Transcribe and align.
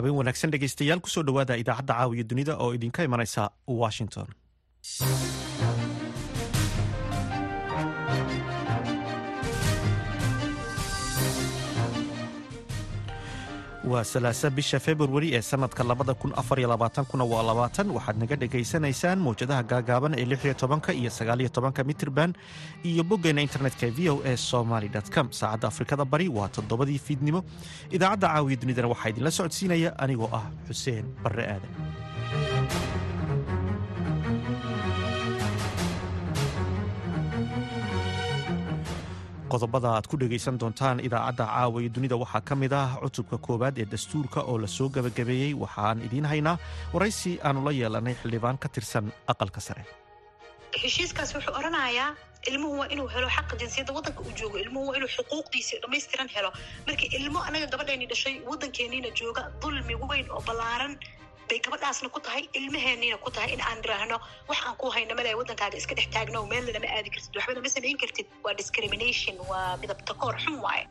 habeen 0.00 0.16
wanaagsan 0.20 0.52
dhegeystayaal 0.56 1.00
ku 1.06 1.08
soo 1.14 1.24
dhowaada 1.30 1.60
idaacadda 1.62 1.94
caawiya 2.00 2.24
dunida 2.32 2.54
oo 2.64 2.70
idinka 2.78 3.04
imanaysa 3.08 3.42
washington 3.82 4.28
waa 13.90 14.04
salaasa 14.12 14.48
bisha 14.56 14.78
februari 14.86 15.28
ee 15.36 15.42
sanadka 15.50 15.82
labada 15.90 16.14
kun 16.14 16.32
afariyo 16.40 16.68
labaatankuna 16.72 17.24
waa 17.32 17.42
labaatan. 17.48 17.86
Waxaad 17.96 18.16
naga 18.22 18.36
dhegaysanaysaan 18.42 19.18
mawjadaha 19.26 19.62
gaagaaban 19.70 20.12
ee 20.20 20.24
lixiyo 20.32 20.54
tobanka 20.62 20.90
iyo 21.00 21.10
sagaaliyo 21.18 21.48
tobanka 21.56 21.80
mitirban 21.88 22.30
iyo 22.90 23.02
boggeena 23.10 23.40
internetka 23.46 23.86
v 23.96 24.08
o 24.12 24.22
e 24.24 24.36
somaly 24.36 24.88
com. 25.14 25.26
Saacadda 25.38 25.66
afrikada 25.72 26.04
bari 26.12 26.28
waa 26.28 26.48
toddobadii 26.48 26.98
fiidnimo. 27.06 27.40
Idaacadda 27.96 28.28
caawiya 28.28 28.56
dunidana 28.62 28.88
waxaa 28.92 29.10
idinla 29.12 29.30
socodsiinaya 29.38 29.90
anigoo 30.04 30.30
ah 30.38 30.46
xuseen 30.68 31.04
barre 31.24 31.44
aadan 31.54 31.72
qodobada 39.52 39.88
aad 39.96 40.06
ku 40.10 40.16
dhegaysan 40.22 40.58
doontaan 40.62 41.00
idaacadda 41.06 41.44
caawa 41.52 41.76
iyo 41.82 41.90
dunida 41.96 42.16
waxaa 42.22 42.42
ka 42.48 42.54
mid 42.62 42.72
ah 42.82 42.88
cutubka 43.02 43.36
koowaad 43.46 43.76
ee 43.82 43.86
dastuurka 43.94 44.40
oo 44.50 44.56
la 44.64 44.68
soo 44.76 44.88
gebagabeeyey 44.96 45.52
waxaan 45.62 45.98
idiin 46.06 46.26
haynaa 46.32 46.56
waraysi 46.94 47.32
aanu 47.46 47.60
la 47.66 47.72
yeelanay 47.80 48.14
xildhibaan 48.22 48.58
ka 48.62 48.68
tirsan 48.74 49.06
aqalka 49.32 49.60
sare. 49.66 49.84
Heshiiskaas 50.82 51.30
wuxuu 51.36 51.54
odhanayaa 51.60 52.10
ilmuhu 52.50 52.74
waa 52.80 52.88
inuu 52.94 53.08
helo 53.14 53.28
xaqa 53.36 53.54
jinsiyadda 53.62 53.92
waddanka 53.96 54.20
uu 54.26 54.32
joogo 54.40 54.56
ilmuhu 54.64 54.86
waa 54.90 54.96
inuu 54.98 55.10
xuquuqdiisa 55.16 55.74
dhammaystiran 55.82 56.28
helo. 56.34 56.50
Marka 56.86 57.06
ilmo 57.18 57.38
anaga 57.48 57.66
gabadheeni 57.72 58.06
dhashay 58.12 58.34
waddankeeniina 58.50 59.10
jooga 59.20 59.42
dulmi 59.62 59.94
weyn 60.10 60.26
oo 60.36 60.42
ballaaran 60.48 60.92
bay 61.50 61.58
gabadhaasna 61.66 62.08
ku 62.14 62.20
tahay 62.26 62.42
ilmaheeniina 62.58 63.16
ku 63.24 63.30
tahay 63.36 63.50
in 63.56 63.60
aan 63.68 63.78
niraahno 63.82 64.16
wax 64.48 64.58
aan 64.66 64.76
ku 64.80 64.86
hayno 64.94 65.12
male 65.18 65.30
waddankaaga 65.40 65.76
iska 65.82 65.94
dhex 65.98 66.08
taagno 66.14 66.38
meelna 66.52 66.70
lama 66.76 66.88
aadi 66.96 67.10
kartid. 67.14 67.32
Waxbana 67.38 67.60
ma 67.66 67.70
samayn 67.76 67.98
kartid. 68.02 68.26
Waa 68.44 68.54
discrimination 68.60 69.34
waa 69.50 69.76
midab 69.82 70.00
takoor 70.08 70.34
xun 70.44 70.56
waaye. 70.66 70.84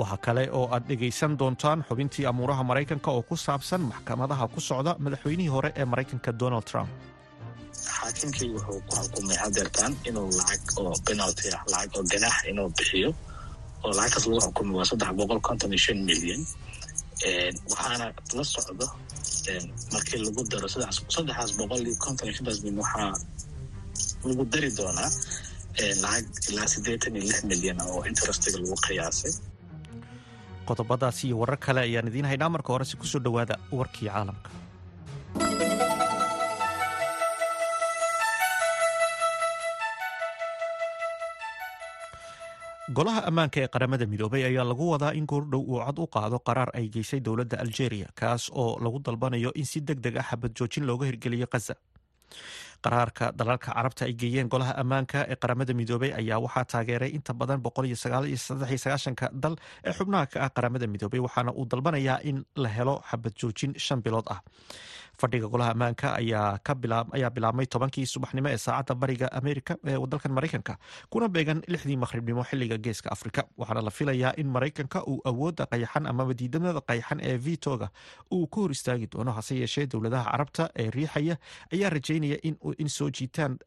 Waxa 0.00 0.16
kale 0.26 0.44
oo 0.58 0.66
aad 0.74 0.84
dhegaysan 0.90 1.32
doontaan 1.40 1.84
xubintii 1.88 2.24
amuuraha 2.30 2.62
maraykanka 2.70 3.10
oo 3.16 3.22
ku 3.28 3.36
saabsan 3.46 3.82
maxkamadaha 3.90 4.44
ku 4.54 4.60
socda 4.68 4.92
madaxweynihii 5.04 5.52
hore 5.56 5.70
ee 5.80 5.84
maraykanka 5.92 6.30
donald 6.42 6.64
trump. 6.70 6.90
Xaakimkii 7.98 8.48
wuxuu 8.54 8.80
ku 8.88 8.92
xukumay 9.02 9.36
hadeertaan 9.44 9.92
inuu 10.08 10.28
lacag 10.38 10.62
oo 10.80 10.92
penalty 11.06 11.46
ah 11.56 11.62
lacag 11.72 11.92
oo 11.98 12.04
ganaax 12.12 12.36
inuu 12.50 12.68
bixiyo. 12.76 13.10
Oo 13.84 13.92
lacagtaas 13.98 14.26
lagu 14.30 14.40
xukumay 14.46 14.74
waa 14.80 14.88
saddex 14.90 15.10
boqol 15.20 15.40
konton 15.48 15.70
iyo 15.74 15.80
shan 15.86 15.98
milyan. 16.08 16.42
Waxaana 17.70 18.06
la 18.36 18.44
socdo 18.54 18.86
markii 19.94 20.18
lagu 20.26 20.40
daro 20.52 20.68
saddexaas 20.68 21.50
boqol 21.58 21.82
iyo 21.88 21.96
konton 22.04 22.26
iyo 22.28 22.34
shantaas 22.38 22.58
milyan 22.64 22.80
waxaa 22.84 23.12
lagu 24.28 24.44
dari 24.52 24.70
doonaa 24.78 25.10
lacag 26.02 26.26
ilaa 26.50 26.68
siddeetan 26.74 27.16
iyo 27.16 27.24
lix 27.28 27.38
milyan 27.50 27.78
oo 27.88 28.00
interestiga 28.10 28.56
lagu 28.62 28.76
qiyaasay. 28.86 29.32
Qodobadaas 30.68 31.18
iyo 31.26 31.36
warar 31.40 31.58
kale 31.64 31.80
ayaan 31.86 32.08
idiin 32.10 32.24
haynaa. 32.30 32.48
Marka 32.54 32.72
horese 32.72 32.96
ku 32.96 33.06
soo 33.06 33.20
dhowaada 33.24 33.54
warkii 33.78 34.08
caalamka 34.08 34.50
golaha 42.96 43.20
ammaanka 43.30 43.58
ee 43.64 43.68
qaramada 43.74 44.06
midoobay 44.12 44.42
ayaa 44.50 44.64
lagu 44.70 44.84
wadaa 44.92 45.12
in 45.18 45.26
goordhow 45.32 45.62
uu 45.72 45.80
cod 45.86 45.98
u 45.98 46.06
qaado 46.16 46.38
qaraar 46.48 46.70
ay 46.78 46.86
geysay 46.94 47.20
dowladda 47.26 47.56
aljeria 47.64 48.08
kaas 48.20 48.42
oo 48.62 48.78
lagu 48.84 48.98
dalbanayo 49.06 49.50
in 49.60 49.64
si 49.72 49.80
deg 49.88 49.98
deg 50.06 50.16
ah 50.22 50.26
xabad 50.30 50.52
joojin 50.58 50.84
looga 50.88 51.06
hirgeliyo 51.10 51.46
khaza 51.52 51.74
qaraarka 52.84 53.26
dalalka 53.40 53.68
carabta 53.76 54.02
ay 54.08 54.14
geeyeen 54.22 54.48
golaha 54.54 54.72
ammaanka 54.82 55.18
ee 55.32 55.36
qaramada 55.42 55.72
midoobay 55.80 56.10
ayaa 56.20 56.38
waxaa 56.44 56.64
taageeray 56.72 57.10
inta 57.18 57.32
badan 57.40 57.60
dal 59.44 59.54
ee 59.88 59.92
xubnaha 59.98 60.26
ka 60.32 60.38
ah 60.46 60.50
qaramada 60.56 60.86
midoobay 60.94 61.20
waxaana 61.26 61.50
uu 61.60 61.66
dalbanayaa 61.72 62.18
in 62.30 62.38
la 62.64 62.68
helo 62.76 62.96
xabad 63.10 63.32
joojin 63.40 63.72
shan 63.86 64.00
bilood 64.06 64.26
ah 64.34 64.40
fadhiga 65.20 65.46
golaha 65.52 65.70
ammaanka 65.74 66.08
ayaa 66.20 66.60
bilaabmay 67.34 67.66
tobankii 67.74 68.06
subaxnimo 68.14 68.48
ee 68.48 68.58
saacadda 68.66 68.94
bariga 69.02 69.26
amerika 69.40 69.72
ee 69.90 69.96
dalkan 70.12 70.32
maraykanka 70.36 70.74
kuna 71.12 71.28
beegan 71.34 71.60
lixdii 71.72 71.96
maqhribnimo 72.04 72.42
xilliga 72.50 72.78
geeska 72.84 73.08
afrika. 73.14 73.42
Waxaana 73.58 73.82
la 73.82 73.90
filayaa 73.98 74.32
in 74.40 74.48
maraykanka 74.54 74.98
uu 75.12 75.20
awoodda 75.30 75.64
qayaxan 75.72 76.06
amaba 76.12 76.32
diidamada 76.40 76.80
qayaxan 76.90 77.18
ee 77.30 77.36
vitoga 77.46 77.88
uu 78.36 78.46
ka 78.52 78.58
hor 78.60 78.70
istaagi 78.76 79.06
doono 79.12 79.32
hase 79.38 79.54
yeeshee 79.60 79.86
dowladaha 79.92 80.24
carabta 80.30 80.64
ee 80.82 80.88
riixaya 80.96 81.36
ayaa 81.74 81.90
rajaynaya 81.96 82.38
in 82.48 82.54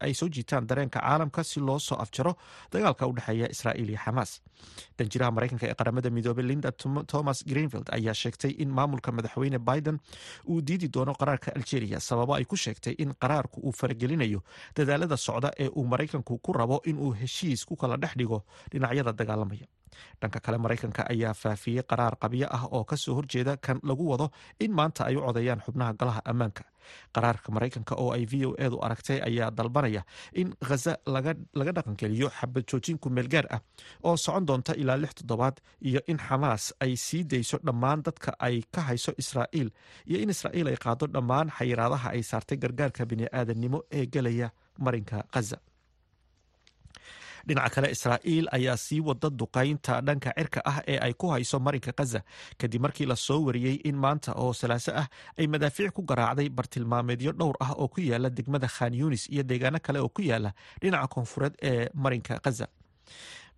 ay 0.05 0.13
soo 0.19 0.29
jiitaan 0.35 0.67
dareenka 0.69 0.99
caalamka 0.99 1.43
si 1.43 1.59
loo 1.59 1.79
soo 1.79 1.95
afjaro 2.03 2.33
dagaalka 2.73 3.07
u 3.07 3.13
dhexeeya 3.17 3.47
israa'iil 3.55 3.89
iyo 3.93 3.99
xamaas. 4.05 4.31
Danjiraha 4.99 5.31
maraykanka 5.35 5.65
ee 5.69 5.73
qaramada 5.79 6.09
midoobey 6.17 6.45
linda 6.49 6.71
thomas 7.11 7.39
greenfield 7.51 7.87
ayaa 7.97 8.13
sheegtay 8.21 8.51
in 8.63 8.69
maamulka 8.77 9.09
madaxweyne 9.17 9.59
biden 9.69 9.97
uu 10.51 10.61
diidi 10.67 10.87
doono 10.95 11.13
qaraarka 11.37 11.55
algeria 11.55 11.99
sababo 11.99 12.33
ay 12.35 12.45
ku 12.45 12.55
sheegtay 12.55 12.93
in 13.03 13.13
qaraarku 13.21 13.61
uu 13.61 13.71
faragelinayo 13.79 14.39
dadaalada 14.75 15.17
socda 15.17 15.51
ee 15.63 15.67
uu 15.79 15.85
maraykanku 15.91 16.37
ku 16.45 16.51
rabo 16.53 16.81
inuu 16.89 17.11
heshiis 17.21 17.65
ku 17.69 17.75
kala 17.75 17.97
dhex 17.97 18.13
dhigo 18.19 18.39
dhinacyada 18.71 19.13
dagaalamaya 19.19 19.67
dhanka 20.21 20.39
kale 20.45 20.57
maraykanka 20.57 21.01
ayaa 21.13 21.33
faafiyey 21.33 21.83
qaraar 21.89 22.15
qabyo 22.23 22.47
ah 22.57 22.63
oo 22.75 22.83
ka 22.83 22.95
soo 22.97 23.15
horjeeda 23.17 23.57
kan 23.65 23.79
lagu 23.83 24.03
wado 24.11 24.27
in 24.59 24.71
maanta 24.79 25.05
ay 25.09 25.15
u 25.15 25.21
codeeyaan 25.27 25.61
xubnaha 25.65 25.93
golaha 25.99 26.21
ammaanka. 26.31 26.63
Qaraarka 27.15 27.51
maraykanka 27.51 27.93
oo 27.99 28.11
ay 28.15 28.23
v 28.31 28.45
o 28.47 28.55
edu 28.65 28.77
aragtay 28.85 29.19
ayaa 29.27 29.51
dalbanaya 29.51 30.01
in 30.41 30.53
khaza 30.67 30.93
laga 31.05 31.71
dhaqangeliyo 31.77 32.29
xabad 32.39 32.63
joojin 32.69 32.97
kumeel 33.03 33.27
gaar 33.33 33.45
ah 33.55 33.59
oo 34.07 34.15
socon 34.25 34.45
doonta 34.47 34.73
ilaa 34.81 34.95
lix 35.03 35.13
toddobaad 35.19 35.55
iyo 35.89 35.99
in 36.07 36.17
xamaas 36.27 36.63
ay 36.79 36.95
sii 36.95 37.23
dayso 37.31 37.57
dhammaan 37.67 37.99
dadka 38.07 38.31
ay 38.39 38.63
ka 38.75 38.81
hayso 38.87 39.11
israa'iil 39.21 39.69
iyo 40.09 40.17
in 40.23 40.29
israa'iil 40.35 40.67
ay 40.71 40.77
qaado 40.85 41.05
dhammaan 41.15 41.51
xayiraadaha 41.57 42.07
ay 42.15 42.23
saartay 42.23 42.57
gargaarka 42.63 43.03
bini'aadannimo 43.11 43.79
ee 43.91 44.05
gelaya 44.13 44.47
marinka 44.85 45.17
khaza 45.33 45.57
dhinaca 47.47 47.69
kale 47.75 47.87
israa'iil 47.95 48.45
ayaa 48.57 48.77
sii 48.85 48.99
wada 49.07 49.29
duqaynta 49.39 50.01
dhanka 50.07 50.31
cirka 50.37 50.59
ah 50.71 50.79
ee 50.91 50.97
ay 51.05 51.13
ku 51.21 51.27
hayso 51.33 51.57
marinka 51.67 51.91
khaza 51.97 52.19
kadib 52.61 52.81
markii 52.85 53.05
la 53.11 53.15
soo 53.15 53.39
wariyey 53.47 53.75
in 53.89 53.95
maanta 54.03 54.31
oo 54.43 54.53
salaaso 54.61 54.91
ah 55.01 55.07
ay 55.39 55.47
madaafiic 55.53 55.91
ku 55.97 56.01
garaacday 56.09 56.49
bartilmaameedyo 56.57 57.31
dhowr 57.39 57.55
ah 57.65 57.71
oo 57.81 57.87
ku 57.93 57.99
yaalla 58.09 58.29
degmada 58.37 58.67
khan 58.75 58.93
yunis 59.01 59.23
iyo 59.33 59.43
deegaano 59.49 59.79
kale 59.85 59.99
oo 60.05 60.09
ku 60.15 60.21
yaalla 60.29 60.51
dhinaca 60.81 61.07
koonfureed 61.13 61.53
ee 61.69 61.89
marinka 62.03 62.39
khaza 62.45 62.67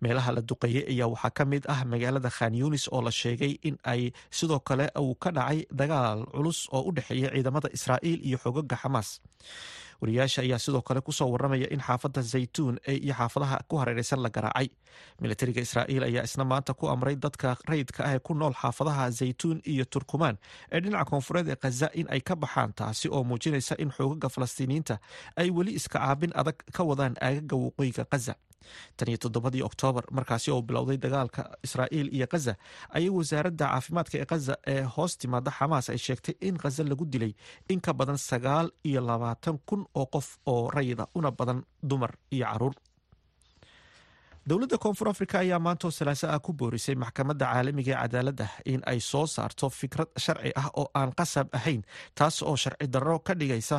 meelaha 0.02 0.30
la 0.36 0.40
duqeeyey 0.50 0.84
ayaa 0.92 1.08
waxaa 1.14 1.30
ka 1.38 1.44
mid 1.52 1.64
ah 1.74 1.80
magaalada 1.92 2.30
khan 2.36 2.54
yunis 2.60 2.84
oo 2.92 3.00
la 3.06 3.10
sheegay 3.20 3.52
in 3.68 3.76
ay 3.92 4.02
sidoo 4.38 4.60
kale 4.68 4.86
uu 5.04 5.14
ka 5.22 5.30
dhacay 5.36 5.60
dagaal 5.80 6.20
culus 6.34 6.58
oo 6.72 6.82
u 6.88 6.92
dhexeeya 6.96 7.28
ciidamada 7.34 7.68
israa'iil 7.76 8.20
iyo 8.28 8.38
xogaga 8.44 8.76
xamaas 8.82 9.08
wariyaasha 10.00 10.40
ayaa 10.42 10.58
sidoo 10.64 10.80
kale 10.88 11.00
ku 11.06 11.12
soo 11.12 11.28
waramaya 11.32 11.68
in 11.74 11.80
xaafadda 11.86 12.22
zaytuun 12.32 12.76
iyo 12.88 13.14
xaafadaha 13.18 13.56
ku 13.68 13.76
hareereysan 13.80 14.20
la 14.24 14.30
garaacay. 14.36 14.68
Militariga 15.20 15.60
israa'iil 15.60 16.02
ayaa 16.08 16.24
isna 16.28 16.44
maanta 16.44 16.72
ku 16.74 16.88
amray 16.88 17.16
dadka 17.24 17.56
rayidka 17.68 18.00
ah 18.08 18.12
ee 18.16 18.18
ku 18.26 18.32
nool 18.34 18.54
xaafadaha 18.62 19.04
zaytuun 19.20 19.60
iyo 19.72 19.84
turkumaan 19.84 20.36
ee 20.72 20.80
dhinaca 20.80 21.04
koonfureed 21.10 21.48
ee 21.52 21.56
khaza 21.62 21.88
in 22.00 22.06
ay 22.14 22.20
ka 22.28 22.34
baxaan 22.44 22.72
taasi 22.78 23.06
oo 23.12 23.22
muujinaysa 23.28 23.74
in 23.82 23.90
xoogaga 23.96 24.28
falastiiniyiinta 24.34 24.96
ay 25.36 25.48
weli 25.56 25.72
iska 25.80 25.98
caabin 26.00 26.32
adag 26.40 26.56
ka 26.76 26.82
wadaan 26.90 27.14
aagaga 27.26 27.56
waqooyiga 27.64 28.04
khaza 28.12 28.34
tan 28.96 29.08
iyo 29.08 29.18
toddobadii 29.24 29.62
oktoobar 29.68 30.04
markaasi 30.18 30.50
oo 30.54 30.62
bilowday 30.62 30.96
dagaalka 31.04 31.42
israa'iil 31.66 32.08
iyo 32.16 32.26
khaza 32.32 32.54
ayay 32.96 33.08
wasaaradda 33.18 33.66
caafimaadka 33.72 34.16
ee 34.22 34.24
khaza 34.32 34.54
ee 34.72 34.82
hoos 34.94 35.12
timaada 35.22 35.50
xamaas 35.58 35.86
ay 35.94 35.98
sheegtay 36.06 36.34
in 36.48 36.56
khaza 36.62 36.82
lagu 36.90 37.04
dilay 37.12 37.32
in 37.72 37.80
ka 37.86 37.92
badan 38.00 38.18
sagaal 38.30 38.68
iyo 38.90 39.00
labaatan 39.10 39.56
kun 39.68 39.82
oo 40.00 40.06
qof 40.14 40.28
oo 40.52 40.70
rayida 40.76 41.04
una 41.18 41.30
badan 41.30 41.60
dumar 41.90 42.12
iyo 42.36 42.46
carruur 42.50 42.74
dowladda 44.50 44.78
koonfur 44.82 45.08
afrika 45.08 45.38
ayaa 45.38 45.58
maantoo 45.64 45.90
salaaso 45.90 46.26
ah 46.34 46.38
ku 46.46 46.52
boorisay 46.60 46.94
maxkamadda 47.02 47.46
caalamiga 47.52 47.92
ee 47.94 48.00
cadaaladda 48.02 48.46
in 48.72 48.80
ay 48.92 49.00
soo 49.10 49.26
saarto 49.34 49.66
fikrad 49.80 50.08
sharci 50.24 50.50
ah 50.62 50.68
oo 50.80 50.86
aan 51.00 51.10
qasab 51.18 51.46
ahayn 51.58 51.82
taas 52.18 52.36
oo 52.42 52.56
sharci 52.62 52.86
darro 52.94 53.16
ka 53.26 53.34
dhigaysa 53.40 53.78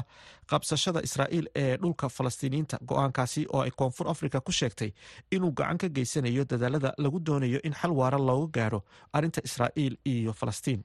qabsashada 0.51 0.99
israa'iil 1.07 1.47
ee 1.63 1.77
dhulka 1.81 2.07
falastiiniyiinta 2.17 2.77
go'aankaasi 2.91 3.41
oo 3.53 3.61
ay 3.65 3.71
koonfur 3.79 4.05
afrika 4.13 4.37
ku 4.47 4.51
sheegtay 4.59 4.91
inuu 5.35 5.51
gacan 5.59 5.77
ka 5.83 5.87
geysanayo 5.97 6.43
dadaalada 6.51 6.89
lagu 7.03 7.19
doonayo 7.27 7.59
in 7.67 7.73
xal 7.81 7.91
waara 7.99 8.17
looga 8.29 8.51
gaaro 8.59 8.79
arrinta 9.17 9.41
israa'iil 9.49 9.95
iyo 10.13 10.33
falastiin 10.41 10.81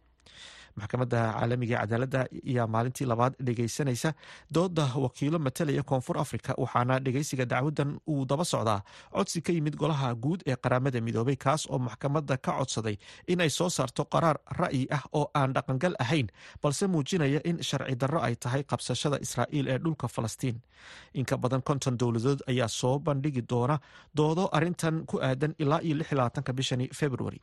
maxkamadda 0.79 1.21
caalamiga 1.37 1.75
ee 1.77 1.81
cadaaladda 1.87 2.21
ayaa 2.51 2.67
maalintii 2.75 3.07
labaad 3.13 3.35
dhegeysanaysa. 3.47 4.11
Dooda 4.55 4.87
wakiilo 5.05 5.39
matalaya 5.39 5.83
koonfur 5.83 6.17
africa 6.19 6.55
waxaana 6.63 6.99
dhegeysiga 7.05 7.45
dacwadan 7.53 7.91
uu 8.09 8.25
daba 8.31 8.45
socdaa. 8.45 8.81
Codsi 9.15 9.41
ka 9.47 9.53
yimid 9.53 9.77
golaha 9.77 10.15
guud 10.15 10.41
ee 10.47 10.57
qaramada 10.65 11.01
midoobay 11.01 11.37
kaas 11.37 11.67
oo 11.71 11.79
maxkamadda 11.79 12.37
ka 12.37 12.53
codsaday 12.59 12.97
inay 13.33 13.51
soo 13.51 13.69
saarto 13.77 14.05
qaraar 14.05 14.37
ra'yi 14.61 14.87
ah 14.97 15.03
oo 15.13 15.31
aan 15.35 15.53
dhaqangal 15.57 15.95
ahayn 16.05 16.29
balse 16.63 16.87
muujinaya 16.87 17.41
in 17.51 17.57
sharci 17.69 17.95
darro 18.03 18.21
ay 18.27 18.35
tahay 18.45 18.63
qabsashada 18.71 19.19
israa'iil 19.27 19.69
ee 19.75 19.79
dhulka 19.85 20.09
falastiin. 20.17 20.57
Inka 21.21 21.37
badan 21.43 21.63
konton 21.69 21.95
dowladood 22.01 22.41
ayaa 22.51 22.69
soo 22.69 22.99
bandhigi 23.07 23.43
doona 23.51 23.77
doodo 24.19 24.45
arintan 24.57 24.97
ku 25.11 25.17
aadan 25.29 25.55
ilaa 25.59 25.81
iyo 25.83 25.97
bishani 26.57 26.87
februari 26.99 27.41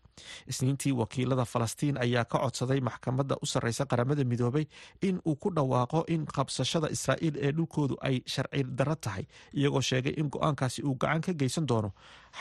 isniintii 0.51 0.91
wakiilada 0.91 1.45
falastiin 1.45 1.97
ayaa 2.05 2.25
ka 2.31 2.37
codsaday 2.43 2.79
maxkamadda 3.23 3.37
u 3.41 3.45
sarreysa 3.45 3.85
qaramada 3.85 4.23
midoobay 4.23 4.65
in 5.01 5.19
uu 5.25 5.35
ku 5.35 5.49
dhawaaqo 5.49 6.03
in 6.13 6.25
qabsashada 6.35 6.87
israa'iil 6.95 7.35
ee 7.45 7.51
dhulkoodu 7.57 7.95
ay 8.07 8.15
sharci 8.33 8.63
darro 8.77 8.95
tahay 8.95 9.25
iyagoo 9.53 9.81
sheegay 9.81 10.13
in 10.17 10.29
go'aankaasi 10.29 10.83
uu 10.83 10.95
gacan 11.03 11.21
ka 11.21 11.33
geysan 11.33 11.65
doono 11.69 11.91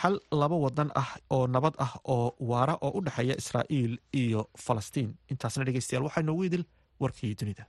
xal 0.00 0.19
laba 0.40 0.56
wadan 0.64 0.90
ah 0.94 1.11
oo 1.31 1.46
nabad 1.46 1.75
ah 1.79 1.93
oo 2.14 2.34
waara 2.50 2.75
oo 2.87 2.93
u 2.99 3.00
dhexeeya 3.06 3.34
israa'iil 3.43 3.94
iyo 4.23 4.49
falastiin. 4.64 5.11
Intaasna 5.32 5.64
dhegeystayaal 5.67 6.05
waxaa 6.08 6.23
noogu 6.26 6.44
idil 6.49 6.64
warkii 7.00 7.34
dunida 7.40 7.64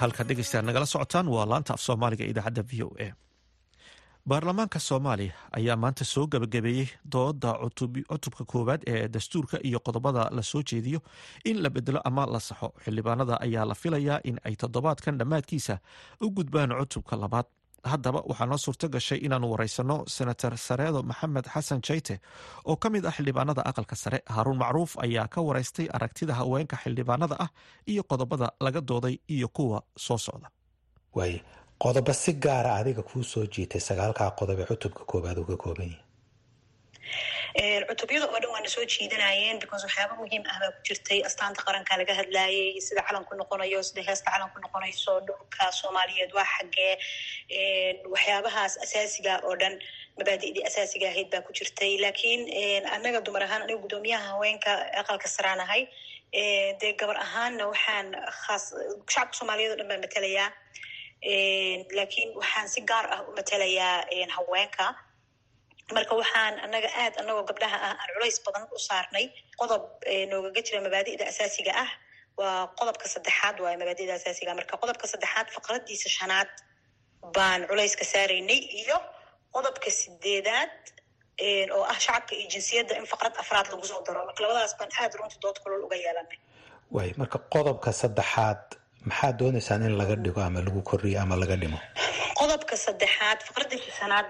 halkaad 0.00 0.28
dhegeystayaal 0.28 0.66
nagala 0.66 0.86
socotaan 0.86 1.28
waa 1.34 1.46
laanta 1.50 1.74
af 1.74 1.80
soomaaliga 1.86 2.24
idaacadda 2.24 2.62
v 2.70 2.82
o 2.86 2.88
a. 3.06 3.08
Baarlamaanka 4.28 4.78
soomaaliya 4.78 5.32
ayaa 5.58 5.76
maanta 5.76 6.04
soo 6.04 6.26
gabagabeeyey 6.26 6.86
dooda 7.12 7.50
cutubka 8.10 8.44
koowaad 8.44 8.82
ee 8.86 9.08
dastuurka 9.08 9.58
iyo 9.68 9.80
qodobada 9.80 10.28
la 10.30 10.42
soo 10.42 10.62
jeediyo 10.62 11.00
in 11.44 11.62
la 11.62 11.70
bedelo 11.70 12.00
ama 12.04 12.26
la 12.26 12.40
saxo. 12.40 12.72
Xildhibaanada 12.84 13.40
ayaa 13.40 13.64
la 13.64 13.74
filayaa 13.74 14.20
in 14.24 14.40
ay 14.44 14.56
toddobaadkan 14.56 15.18
dhammaadkiisa 15.18 15.78
u 16.20 16.30
gudbaan 16.30 16.70
cutubka 16.80 17.16
labaad 17.16 17.44
haddaba 17.92 18.20
waxaa 18.30 18.46
noo 18.50 18.58
suurto 18.64 18.86
gashay 18.94 19.18
inaanu 19.26 19.46
wareysano 19.52 19.96
senator 20.16 20.52
sareedo 20.66 21.00
maxamed 21.10 21.46
xasan 21.54 21.80
jayte 21.86 22.14
oo 22.70 22.76
ka 22.82 22.88
mid 22.94 23.04
ah 23.06 23.12
xildhibaanada 23.16 23.62
aqalka 23.70 23.96
sare. 24.02 24.18
Haaruun 24.34 24.58
macruuf 24.62 24.92
ayaa 25.04 25.26
ka 25.34 25.40
wareystay 25.48 25.86
aragtida 25.96 26.32
haweenka 26.40 26.76
xildhibaanada 26.82 27.36
ah 27.44 27.50
iyo 27.92 28.02
qodobada 28.10 28.46
laga 28.64 28.80
dooday 28.90 29.14
iyo 29.34 29.48
kuwa 29.56 29.78
soo 30.06 30.18
socda. 30.26 30.48
Qodobo 31.82 32.12
si 32.12 32.32
gaara 32.44 32.72
adiga 32.80 33.02
kuu 33.02 33.22
soo 33.32 33.44
jiitay 33.54 33.80
sagaalkaa 33.88 34.30
qodob 34.38 34.58
ee 34.60 34.66
cutubka 34.70 35.02
koobaad 35.10 35.38
uu 35.38 35.44
ka 35.50 35.56
kooban 35.64 35.90
cutubyada 37.88 38.26
oo 38.32 38.38
dhan 38.42 38.50
waana 38.54 38.68
soo 38.74 38.84
jiidanayeen 38.94 39.58
because 39.64 39.82
waxyaaba 39.86 40.14
muhiim 40.22 40.42
ah 40.52 40.56
baa 40.62 40.70
ku 40.76 40.80
jirtay 40.88 41.18
astaanta 41.28 41.60
qaranka 41.68 41.98
laga 42.00 42.14
hadlaayay 42.20 42.80
sida 42.86 43.02
calanku 43.08 43.32
noqonayo 43.40 43.80
sida 43.88 44.02
heesta 44.08 44.28
calanku 44.34 44.58
noqonayso 44.64 45.12
dhulka 45.28 45.64
soomaaliyeed 45.80 46.32
waa 46.38 46.46
xaggee 46.54 46.92
waxyaabahaas 48.14 48.74
asaasiga 48.84 49.34
oo 49.48 49.54
dhan 49.62 49.74
mabaadi'dii 50.18 50.64
asaasiga 50.70 51.06
ahayd 51.12 51.28
baa 51.34 51.42
ku 51.46 51.52
jirtay 51.58 51.92
laakiin 52.04 52.42
annaga 52.96 53.20
dumar 53.26 53.42
ahaan 53.46 53.62
aniga 53.66 53.80
guddoomiyaha 53.84 54.26
haweenka 54.32 54.72
aqalka 55.02 55.28
saraan 55.36 55.60
ahay 55.66 55.82
dee 56.80 56.92
gabar 57.00 57.16
ahaanna 57.26 57.64
waxaan 57.72 58.06
khaas 58.42 58.64
shacabka 59.12 59.34
soomaaliyeed 59.40 59.72
o 59.74 59.76
dhan 59.80 59.88
baan 59.92 60.02
matelayaa 60.06 60.48
laakiin 61.98 62.30
waxaan 62.40 62.68
si 62.74 62.80
gaar 62.90 63.06
ah 63.14 63.20
u 63.28 63.32
matelayaa 63.38 63.94
haweenka 64.36 64.86
marka 65.96 66.12
waxaan 66.20 66.54
anaga 66.66 66.88
aad 67.02 67.14
anagoo 67.22 67.44
gabdhaha 67.50 67.76
ah 67.88 67.94
aan 68.00 68.08
culays 68.14 68.38
badan 68.46 68.64
u 68.76 68.78
saarnay. 68.88 69.26
Qodob 69.60 69.82
noogaga 70.30 70.60
jira 70.66 70.80
mabaadi'da 70.86 71.24
asaasiga 71.32 71.72
ah 71.84 71.90
waa 72.40 72.66
qodobka 72.78 73.06
saddexaad 73.14 73.56
waay 73.64 73.76
mabaadi'da 73.82 74.14
asaasiga 74.20 74.52
marka 74.58 74.74
qodobka 74.82 75.06
saddexaad 75.12 75.46
faqradiisa 75.56 76.08
shanaad 76.18 76.50
baan 77.36 77.60
culayska 77.70 78.04
saaraynay 78.12 78.60
iyo 78.80 78.96
qodobka 79.54 79.88
sideedaad 80.00 80.74
oo 81.76 81.84
ah 81.92 81.98
shacabka 82.04 82.32
iyo 82.38 82.46
jinsiyadda 82.54 82.92
in 83.00 83.06
faqrad 83.12 83.34
afraad 83.42 83.66
lagu 83.72 83.84
soo 83.90 84.00
daro. 84.06 84.20
Marka 84.28 84.40
labadaas 84.44 84.72
baan 84.80 84.90
aad 85.02 85.12
runtii 85.18 85.40
dood 85.44 85.56
kulol 85.62 85.82
uga 85.86 85.96
yeelanay. 86.04 86.38
Waay 86.94 87.10
marka 87.20 87.38
qodobka 87.54 87.90
saddexaad 88.02 88.62
maxaad 89.08 89.34
doonaysaan 89.40 89.82
in 89.88 89.94
laga 90.00 90.14
dhigo 90.24 90.40
ama 90.48 90.60
lagu 90.66 90.80
kordhiyo 90.90 91.18
ama 91.24 91.34
laga 91.42 91.56
dhimo 91.62 91.78
qodobka 92.44 92.76
saddexaad 92.86 93.38
faqradiisa 93.48 93.90
shanaad 94.00 94.28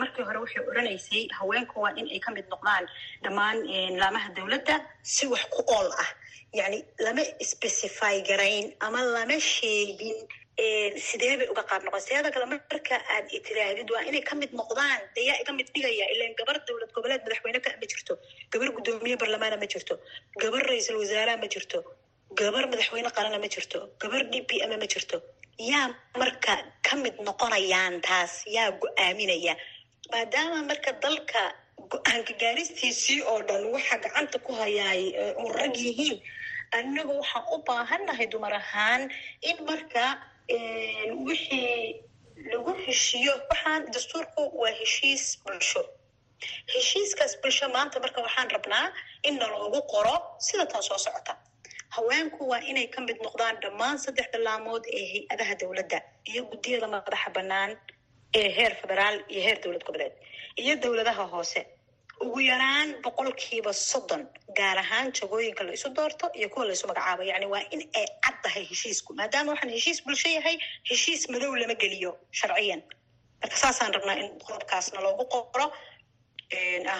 markii 0.00 0.24
hore 0.28 0.38
waxay 0.44 0.62
odhanaysay 0.70 1.22
haweenku 1.38 1.74
waa 1.84 1.92
in 2.00 2.06
ay 2.14 2.20
ka 2.26 2.30
mid 2.36 2.46
noqdaan 2.54 2.84
dhammaan 3.24 3.56
laamaha 4.00 4.28
dowladda 4.38 4.74
si 5.14 5.24
wax 5.32 5.44
ku 5.54 5.62
ool 5.78 5.88
ah. 6.04 6.10
Yacni 6.58 6.78
lama 7.04 7.22
specify 7.52 8.14
garayn 8.30 8.66
ama 8.86 9.00
lama 9.16 9.36
sheegin 9.52 10.18
sidee 11.08 11.32
bay 11.40 11.48
uga 11.52 11.62
qaab 11.70 11.82
noqon. 11.86 12.00
Sideeda 12.06 12.30
kale 12.34 12.46
marka 12.52 12.96
aad 13.14 13.26
itiraahdid 13.38 13.88
waa 13.94 14.02
inay 14.10 14.22
ka 14.28 14.34
mid 14.42 14.50
noqdaan 14.60 15.00
dee 15.16 15.24
yaa 15.30 15.38
iga 15.42 15.52
mid 15.58 15.68
dhigaya 15.74 16.06
ilan 16.14 16.32
gabar 16.40 16.56
dowlad 16.68 16.90
goboleed 16.96 17.22
madaxweyne 17.26 17.60
ka 17.66 17.70
ma 17.82 17.86
jirto 17.92 18.14
gabar 18.52 18.68
guddoomiye 18.76 19.16
barlamaana 19.22 19.56
ma 19.62 19.66
jirto 19.74 19.94
gabar 20.44 20.62
ra'iisul 20.70 20.96
wasaaraha 21.02 21.36
ma 21.44 21.48
jirto 21.56 21.78
gabar 22.40 22.64
madaxweyne 22.72 23.10
qarana 23.18 23.38
ma 23.44 23.48
jirto 23.56 23.78
gabar 24.04 24.20
d 24.32 24.34
m 24.70 24.72
ma 24.82 24.88
jirto 24.94 25.18
yaa 25.58 25.88
marka 26.20 26.54
ka 26.86 26.94
mid 27.02 27.14
noqonayaan 27.26 27.94
taas 28.08 28.32
yaa 28.56 28.70
go'aaminaya 28.82 29.54
maadaama 30.12 30.58
marka 30.70 30.90
dalka 31.04 31.42
go'aanka 31.92 32.32
gaaristiisii 32.42 33.20
oo 33.30 33.38
dhan 33.48 33.62
waxa 33.74 33.96
gacanta 34.04 34.38
ku 34.46 34.52
hayaay 34.60 35.02
u 35.42 35.44
rag 35.58 35.74
yihiin 35.84 36.18
annagu 36.78 37.12
waxaan 37.20 37.44
u 37.54 37.56
baahannahay 37.68 38.26
dumar 38.32 38.54
ahaan 38.62 39.02
in 39.50 39.56
marka 39.68 40.04
wixii 41.26 42.02
lagu 42.52 42.72
heshiiyo 42.86 43.32
waxaan 43.50 43.82
dastuurku 43.94 44.42
waa 44.60 44.72
heshiis 44.80 45.24
bulsho. 45.44 45.82
Heshiiskaas 46.74 47.32
bulsho 47.42 47.66
maanta 47.74 47.96
marka 48.04 48.20
waxaan 48.26 48.48
rabnaa 48.56 48.86
in 49.28 49.34
naloogu 49.40 49.80
qoro 49.92 50.14
sida 50.46 50.64
tan 50.72 50.82
soo 50.88 50.98
socota 51.06 51.32
haweenku 51.94 52.48
waa 52.50 52.60
inay 52.70 52.86
ka 52.94 53.00
mid 53.00 53.18
noqdaan 53.26 53.56
dhammaan 53.62 53.98
saddex 54.04 54.26
bilaamood 54.34 54.84
ee 54.98 55.04
hay'adaha 55.12 55.54
dowladda 55.62 55.98
iyo 56.30 56.42
guddiyada 56.50 56.88
madaxa 56.94 57.30
bannaan 57.36 57.70
ee 58.40 58.48
heer 58.56 58.72
federaal 58.82 59.16
iyo 59.32 59.40
heer 59.46 59.58
dowlad 59.64 59.84
goboleed. 59.88 60.14
Iyo 60.62 60.74
dowladaha 60.84 61.24
hoose. 61.34 61.60
Ugu 62.24 62.40
yaraan 62.50 62.88
boqolkiiba 63.04 63.72
soddon 63.90 64.22
gaar 64.58 64.78
ahaan 64.84 65.08
jagooyinka 65.18 65.62
la 65.66 65.72
isu 65.78 65.88
doorto 65.98 66.26
iyo 66.38 66.48
kuwa 66.52 66.64
la 66.68 66.72
isu 66.76 66.86
magacaabo. 66.90 67.22
Yacni 67.30 67.46
waa 67.54 67.64
in 67.74 67.82
ay 68.00 68.06
cad 68.24 68.36
tahay 68.44 68.64
heshiisku 68.70 69.10
maadaama 69.18 69.50
waxaan 69.52 69.72
heshiis 69.76 69.98
bulsho 70.06 70.28
yahay 70.36 70.56
heshiis 70.90 71.22
madow 71.32 71.52
lama 71.62 71.74
geliyo 71.82 72.10
sharciyan. 72.38 72.82
Marka 73.40 73.56
saasaan 73.62 73.92
rabnaa 73.96 74.16
in 74.22 74.28
qodobkaasna 74.46 74.98
loogu 75.06 75.24
qoro 75.34 75.66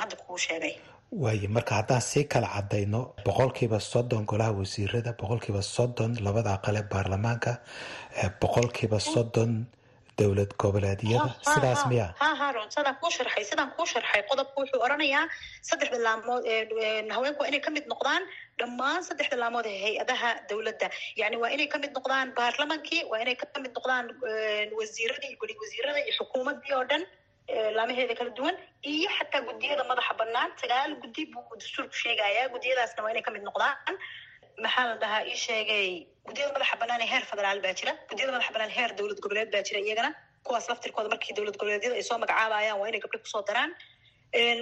hadda 0.00 0.16
kuu 0.24 0.38
sheegay 0.46 0.74
waaye 1.12 1.48
marka 1.48 1.74
haddaan 1.80 2.00
sii 2.00 2.24
kala 2.32 2.48
cadayno 2.54 3.00
boqolkiiba 3.26 3.78
soddon 3.80 4.24
golaha 4.30 4.52
wasiirada 4.58 5.12
boqolkiiba 5.20 5.62
soddon 5.62 6.16
labada 6.26 6.50
aqale 6.58 6.82
baarlamaanka 6.92 7.52
boqolkiiba 8.42 8.98
soddon 9.00 9.66
dowlad 10.18 10.52
goboleedyada. 10.62 11.30
Sidaas 11.52 11.82
miya 11.90 12.06
haron 12.18 12.68
sidaan 12.74 12.96
kuu 13.00 13.10
sharxay 13.16 13.44
sidaan 13.44 13.70
kuu 13.76 13.86
sharxay. 13.92 14.22
Qodobku 14.30 14.56
wuxuu 14.62 14.80
oranayaa 14.86 15.24
saddex 15.68 15.88
bilaamood 15.94 16.42
haweenku 17.16 17.40
waa 17.42 17.48
inay 17.50 17.60
ka 17.66 17.70
mid 17.76 17.84
noqdaan 17.92 18.22
dhammaan 18.60 19.04
saddex 19.08 19.28
bilaamood 19.34 19.66
ee 19.72 19.78
hay'adaha 19.84 20.30
dowladda. 20.50 20.88
Yacni 21.20 21.36
waa 21.42 21.50
inay 21.56 21.68
ka 21.68 21.78
mid 21.82 21.92
noqdaan 21.98 22.32
baarlamankii 22.38 23.02
waa 23.10 23.20
inay 23.24 23.36
ka 23.42 23.46
mid 23.64 23.72
noqdaan 23.76 24.06
wasiiradii 24.78 25.36
goli 25.40 25.54
wasiirada 25.62 26.00
iyo 26.04 26.12
xukuumaddii 26.18 26.72
oo 26.78 26.84
dhan 26.90 27.02
laamaheeda 27.76 28.14
kala 28.18 28.30
duwan 28.38 28.56
iyo 28.92 29.08
xataa 29.18 29.42
guddiyada 29.48 29.84
madaxa 29.90 30.14
bannaan. 30.20 30.50
Sagaal 30.62 30.92
guddi 31.02 31.22
buu 31.32 31.44
dastuurku 31.60 31.94
sheegayaa 32.02 32.48
guddiyadaasna 32.54 33.00
waa 33.04 33.10
inay 33.14 33.22
ka 33.26 33.30
mid 33.36 33.42
noqdaan. 33.48 33.96
Maxaa 34.64 34.84
la 34.90 34.94
dhahaa? 35.02 35.22
Ii 35.32 35.38
sheegay 35.46 35.88
guddiyada 36.26 36.52
madaxa 36.56 36.76
bannaan 36.82 37.00
ee 37.04 37.10
heer 37.12 37.24
federaal 37.32 37.58
baa 37.66 37.74
jira. 37.80 37.92
Guddiyada 38.10 38.32
madaxa 38.36 38.52
bannaan 38.56 38.72
heer 38.78 38.90
dowlad 38.98 39.20
goboleed 39.24 39.50
baa 39.54 39.62
jira. 39.68 39.78
Iyagana 39.86 40.10
kuwaas 40.46 40.66
laftirkooda 40.70 41.08
markii 41.14 41.34
dowlad 41.38 41.56
goboleedyada 41.60 41.94
ay 42.00 42.02
soo 42.10 42.18
magacaabayaan 42.24 42.78
waa 42.80 42.88
inay 42.90 43.00
gabdho 43.04 43.18
ku 43.24 43.28
soo 43.34 43.42
daraan. 43.50 43.70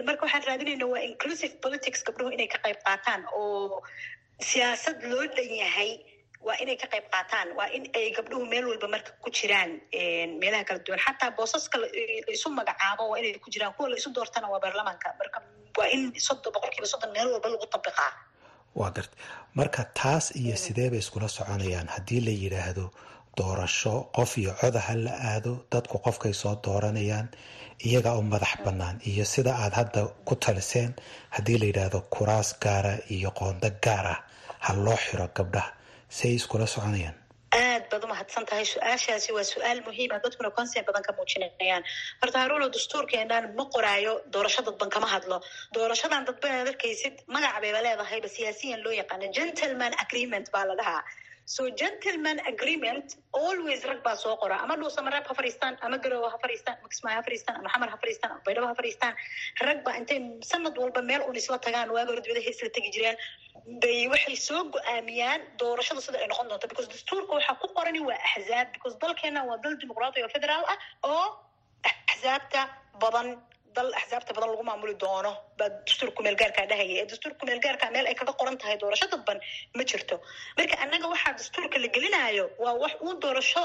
Marka 0.09 0.23
waxaan 0.27 0.45
raadinayna 0.51 0.87
waa 0.93 1.03
inclusive 1.11 1.55
politics 1.65 2.01
gabdhuhu 2.09 2.31
inay 2.37 2.49
ka 2.55 2.59
qayb 2.67 2.79
qaataan 2.89 3.23
oo 3.41 3.83
siyaasad 4.51 4.99
loo 5.11 5.25
dhan 5.37 5.51
yahay 5.63 5.91
waa 6.47 6.57
inay 6.63 6.77
ka 6.83 6.87
qayb 6.93 7.07
qaataan 7.15 7.49
waa 7.59 7.69
in 7.77 7.85
ay 7.99 8.07
gabdhuhu 8.17 8.45
meel 8.53 8.65
walba 8.71 8.89
marka 8.95 9.11
ku 9.23 9.29
jiraan 9.39 9.71
meelaha 10.41 10.65
kala 10.69 10.81
duwan. 10.87 11.01
Xataa 11.07 11.31
boosaska 11.37 11.77
laisu 11.83 12.49
magacaabo 12.59 13.03
waa 13.11 13.19
inay 13.21 13.39
ku 13.45 13.49
jiraan. 13.55 13.73
Kuwa 13.77 13.89
la 13.91 13.97
isu 14.01 14.11
doortana 14.17 14.47
waa 14.53 14.61
baarlamaanka. 14.65 15.09
Marka 15.21 15.39
waa 15.79 15.89
in 15.95 16.03
soddon 16.27 16.53
boqolkiiba 16.55 16.87
soddon 16.93 17.11
meel 17.17 17.29
walba 17.35 17.49
lagu 17.53 17.67
tabiqaa. 17.75 18.13
Waa 18.79 18.91
garta. 18.97 19.15
Marka 19.59 19.83
taas 20.01 20.27
iyo 20.41 20.57
sidee 20.65 20.89
bay 20.91 20.99
iskula 21.05 21.29
soconayaan? 21.37 21.89
Haddii 21.95 22.21
la 22.27 22.33
yidhaahdo 22.43 22.85
doorasho 23.39 23.95
qof 24.17 24.31
iyo 24.39 24.53
coda 24.61 24.81
ha 24.87 24.95
la 25.05 25.13
aado 25.31 25.53
dadku 25.73 25.97
qofkay 26.07 26.33
soo 26.43 26.55
dooranayaan 26.65 27.29
iyagaa 27.87 28.17
u 28.19 28.23
madax 28.23 28.53
bannaan. 28.65 28.97
Iyo 29.11 29.25
sida 29.25 29.53
aad 29.63 29.73
hadda 29.81 30.01
ku 30.29 30.35
taliseen 30.45 30.93
haddii 31.37 31.59
la 31.61 31.67
yidhaahdo 31.71 32.01
kuraas 32.15 32.49
gaara 32.65 32.93
iyo 33.17 33.31
qoondo 33.39 33.69
gaar 33.85 34.07
ah 34.15 34.19
ha 34.65 34.71
loo 34.85 34.97
xiro 35.05 35.27
gabdhaha 35.37 35.71
si 36.17 36.23
ay 36.29 36.35
iskula 36.41 36.67
soconayaan 36.75 37.17
aad 37.65 37.85
baad 37.91 38.03
umahadsan 38.07 38.45
tahay 38.51 38.65
su'aashaasi 38.73 39.31
waa 39.37 39.45
su'aal 39.53 39.81
muhiima 39.89 40.17
dadkuna 40.25 40.51
concern 40.59 40.85
badan 40.89 41.03
ka 41.09 41.13
muujinayaan 41.19 41.83
horta 42.23 42.39
haruulo 42.43 42.67
dastuurkeenan 42.77 43.45
ma 43.59 43.65
qoraayo 43.75 44.13
doorasho 44.35 44.63
dadban 44.69 44.91
kama 44.97 45.09
hadlo 45.15 45.37
doorashadan 45.77 46.23
dadban 46.29 46.53
aad 46.61 46.69
arkaysid 46.73 47.15
magac 47.35 47.55
bayba 47.65 47.81
leedahayba 47.87 48.29
siyaasiyan 48.37 48.81
loo 48.87 48.95
yaqaana 49.01 49.27
gentleman 49.39 49.93
agreement 50.05 50.47
baa 50.55 50.65
la 50.71 50.75
dhahaa 50.81 51.03
so 51.47 51.63
gentleman 51.81 52.39
agreement 52.53 53.17
always 53.43 53.81
rag 53.91 54.01
baa 54.07 54.17
soo 54.17 54.35
qora. 54.43 54.57
Ama 54.65 54.75
dhuusamareeb 54.81 55.27
ha 55.31 55.35
fariistaan 55.41 55.75
ama 55.87 55.99
garowe 56.05 56.29
ha 56.35 56.39
fariistaan 56.45 56.77
ama 56.81 56.89
kismaayo 56.93 57.17
ha 57.21 57.25
fariistaan 57.29 57.57
ama 57.61 57.69
xamar 57.75 57.89
ha 57.95 57.97
fariistaan 58.03 58.31
ama 58.35 58.43
baydhabo 58.47 58.67
ha 58.71 58.75
fariistaan 58.81 59.15
rag 59.69 59.79
baa 59.87 59.95
intay 60.01 60.19
sanad 60.51 60.75
walba 60.83 61.03
meel 61.11 61.23
un 61.31 61.37
isla 61.43 61.59
tagaan 61.67 61.89
waaga 61.97 62.11
hor 62.15 62.21
dibadaha 62.27 62.71
tegi 62.79 62.91
jireen 62.97 63.17
bay 63.83 63.99
waxay 64.15 64.37
soo 64.49 64.63
go'aamiyaan 64.77 65.41
doorashada 65.63 66.01
sida 66.07 66.19
ay 66.25 66.29
noqon 66.33 66.49
doonto 66.53 66.67
because 66.73 66.89
dastuurka 66.95 67.33
waxaa 67.39 67.57
ku 67.63 67.67
qorani 67.77 68.01
waa 68.09 68.19
axzaab 68.31 68.69
because 68.77 68.95
dalkeena 69.05 69.41
waa 69.51 69.59
dal 69.67 69.75
dimuqraati 69.85 70.25
oo 70.27 70.31
federaal 70.37 70.65
ah 70.75 70.79
oo 71.13 71.25
axzaabta 71.93 72.61
badan 73.05 73.29
dal 73.77 73.89
axsaabta 74.01 74.33
badan 74.37 74.51
lagu 74.55 74.65
maamuli 74.71 74.95
doono 75.05 75.33
baa 75.59 75.69
dastuurka 75.87 76.15
kumeel 76.19 76.37
gaarkaa 76.43 76.67
dhahaya. 76.71 76.95
Ee 77.03 77.07
dastuurka 77.11 77.39
kumeel 77.41 77.61
gaarkaa 77.67 77.91
meel 77.95 78.07
ay 78.11 78.15
kaga 78.21 78.33
qoran 78.41 78.57
tahay 78.63 78.77
doorasho 78.83 79.07
dadban 79.15 79.39
ma 79.77 79.83
jirto. 79.91 80.17
Marka 80.59 80.75
annaga 80.85 81.07
waxaa 81.15 81.33
dastuurka 81.41 81.77
la 81.85 81.89
gelinayo 81.97 82.45
waa 82.65 82.75
wax 82.83 82.95
uu 83.07 83.15
doorasho 83.25 83.63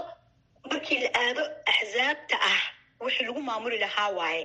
markii 0.72 1.00
la 1.06 1.10
aado 1.24 1.44
axsaabta 1.74 2.36
ah 2.52 2.62
wixii 3.06 3.26
lagu 3.28 3.42
maamuli 3.50 3.78
lahaa 3.84 4.10
waaye. 4.20 4.44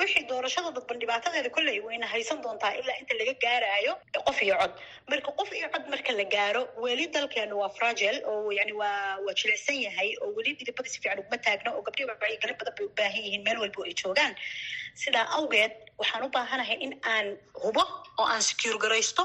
Wixii 0.00 0.24
doorashada 0.30 0.70
dadban 0.76 0.98
dhibaatadeeda 1.02 1.50
kolley 1.56 1.76
wayna 1.86 2.06
haysan 2.12 2.38
doontaa 2.44 2.72
ilaa 2.80 2.96
inta 3.02 3.14
laga 3.20 3.34
gaaraayo 3.44 3.92
qof 4.26 4.38
iyo 4.46 4.56
cod. 4.62 4.72
Marka 5.10 5.30
qof 5.38 5.50
iyo 5.58 5.68
cod 5.74 5.84
marka 5.92 6.12
la 6.20 6.24
gaaro 6.34 6.62
weli 6.84 7.04
dalkeenu 7.16 7.54
waa 7.62 7.70
fragile 7.78 8.18
oo 8.32 8.50
yani 8.58 8.72
waa 8.80 9.22
waa 9.26 9.34
jilicsan 9.40 9.78
yahay 9.86 10.10
oo 10.22 10.30
weli 10.38 10.52
didibada 10.58 10.88
si 10.92 10.98
fiican 11.02 11.18
uguma 11.22 11.38
taagno 11.46 11.70
oo 11.76 11.82
gabdhihi 11.86 12.08
wacyigelin 12.10 12.56
badan 12.60 12.74
bay 12.78 12.86
u 12.86 12.92
baahan 12.98 13.22
yihiin 13.26 13.42
meel 13.46 13.58
walba 13.64 13.80
ay 13.88 13.94
joogaan 14.02 14.34
sidaa 15.02 15.26
awgeed 15.38 15.72
waxaan 16.00 16.24
u 16.26 16.28
baahanahay 16.36 16.78
in 16.86 16.92
aan 17.14 17.26
hubo 17.64 17.82
oo 18.18 18.26
aan 18.32 18.42
secure 18.50 18.78
garaysto 18.84 19.24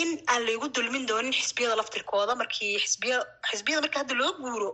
in 0.00 0.10
aan 0.32 0.42
laygu 0.48 0.66
dulmin 0.76 1.06
doonin 1.10 1.32
xisbiyada 1.40 1.76
laftirkooda. 1.80 2.34
Markii 2.42 2.72
xisbiya 2.84 3.18
xisbiyada 3.50 3.82
marka 3.84 3.98
hadda 4.02 4.14
loo 4.20 4.32
guuro 4.42 4.70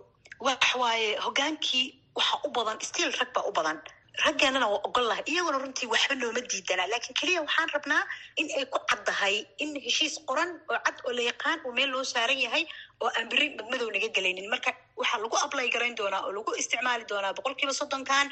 wax 0.47 0.63
waaye 0.83 1.11
hogaankii 1.27 1.87
waxa 2.19 2.37
u 2.47 2.49
badan 2.57 2.79
stiil 2.89 3.11
rag 3.21 3.31
baa 3.37 3.45
u 3.51 3.53
badan 3.59 3.79
raggeenana 4.23 4.67
waa 4.71 4.81
ogol 4.87 5.07
lahay 5.11 5.25
iyaguna 5.33 5.59
runtii 5.63 5.89
waxba 5.93 6.15
nooma 6.15 6.41
diidana 6.51 6.85
laakiin 6.93 7.17
keliya 7.21 7.41
waxaan 7.47 7.69
rabnaa 7.75 8.03
in 8.41 8.47
ay 8.59 8.65
ku 8.75 8.79
caddahay 8.91 9.37
in 9.65 9.71
heshiis 9.87 10.15
qoran 10.29 10.51
oo 10.71 10.79
cad 10.87 10.97
oo 11.07 11.13
la 11.19 11.23
yaqaan 11.31 11.59
oo 11.67 11.73
meel 11.79 11.91
loo 11.95 12.05
saaran 12.13 12.39
yahay 12.47 12.63
oo 13.03 13.11
aan 13.17 13.27
beri 13.33 13.49
madmadow 13.59 13.89
naga 13.95 14.09
gelaynin 14.17 14.47
marka 14.55 14.71
waxaa 15.01 15.19
lagu 15.25 15.37
ablay 15.47 15.69
garayn 15.75 15.97
doonaa 16.01 16.23
oo 16.27 16.33
lagu 16.39 16.51
isticmaali 16.63 17.05
doonaa 17.11 17.33
boqol 17.39 17.55
kiiba 17.59 17.75
soddonkan 17.81 18.31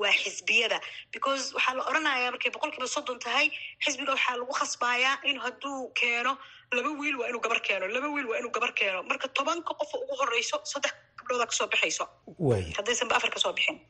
waa 0.00 0.12
xisbiyada. 0.22 0.78
Because 1.14 1.44
waxaa 1.56 1.74
la 1.78 1.82
odhanayaa 1.90 2.30
markay 2.34 2.50
boqol 2.56 2.70
kiiba 2.74 2.88
soddon 2.96 3.18
tahay 3.24 3.46
xisbiga 3.84 4.12
waxaa 4.16 4.36
lagu 4.40 4.52
khasbaayaa 4.60 5.14
in 5.30 5.36
hadduu 5.44 5.78
keeno 6.00 6.32
laba 6.76 6.90
wiil 7.00 7.16
waa 7.20 7.28
inuu 7.32 7.40
gabar 7.46 7.60
keeno 7.68 7.84
laba 7.96 8.08
wiil 8.14 8.26
waa 8.30 8.38
inuu 8.40 8.52
gabar 8.56 8.72
keeno. 8.80 9.00
Marka 9.10 9.28
tobanka 9.38 9.72
qofa 9.80 9.96
ugu 10.04 10.14
horeyso 10.20 10.56
saddex 10.72 10.92
gabdhooda 11.18 11.46
ka 11.50 11.54
soo 11.58 11.68
baxayso. 11.72 12.04
Way. 12.48 12.64
Haddaysanba 12.76 13.16
afar 13.18 13.30
ka 13.34 13.40
soo 13.44 13.52
bixin 13.58 13.80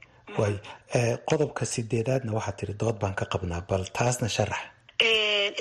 qodobka 1.30 1.64
sideedaadna 1.74 2.32
waxaa 2.38 2.56
tiri 2.60 2.74
dood 2.82 2.96
baan 3.02 3.14
ka 3.14 3.24
qabnaa 3.32 3.62
bal 3.68 3.84
taasna 3.98 4.28
sharax. 4.36 4.62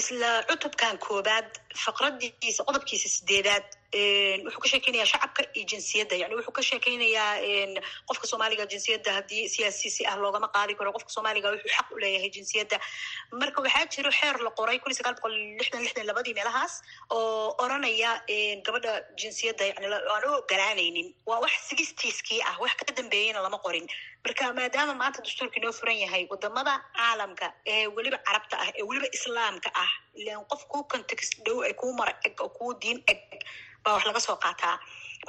Isla 0.01 0.30
cutubkan 0.50 0.98
koobaad 1.06 1.48
faqradiisa 1.84 2.62
qodobkiisa 2.68 3.08
sideedaad 3.18 3.65
wuxuu 4.46 4.62
ka 4.63 4.68
sheekeynayaa 4.72 5.10
shacabka 5.13 5.41
iyo 5.56 5.65
jinsiyadda. 5.72 6.15
Yani 6.22 6.36
wuxuu 6.38 6.53
ka 6.58 6.62
sheekeynayaa 6.70 7.34
qofka 8.10 8.25
soomaaliga 8.32 8.65
jinsiyadda 8.74 9.10
haddii 9.18 9.50
siyaasisi 9.56 10.06
ah 10.12 10.15
loogama 10.24 10.48
qaadi 10.56 10.74
karo 10.80 10.91
qofka 10.96 11.12
soomaaliga 11.15 11.48
wuxuu 11.53 11.74
xaq 11.77 11.88
u 11.96 12.00
leeyahay 12.03 12.30
jinsiyadda. 12.38 12.77
Marka 13.41 13.60
waxaa 13.65 13.86
jiro 13.94 14.12
xeer 14.20 14.36
la 14.46 14.51
qoray 14.60 14.77
kun 14.84 14.94
sagaal 15.00 15.15
boqol 15.18 15.34
lixdan 15.60 15.82
lixdan 15.86 16.06
labadii 16.12 16.34
meelahaas 16.39 16.74
oo 17.10 17.56
oranaya 17.63 18.12
gabadha 18.65 18.94
jinsiyadda 19.22 19.63
yani 19.72 19.86
aan 20.13 20.24
u 20.30 20.32
ogolaanaynin 20.39 21.08
waa 21.30 21.39
wax 21.44 21.53
sigistiiskii 21.70 22.41
ah 22.50 22.56
wax 22.63 22.74
ka 22.80 22.94
dambeeyeyna 22.98 23.39
lama 23.46 23.58
qorin 23.65 23.88
marka 24.25 24.45
maadaama 24.59 24.93
maanta 25.01 25.19
dastuurka 25.25 25.57
inoo 25.59 25.73
furan 25.79 25.97
yahay 26.03 26.23
waddamada 26.31 26.73
caalamka 26.97 27.47
ee 27.73 27.87
weliba 27.97 28.17
carabta 28.27 28.55
ah 28.63 28.69
ee 28.79 28.83
weliba 28.89 29.07
islaamka 29.17 29.69
ah 29.83 29.91
ilan 30.21 30.43
qof 30.51 30.61
kuu 30.71 30.83
context 30.93 31.31
dhow 31.45 31.57
ay 31.67 31.73
kuu 31.81 31.93
mara 31.99 32.13
eg 32.27 32.35
oo 32.45 32.49
kuu 32.57 32.71
diin 32.83 32.99
eg 33.13 33.21
baa 33.83 33.93
wax 33.95 34.03
laga 34.09 34.19
soo 34.27 34.37
qaataa. 34.45 34.75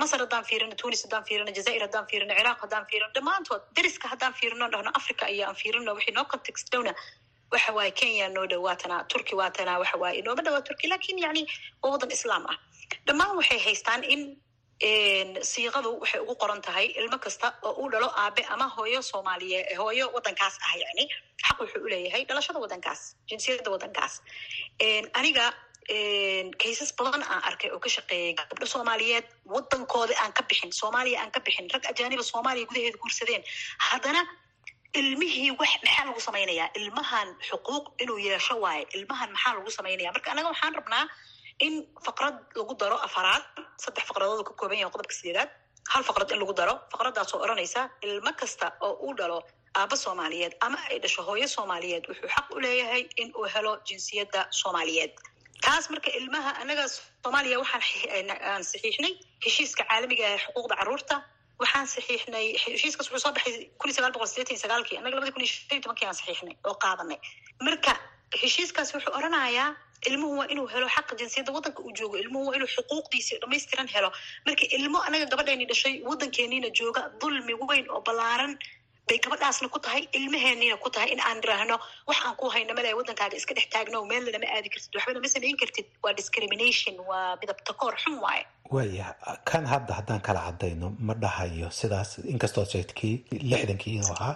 Masar 0.00 0.18
haddaan 0.24 0.44
fiirino 0.48 0.74
tunis 0.82 1.02
haddaan 1.04 1.24
fiirino 1.28 1.50
jazair 1.58 1.80
haddaan 1.86 2.06
fiirino 2.10 2.34
ciraaq 2.38 2.58
haddaan 2.64 2.84
fiirino 2.90 3.08
dhammaantood 3.16 3.62
deriska 3.76 4.06
haddaan 4.12 4.34
fiirino 4.40 4.66
dhahno 4.74 4.90
africa 5.00 5.24
iyo 5.34 5.44
aan 5.48 5.56
fiirino 5.62 5.90
wixii 5.98 6.14
noo 6.18 6.24
context 6.34 6.66
dhowna. 6.72 6.92
Waxa 7.54 7.72
waaye 7.78 7.90
kenya 8.00 8.28
noo 8.36 8.46
dhawaatana 8.52 8.96
turki 9.12 9.34
waatana 9.40 9.72
waxa 9.82 9.96
waaye 10.02 10.16
inooma 10.20 10.42
dhawaa 10.46 10.62
turki 10.68 10.86
laakiin 10.92 11.18
yani 11.26 11.42
waa 11.82 11.90
waddan 11.94 12.10
islaam 12.18 12.44
ah. 12.52 12.56
Dhammaan 13.06 13.36
waxay 13.40 13.60
haystaan 13.66 14.04
in 14.14 14.20
siiqadu 15.52 15.90
waxay 16.02 16.20
ugu 16.24 16.34
qoran 16.42 16.60
tahay 16.66 16.86
ilmo 17.00 17.18
kasta 17.24 17.46
oo 17.66 17.72
uu 17.82 17.88
dhalo 17.92 18.08
aabe 18.22 18.42
ama 18.54 18.66
hooyo 18.76 19.00
soomaaliye 19.10 19.60
hooyo 19.80 20.06
waddankaas 20.14 20.54
ah 20.68 20.74
yani 20.84 21.04
xaq 21.46 21.58
wuxuu 21.62 21.82
uleeyahay 21.86 22.22
dhalashada 22.28 22.58
waddankaas 22.64 23.00
jinsiyadda 23.30 23.70
waddankaas. 23.74 24.14
Aniga 25.18 25.46
kaysas 26.62 26.90
badan 26.98 27.22
aan 27.32 27.42
arkay 27.48 27.70
oo 27.74 27.78
ka 27.84 27.88
shaqeeyay 27.96 28.34
gabdho 28.38 28.66
soomaaliyeed 28.74 29.26
waddankoodi 29.54 30.14
aan 30.22 30.32
ka 30.36 30.42
bixin 30.50 30.72
soomaaliya 30.80 31.18
aan 31.22 31.30
ka 31.34 31.40
bixin 31.46 31.66
rag 31.74 31.84
ajaaniba 31.92 32.22
soomaaliya 32.32 32.66
gudaheeda 32.70 32.98
guursadeen. 33.02 33.42
Haddana 33.88 34.22
ilmihii 35.00 35.50
wax 35.60 35.72
maxaa 35.84 36.04
lagu 36.08 36.20
samaynayaa? 36.28 36.68
Ilmahan 36.80 37.28
xuquuq 37.48 37.84
inuu 38.02 38.18
yeesho 38.28 38.54
waaye 38.64 38.84
ilmahan 38.96 39.30
maxaa 39.34 39.54
lagu 39.58 39.70
samaynaya 39.78 40.12
marka 40.16 40.28
anaga 40.34 40.48
waxaan 40.52 40.74
rabnaa 40.80 41.04
in 41.66 41.74
faqrad 42.06 42.36
lagu 42.60 42.74
daro 42.82 42.96
afaraad 43.08 43.44
saddex 43.84 44.04
faqradood 44.10 44.40
ka 44.48 44.52
kooban 44.60 44.78
yahay 44.82 44.92
qodobka 44.94 45.14
sideedaad 45.18 45.50
hal 45.92 46.02
faqrad 46.08 46.28
in 46.34 46.38
lagu 46.42 46.54
daro 46.60 46.74
faqradaasoo 46.92 47.38
odhanaysa 47.44 47.80
ilmo 48.06 48.32
kasta 48.40 48.66
oo 48.86 48.92
uu 49.06 49.12
dhalo 49.20 49.38
aaba 49.80 49.96
soomaaliyeed 50.04 50.54
ama 50.66 50.78
ay 50.90 50.98
dhasho 51.04 51.22
hooyo 51.28 51.46
soomaaliyeed 51.56 52.04
wuxuu 52.10 52.28
xaq 52.36 52.46
u 52.56 52.60
leeyahay 52.64 53.02
in 53.22 53.28
uu 53.40 53.46
helo 53.54 53.72
jinsiyadda 53.88 54.40
soomaaliyeed 54.60 55.12
taas 55.66 55.84
marka 55.92 56.10
ilmaha 56.20 56.50
anaga 56.62 56.84
soomaaliya 56.96 57.56
waxaan 57.62 58.30
aan 58.52 58.62
saxiixnay 58.72 59.12
heshiiska 59.44 59.82
caalamiga 59.90 60.24
ee 60.32 60.38
xuquuqda 60.44 60.74
carruurta 60.80 61.16
waxaan 61.62 61.86
saxiixnay 61.94 62.46
heshiiskaas 62.64 63.08
wuxuu 63.12 63.24
soo 63.24 63.32
baxay 63.36 63.54
kun 63.80 63.88
iyo 63.90 63.94
sagaal 63.98 64.12
boqol 64.16 64.30
sideetan 64.32 64.58
sagaalkii 64.64 64.96
annaga 64.98 65.16
labadi 65.18 65.32
kun 65.36 65.42
iyo 65.44 65.50
shan 65.54 65.74
iyo 65.76 65.82
tobankii 65.86 66.06
aan 66.10 66.16
saxiixnay 66.20 66.54
oo 66.68 66.74
qaadanay 66.84 67.18
marka 67.68 67.92
heshiiskaas 68.40 68.90
wuxuu 68.94 69.14
odhanayaa 69.18 69.68
ilmuhu 70.10 70.34
waa 70.40 70.48
inuu 70.54 70.66
helo 70.74 70.88
xaqa 70.96 71.14
jinsiyadda 71.20 71.52
waddanka 71.56 71.80
uu 71.86 71.92
joogo 71.98 72.16
ilmuhu 72.24 72.44
waa 72.48 72.56
inuu 72.58 72.70
xuquuqdiisi 72.76 73.34
dhamaystiran 73.42 73.88
helo. 73.94 74.10
Marka 74.46 74.64
ilmo 74.78 74.98
anaga 75.08 75.26
gabadheeni 75.32 75.64
dhashay 75.70 75.94
waddankeeniina 76.10 76.68
jooga 76.78 77.02
dulmi 77.20 77.54
weyn 77.70 77.86
oo 77.94 78.00
ballaaran 78.06 78.54
bay 79.08 79.18
gabadhaasna 79.24 79.68
ku 79.74 79.78
tahay 79.84 80.02
ilmaheeniina 80.18 80.76
ku 80.84 80.90
tahay 80.94 81.08
in 81.14 81.20
aan 81.28 81.38
niraahno 81.42 81.76
wax 82.08 82.18
aan 82.26 82.36
ku 82.40 82.46
hayno 82.54 82.74
male 82.78 82.90
waddankaaga 82.98 83.36
iska 83.40 83.54
dhex 83.58 83.66
taagno 83.74 83.98
meel 84.10 84.24
lama 84.34 84.46
aadi 84.56 84.68
kartid 84.74 84.94
waxba 84.96 85.12
lama 85.16 85.28
samayn 85.34 85.56
kartid 85.62 85.86
waa 86.04 86.12
discrimination 86.20 86.94
waa 87.10 87.36
midabtakoor 87.40 87.94
xun 88.02 88.16
waaye. 88.24 88.44
Waaya 88.74 89.06
kan 89.50 89.64
hadda 89.72 89.92
haddaan 89.98 90.20
kala 90.26 90.40
cadayno 90.48 90.88
ma 91.08 91.14
dhahayo 91.24 91.68
sidaas 91.80 92.10
inkastoo 92.34 92.64
sheegtkii 92.74 93.14
lixdankii 93.50 93.94
inuu 93.98 94.14
ahaa 94.18 94.34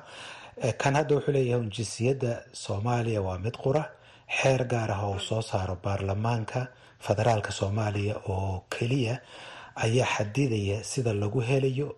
kan 0.78 0.94
hadda 0.94 1.14
wuxuu 1.16 1.32
leeyahay 1.32 1.68
jinsiyadda 1.76 2.42
soomaaliya 2.52 3.20
waa 3.22 3.38
mid 3.38 3.56
qura 3.64 3.82
xeer 4.38 4.64
gaar 4.72 4.90
ah 4.92 5.02
oo 5.08 5.18
soo 5.18 5.42
saaro 5.42 5.76
baarlamaanka 5.84 6.60
federaalka 7.06 7.52
soomaaliya 7.52 8.14
oo 8.28 8.64
keliya 8.74 9.20
ayaa 9.84 10.06
xadidaya 10.16 10.84
sida 10.84 11.12
lagu 11.12 11.40
helayo 11.40 11.96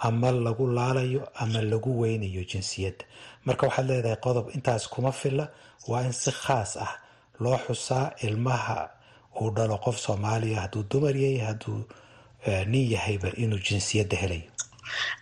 ama 0.00 0.30
lagu 0.30 0.66
laalayo 0.66 1.28
ama 1.34 1.62
lagu 1.62 2.00
weynayo 2.00 2.42
jinsiyadda 2.52 3.04
marka 3.44 3.66
waxaad 3.66 3.86
leedahay 3.90 4.16
qodob 4.26 4.46
intaas 4.56 4.88
kuma 4.88 5.12
filla 5.12 5.48
waa 5.88 6.02
in 6.02 6.12
si 6.12 6.30
khaas 6.30 6.76
ah 6.76 6.92
loo 7.40 7.58
xusaa 7.66 8.10
ilmaha 8.26 8.90
uu 9.40 9.50
dhalo 9.50 9.76
qof 9.84 9.96
soomaaliya 10.06 10.60
hadduu 10.60 10.82
dumar 10.90 11.16
yahay 11.16 11.38
hadduu 11.46 11.78
nin 12.72 12.90
yahayba 12.92 13.28
inuu 13.42 13.58
jinsiyadda 13.68 14.16
helayo 14.22 14.48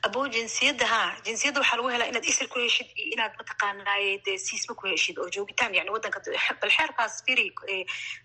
abo 0.06 0.20
jinsiyadda 0.36 0.86
ha 0.92 1.00
jinsiyadda 1.26 1.60
waxaa 1.62 1.76
lagu 1.80 1.88
helaa 1.94 2.08
inaad 2.12 2.26
isir 2.32 2.48
ku 2.52 2.58
heshid 2.64 2.88
iyo 3.02 3.12
inaad 3.16 3.32
mataqaanaaye 3.40 4.12
dee 4.26 4.38
siisma 4.46 4.74
ku 4.80 4.84
heshid 4.92 5.16
oo 5.22 5.28
joogitaan 5.36 5.74
yani 5.78 5.90
waddanka 5.96 6.20
bal 6.60 6.70
xeerkaas 6.78 7.14
firi 7.26 7.46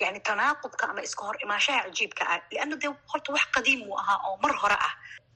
yani 0.03 0.19
tanaaqudka 0.29 0.83
ama 0.91 1.01
iska 1.07 1.23
hor 1.27 1.37
imaanshaha 1.45 1.81
cajiibka 1.87 2.23
ah 2.33 2.39
lianna 2.51 2.75
dee 2.83 2.91
horta 3.11 3.29
wax 3.37 3.45
qadiim 3.57 3.81
uu 3.89 3.97
ahaa 4.03 4.19
oo 4.29 4.35
mar 4.43 4.53
hore 4.63 4.77
ah 4.87 4.93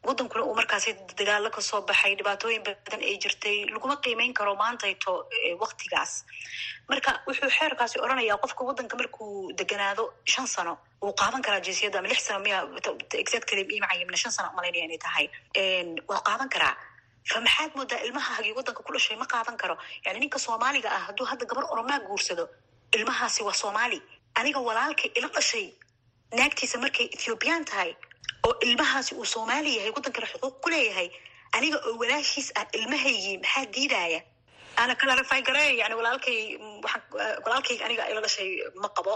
wadankuna 0.07 0.43
uu 0.49 0.55
markaasi 0.59 0.89
dagaalo 1.19 1.49
ka 1.55 1.61
soo 1.69 1.81
baxay 1.89 2.13
dhibaatooyin 2.19 2.63
badan 2.67 3.01
ay 3.09 3.15
jirtay 3.23 3.57
laguma 3.75 3.95
qiimeyn 4.03 4.33
karo 4.39 4.51
maantayto 4.63 5.13
waktigaas 5.63 6.11
marka 6.89 7.09
wuxuu 7.27 7.49
xeerkaasi 7.57 7.95
odhanayaa 8.05 8.37
qofka 8.43 8.61
wadanka 8.69 8.95
markuu 9.01 9.31
deganaado 9.59 10.03
shan 10.33 10.47
sano 10.55 10.73
wuu 11.01 11.13
qaadan 11.21 11.41
karaa 11.45 11.61
jinsiyadda 11.67 11.99
ama 11.99 12.07
lix 12.11 12.19
sano 12.27 12.39
miya 12.45 12.57
exactly 13.23 13.61
imacayimna 13.79 14.17
shan 14.23 14.31
sano 14.37 14.49
malaynaya 14.57 14.85
inay 14.87 14.99
tahay 15.07 15.25
waa 16.09 16.21
qaadan 16.29 16.49
karaa 16.55 16.75
fa 17.31 17.37
maxaad 17.45 17.71
moodaa 17.79 17.99
ilmaha 18.07 18.31
hagii 18.37 18.53
wadanka 18.59 18.81
ku 18.87 18.91
dhashay 18.95 19.17
ma 19.21 19.25
qaadan 19.33 19.57
karo 19.61 19.75
yani 20.05 20.19
ninka 20.23 20.39
soomaaliga 20.45 20.89
ah 20.97 21.01
hadduu 21.07 21.25
hadda 21.31 21.45
gabar 21.51 21.65
oromaa 21.73 21.99
guursado 22.07 22.45
ilmahaasi 22.97 23.41
waa 23.47 23.57
soomaali 23.63 23.99
aniga 24.39 24.59
walaalkay 24.69 25.09
ila 25.19 25.27
dhashay 25.37 25.65
naagtiisa 26.39 26.77
markay 26.83 27.07
ethoobiyan 27.15 27.65
tahay 27.71 27.91
oo 28.47 28.53
ilmahaasi 28.67 29.11
uu 29.19 29.25
soomaali 29.35 29.69
yahay 29.77 29.91
wadankana 29.97 30.27
xuquuq 30.33 30.55
ku 30.63 30.69
leeyahay 30.73 31.09
aniga 31.57 31.77
oo 31.87 31.93
walaashiis 32.01 32.47
ah 32.59 32.65
ilmahaygii 32.79 33.35
maxaa 33.43 33.65
diidaaya 33.75 34.19
ana 34.83 34.93
clarify 35.01 35.39
gareey 35.47 35.71
yani 35.81 35.95
walaalkay 35.99 36.39
walaalkayga 37.45 37.83
aniga 37.87 38.03
ila 38.11 38.21
dhashay 38.25 38.49
ma 38.83 38.89
qabo 38.97 39.13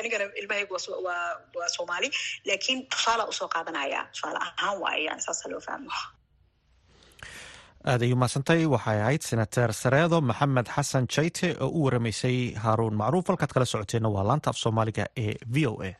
anigana 0.00 0.24
ilmahaygu 0.40 0.74
waa 1.06 1.68
soomaali 1.76 2.08
laakiin 2.48 2.80
tusaala 2.92 3.24
u 3.30 3.32
soo 3.38 3.48
qaadanaya 3.54 4.00
tusaale 4.14 4.38
ahaan 4.46 4.76
waaye 4.84 5.02
yani 5.08 5.22
saasa 5.26 5.44
loo 5.52 5.60
fahmo 5.68 5.90
aad 7.92 8.02
ay 8.06 8.12
umaadsantahay 8.16 8.66
waxay 8.74 8.98
ahayd 9.04 9.22
senater 9.30 9.70
sareedo 9.82 10.18
maxamed 10.30 10.66
xasan 10.76 11.04
jayte 11.16 11.48
oo 11.64 11.68
u 11.78 11.84
waramaysay 11.86 12.36
haaruun 12.64 12.94
macruuf 13.02 13.26
halkaad 13.30 13.52
kala 13.56 13.66
socoteenna 13.72 14.08
waa 14.16 14.24
laanta 14.30 14.48
af 14.52 14.58
soomaaliga 14.64 15.04
ee 15.24 15.34
v 15.54 15.66
o 15.70 15.74
a 15.88 15.90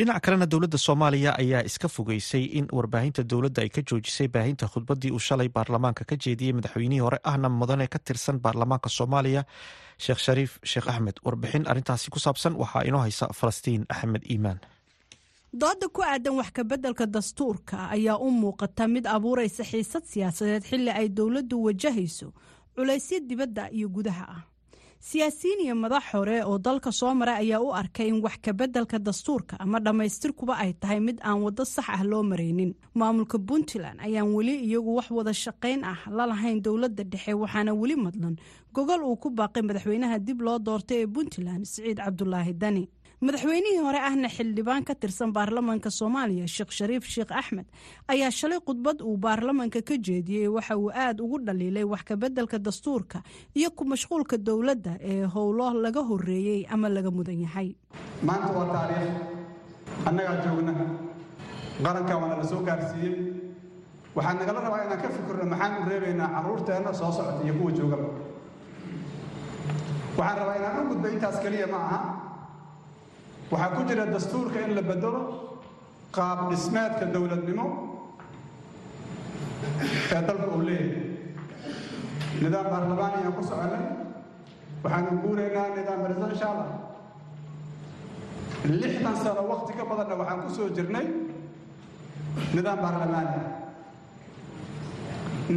dhinac 0.00 0.22
kalena 0.24 0.46
dowladda 0.52 0.78
soomaaliya 0.78 1.32
ayaa 1.42 1.62
iska 1.68 1.88
fogeysay 1.88 2.44
in 2.58 2.66
warbaahinta 2.72 3.22
dowladda 3.30 3.62
ay 3.62 3.68
ka 3.68 3.82
joojisay 3.90 4.28
baahinta 4.28 4.66
khudbaddii 4.72 5.10
uu 5.12 5.18
shalay 5.28 5.48
baarlamaanka. 5.56 6.04
Ka 6.10 6.16
jeediyey 6.24 6.52
madaxweynihii 6.56 7.02
hore 7.04 7.18
ahna 7.30 7.48
mudane 7.48 7.86
ka 7.94 7.98
tirsan 7.98 8.38
baarlamaanka 8.44 8.88
soomaaliya 8.88 9.42
sheekh 10.04 10.20
shariif 10.26 10.52
sheekh 10.64 10.88
axmed 10.92 11.16
warbixin 11.26 11.68
arrintaasi 11.70 12.10
ku 12.10 12.18
saabsan 12.18 12.56
waxaa 12.62 12.82
inoo 12.88 13.00
haysa 13.04 13.26
falastiin 13.40 13.84
axmed 13.88 14.22
iimaan. 14.32 14.58
Dooda 15.60 15.88
ku 15.92 16.00
aadan 16.02 16.34
wax 16.40 16.50
kabeddelka 16.56 17.06
dastuurka 17.06 17.76
ayaa 17.96 18.16
u 18.16 18.30
muuqata 18.30 18.88
mid 18.88 19.04
abuuraysa 19.06 19.64
xiisad 19.70 20.04
siyaasadeed 20.12 20.64
xilli 20.70 20.90
ay 20.90 21.08
dowladdu 21.08 21.56
wajahayso 21.66 22.32
culaysyo 22.76 23.18
dibadda 23.28 23.68
iyo 23.76 23.88
gudaha 23.88 24.24
ah 24.36 24.42
siyaasiyiin 25.00 25.60
iyo 25.64 25.74
madax 25.74 26.04
hore 26.12 26.44
oo 26.44 26.58
dalka 26.58 26.92
soo 26.92 27.14
mara 27.14 27.34
ayaa 27.40 27.60
u 27.60 27.72
arkay 27.74 28.08
in 28.08 28.20
wax 28.22 28.36
kabeddelka 28.42 28.98
dastuurka 28.98 29.56
ama 29.60 29.80
dhammaystirkuba 29.80 30.54
ay 30.60 30.72
tahay 30.72 31.00
mid 31.00 31.18
aan 31.24 31.40
waddo 31.42 31.64
sax 31.64 31.88
ah 31.88 32.04
loo 32.04 32.22
maraynin. 32.22 32.74
Maamulka 32.94 33.38
puntland 33.38 33.96
ayaan 34.00 34.34
weli 34.36 34.54
iyagu 34.60 34.94
wax 34.96 35.10
wada 35.10 35.32
shaqayn 35.32 35.84
ah 35.84 35.96
la 36.10 36.26
lahayn 36.26 36.60
dowladda 36.62 37.04
dhexe 37.04 37.32
waxaana 37.34 37.72
weli 37.74 37.96
madlan. 37.96 38.36
Gogol 38.74 39.02
uu 39.02 39.16
ku 39.16 39.30
baaqay 39.30 39.62
madaxweynaha 39.62 40.18
dib 40.18 40.40
loo 40.42 40.58
doortay 40.58 41.02
ee 41.02 41.06
puntland 41.06 41.64
siciid 41.64 41.96
cabdulaahi 41.96 42.52
dani 42.52 42.84
madaxweynihii 43.20 43.80
hore 43.84 43.98
ahna 44.08 44.28
xildhibaan 44.28 44.84
ka 44.88 44.94
tirsan 44.94 45.32
baarlamaanka 45.36 45.90
soomaaliya 45.90 46.46
sheekh 46.48 46.72
shariif 46.78 47.04
sheekh 47.14 47.32
axmed 47.40 47.66
ayaa 48.08 48.30
shalay 48.30 48.60
khudbad 48.66 49.02
uu 49.04 49.16
baarlamaanka 49.24 49.82
ka 49.88 49.94
jeediyey 50.06 50.48
waxa 50.48 50.76
uu 50.78 50.88
aada 50.90 51.22
ugu 51.24 51.38
dhaliilay 51.46 51.84
wax 51.84 52.02
kabeddelka 52.08 52.58
dastuurka 52.58 53.18
iyo 53.54 53.70
ku 53.76 53.84
mashquulka 53.84 54.36
dowladda 54.38 54.92
ee 55.00 55.24
howlo 55.34 55.68
laga 55.84 56.00
horeeyey 56.00 56.64
ama 56.72 56.88
laga 56.88 57.10
mudan 57.10 57.40
yahay. 57.44 57.68
Maanta 58.24 58.48
waa 58.56 58.66
taariikh. 58.72 60.08
Annagaa 60.08 60.36
joogna. 60.44 60.72
Qaranka 61.84 62.14
waana 62.20 62.36
la 62.40 62.44
soo 62.48 62.62
gaarsiiyey. 62.68 63.14
Waxaan 64.16 64.36
nagala 64.40 64.60
rabaa 64.64 64.84
inaan 64.86 65.00
ka 65.04 65.08
fikirno 65.16 65.44
maxaan 65.52 65.72
u 65.82 65.88
reebaynaa 65.90 66.28
carruurteenna 66.34 66.92
soo 67.00 67.12
socota 67.12 67.44
iyo 67.44 67.54
kuwa 67.58 67.72
joogaba. 67.78 68.08
Waxaan 70.18 70.38
rabaa 70.40 70.56
inaan 70.60 70.76
u 70.80 70.88
gudba 70.88 71.08
intaas 71.14 71.36
keliya 71.44 71.66
ma 71.74 71.78
aha 71.86 71.98
waxaa 73.50 73.74
ku 73.76 73.80
jira 73.88 74.04
dastuurka 74.06 74.58
in 74.66 74.74
la 74.74 74.82
bedelo 74.82 75.20
qaab 76.14 76.50
dhismeedka 76.50 77.04
dowladnimo 77.14 77.66
ee 80.12 80.20
dalka 80.28 80.46
uu 80.54 80.62
leeyahay. 80.62 81.08
Nidaam 82.42 82.66
baarlamaan 82.72 83.12
ayaan 83.18 83.34
ku 83.36 83.42
soconay. 83.42 83.84
Waxaanu 84.82 85.10
guuraynaa 85.22 85.68
nidaam 85.76 86.00
presidential 86.04 86.56
ah 86.64 86.70
lixdan 88.80 89.16
sano 89.22 89.42
wakti 89.50 89.72
ka 89.78 89.84
badanna 89.90 90.14
waxaan 90.20 90.40
ku 90.46 90.50
soo 90.56 90.68
jirnay 90.76 91.06
nidaam 92.54 92.78
baarlamaani. 92.84 93.34
Ah 93.40 93.48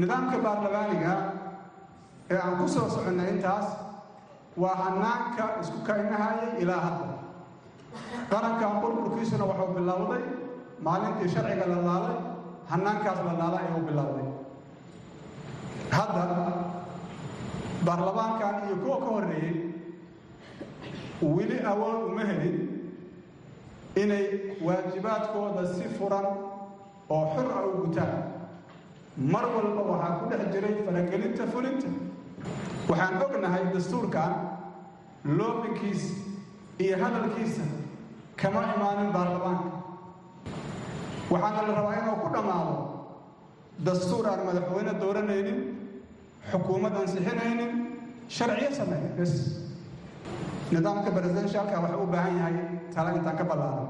nidaamka 0.01 0.37
baarlamaaniga 0.45 1.13
ee 2.31 2.37
aan 2.45 2.55
ku 2.59 2.65
soo 2.67 2.89
soconnay 2.89 3.29
intaas 3.37 3.67
waa 4.61 4.75
hanaanka 4.83 5.43
isku 5.61 5.77
kaynahayay 5.87 6.49
ilaa 6.63 6.81
hadda 6.85 7.07
qarankan 8.31 8.71
burburkiisuna 8.81 9.45
wuxuu 9.49 9.73
bilowday 9.77 10.23
maalintii 10.85 11.29
sharciga 11.33 11.65
la 11.73 11.79
laalay 11.87 12.15
hanaankaas 12.71 13.19
la 13.27 13.33
laala 13.41 13.57
ayuu 13.63 13.81
bilowday 13.89 14.27
hadda 15.95 16.23
baarlamaankan 17.85 18.55
iyo 18.67 18.75
kuwa 18.83 18.97
ka 19.03 19.05
horreeyey 19.15 19.55
weli 21.35 21.57
awood 21.71 21.99
uma 22.11 22.23
helin 22.29 22.57
inay 24.01 24.25
waajibaadkooda 24.65 25.63
si 25.75 25.83
furan 25.97 26.25
oo 27.09 27.23
xur 27.35 27.47
ah 27.57 27.63
u 27.67 27.71
gutaan. 27.85 28.13
Mar 29.17 29.45
walba 29.55 29.81
waxaa 29.91 30.17
ku 30.19 30.25
dhex 30.31 30.41
jiray 30.53 30.75
faragelinta 30.85 31.43
fulinta. 31.53 31.87
Waxaan 32.89 33.21
ognahay 33.25 33.63
dastuurkan 33.73 34.31
loobinkiisa 35.37 36.13
iyo 36.79 36.95
hadalkiisa 37.03 37.61
kama 38.41 38.59
imaanin 38.75 39.09
baarlamaanka 39.15 39.69
waxaana 41.31 41.61
la 41.67 41.73
rabaa 41.79 41.95
inuu 42.01 42.17
ku 42.23 42.27
dhammaado 42.35 42.75
dastuur 43.85 44.25
aan 44.31 44.41
madaxweyne 44.47 44.93
dooranaynin 45.01 45.59
xukuumad 46.51 46.93
ansixinaynin 47.01 47.71
sharciyo 48.35 48.69
sameeya 48.79 49.09
bes. 49.17 49.33
Nidaamka 50.73 51.09
presidentialka 51.15 51.75
waxa 51.83 51.97
u 52.03 52.07
baahan 52.13 52.35
yahay 52.39 52.55
tala 52.93 53.09
intaan 53.17 53.37
ka 53.39 53.43
ballaaran. 53.49 53.87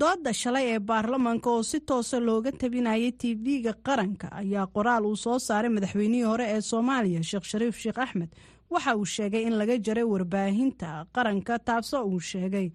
Dooda 0.00 0.32
shalay 0.42 0.64
ee 0.74 0.78
baarlamaanka 0.90 1.48
oo 1.54 1.62
si 1.70 1.78
toosa 1.88 2.16
looga 2.28 2.50
tabinayay 2.60 3.12
tv-ga 3.22 3.72
qaranka 3.86 4.26
ayaa 4.42 4.66
qoraal 4.76 5.04
uu 5.10 5.16
soo 5.24 5.38
saaray 5.48 5.70
madaxweynihii 5.76 6.26
hore 6.30 6.46
ee 6.54 6.60
soomaaliya 6.70 7.22
sheekh 7.30 7.46
shariif 7.52 7.76
sheekh 7.84 7.98
axmed. 8.04 8.30
Waxa 8.72 8.92
uu 9.00 9.04
sheegay 9.14 9.42
in 9.48 9.54
laga 9.60 9.76
jaray 9.86 10.04
warbaahinta 10.12 10.88
qaranka 11.16 11.54
taasoo 11.68 12.04
uu 12.12 12.20
sheegay 12.30 12.66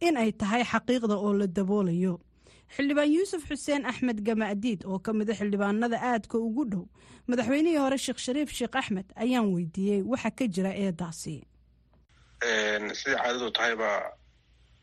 in 0.00 0.16
ay 0.16 0.32
tahay 0.32 0.62
xaqiiqda 0.64 1.14
oo 1.16 1.32
la 1.32 1.46
daboolayo. 1.46 2.20
Xildhibaan 2.76 3.12
yuusuf 3.12 3.42
xuseen 3.48 3.86
axmed 3.86 4.18
gama'diid 4.26 4.84
oo 4.84 4.98
ka 4.98 5.12
mida 5.12 5.32
xildhibaanada 5.34 5.96
aadka 6.02 6.38
ugu 6.38 6.64
dhow 6.70 6.84
madaxweynihii 7.28 7.78
hore 7.84 7.98
sheekh 7.98 8.18
shariif 8.18 8.50
sheekh 8.58 8.76
axmed 8.80 9.06
ayaan 9.16 9.46
weydiiyey 9.54 10.02
waxa 10.02 10.30
ka 10.30 10.44
jira 10.54 10.70
eedaasi. 10.74 11.36
Sidai 12.98 13.16
caadadu 13.22 13.50
tahayba 13.56 13.90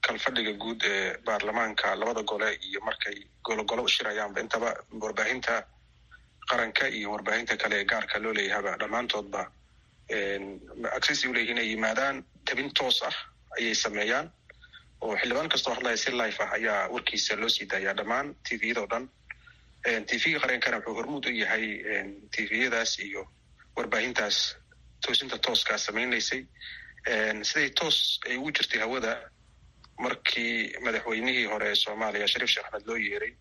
kalfadhiga 0.06 0.54
guud 0.62 0.82
ee 0.86 1.18
baarlamaanka 1.26 1.96
labada 1.96 2.24
gole 2.24 2.50
iyo 2.68 2.80
markay 2.88 3.18
gologolo 3.44 3.88
shirayaanba 3.88 4.40
intaba 4.42 4.70
warbaahinta 5.02 5.64
qaranka 6.50 6.88
iyo 6.98 7.12
warbaahinta 7.12 7.58
kale 7.62 7.76
ee 7.82 7.86
gaarka 7.92 8.20
loo 8.24 8.34
leeyahaba 8.34 8.72
dhammaantoodba 8.82 9.42
accessi 10.98 11.28
u 11.30 11.34
leeyihiin 11.34 11.58
ay 11.64 11.70
yimaadaan 11.74 12.24
tabin 12.46 12.70
toos 12.74 13.04
ah 13.10 13.16
ayay 13.60 13.76
sameeyaan 13.76 14.28
oo 15.06 15.14
xildhibaan 15.22 15.50
kastoo 15.54 15.74
hadlaya 15.78 15.98
si 16.04 16.12
life 16.22 16.40
ah 16.46 16.52
ayaa 16.58 16.80
warkiisa 16.94 17.36
loo 17.42 17.50
sii 17.56 17.66
daayaa. 17.72 17.94
Dhammaan 18.00 18.28
tviyadao 18.48 18.88
dhan 18.92 19.06
tvga 20.10 20.40
qarenkana 20.44 20.78
wuxuu 20.78 20.96
hormuud 21.00 21.26
u 21.26 21.32
yahay 21.44 21.66
tviyadaas 22.36 22.92
iyo 23.08 23.22
warbaahintaas 23.78 24.38
toosinta 25.06 25.38
tooskaa 25.46 25.78
samaynaysay. 25.86 26.42
Siday 27.50 27.70
toos 27.80 27.98
ay 28.30 28.38
ugu 28.38 28.52
jirtay 28.58 28.80
hawada 28.84 29.14
markii 30.06 30.54
madaxweynihii 30.86 31.46
hore 31.52 31.68
ee 31.72 31.76
soomaaliya 31.84 32.28
shariif 32.34 32.52
sheekh 32.54 32.68
axmed 32.68 32.86
loo 32.90 32.98
yeeray 33.08 33.34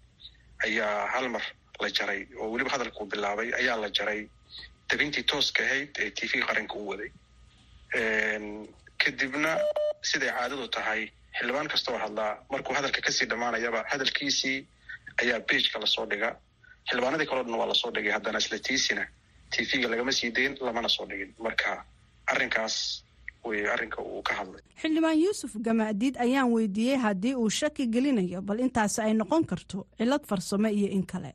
ayaa 0.67 1.07
hal 1.15 1.27
mar 1.35 1.45
la 1.83 1.89
jaray 1.99 2.21
oo 2.41 2.49
weliba 2.53 2.71
hadalkuu 2.75 3.07
bilaabay 3.13 3.49
ayaa 3.61 3.77
la 3.85 3.89
jaray. 3.99 4.21
Tabintii 4.89 5.23
tooska 5.33 5.61
ahayd 5.67 5.91
ee 6.05 6.11
tvga 6.19 6.45
qaranka 6.51 6.75
u 6.75 6.85
waday. 6.91 7.11
Kadibna 9.03 9.53
siday 10.11 10.31
caadadu 10.37 10.67
tahay 10.77 11.03
xildhibaan 11.39 11.69
kastoo 11.73 11.99
hadlaa 12.05 12.33
markuu 12.51 12.75
hadalka 12.77 13.01
ka 13.07 13.13
sii 13.13 13.27
dhammaanayaba 13.31 13.85
hadalkiisii 13.93 14.59
ayaa 15.23 15.41
beijka 15.49 15.79
la 15.83 15.87
soo 15.87 16.07
dhiga 16.07 16.29
xildhibaanadii 16.89 17.27
kaleo 17.31 17.45
dhan 17.45 17.55
waa 17.61 17.67
la 17.73 17.75
soo 17.75 17.91
dhigay 17.91 18.13
haddana 18.13 18.39
isla 18.39 18.59
tiisina. 18.59 19.05
Tvga 19.53 19.89
lagama 19.89 20.13
sii 20.13 20.31
dayn 20.37 20.57
lamana 20.61 20.89
soo 20.89 21.07
dhigin. 21.07 21.35
Marka 21.45 21.85
arrinkaas 22.27 23.05
wey 23.45 23.67
arrinka 23.75 24.03
uu 24.03 24.23
ka 24.23 24.35
hadlay. 24.35 24.63
Xildhibaan 24.83 25.19
yuusuf 25.25 25.53
gamaadiid 25.67 26.17
ayaan 26.25 26.51
weydiiyey 26.53 26.97
haddii 26.97 27.35
uu 27.35 27.51
shaki 27.51 27.87
gelinayo 27.87 28.41
bal 28.43 28.61
intaasi 28.61 29.01
ay 29.03 29.13
noqon 29.15 29.45
karto 29.45 29.87
cilad 29.99 30.25
farsamo 30.31 30.69
iyo 30.69 30.89
in 30.89 31.05
kale 31.07 31.35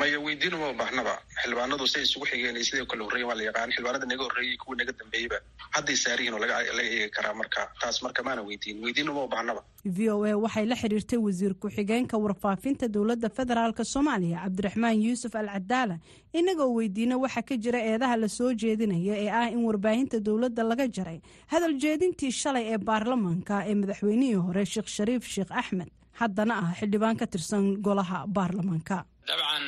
maya 0.00 0.18
weydiin 0.26 0.54
uma 0.58 0.70
baahnaba 0.80 1.14
xildhibaanadu 1.42 1.86
say 1.92 2.02
isugu 2.06 2.26
xigeen 2.30 2.56
iyo 2.60 2.64
sidai 2.68 2.86
kale 2.92 3.02
horreyen 3.06 3.28
waa 3.30 3.34
la 3.40 3.42
yaqaan 3.48 3.70
xildhibaanada 3.74 4.06
naga 4.12 4.22
horreeyey 4.28 4.56
kuwa 4.62 4.76
naga 4.80 4.92
dambeeyeyba 5.00 5.38
hadday 5.76 5.96
saarihiin 6.04 6.34
oo 6.34 6.38
laga 6.44 6.56
eegi 6.84 7.08
karaa 7.16 7.34
marka 7.40 7.60
taas 7.82 7.98
marka 8.06 8.22
maana 8.28 8.42
weydiin 8.48 8.82
weydiin 8.86 9.10
baahnaba 9.34 9.62
v 9.84 10.10
o 10.14 10.24
a 10.24 10.32
waxay 10.44 10.66
la 10.70 10.76
xiriirtay 10.82 11.18
wasiir 11.26 11.54
ku-xigeenka 11.64 12.16
warfaafinta 12.24 12.88
dowladda 12.96 13.28
federaalk 13.38 13.78
soomaaliya 13.92 14.42
cabdiraxmaan 14.46 15.02
yuusuf 15.06 15.34
al 15.42 15.48
cadaala 15.56 15.96
inagoo 16.40 16.70
weydiina 16.78 17.18
waxaa 17.24 17.42
ka 17.50 17.56
jira 17.66 17.78
eedaha 17.90 18.16
la 18.22 18.28
soo 18.38 18.50
jeedinaya 18.64 19.14
ee 19.24 19.30
ah 19.40 19.46
in 19.54 19.62
warbaahinta 19.68 20.20
dowladda 20.28 20.62
laga 20.70 20.86
jaray. 20.96 21.18
Hadal 21.52 21.74
jeedintii 21.84 22.32
shalay 22.42 22.64
ee 22.74 22.78
baarlamaanka 22.90 23.56
ee 23.70 23.74
madaxweynihii 23.82 24.34
hore 24.46 24.64
sheekh 24.74 24.88
shariif 24.96 25.22
sheekh 25.34 25.52
axmed 25.62 25.88
haddana 26.20 26.54
ah 26.62 26.70
xildhibaan 26.80 27.16
ka 27.20 27.26
tirsan 27.32 27.64
golaha 27.86 28.18
baarlamaanka 28.36 28.96
dabcan 29.28 29.64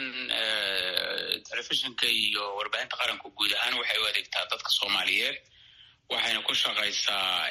telefishinka 1.50 2.06
iyo 2.22 2.44
warbaahinta 2.58 2.96
qaranku 3.00 3.26
guud 3.38 3.52
ahaan 3.58 3.74
waxay 3.80 3.98
u 4.02 4.06
adeegtaa 4.10 4.44
dadka 4.52 4.70
soomaaliyeed 4.78 5.36
waxayna 6.12 6.40
ku 6.48 6.52
shaqaysaa 6.54 7.48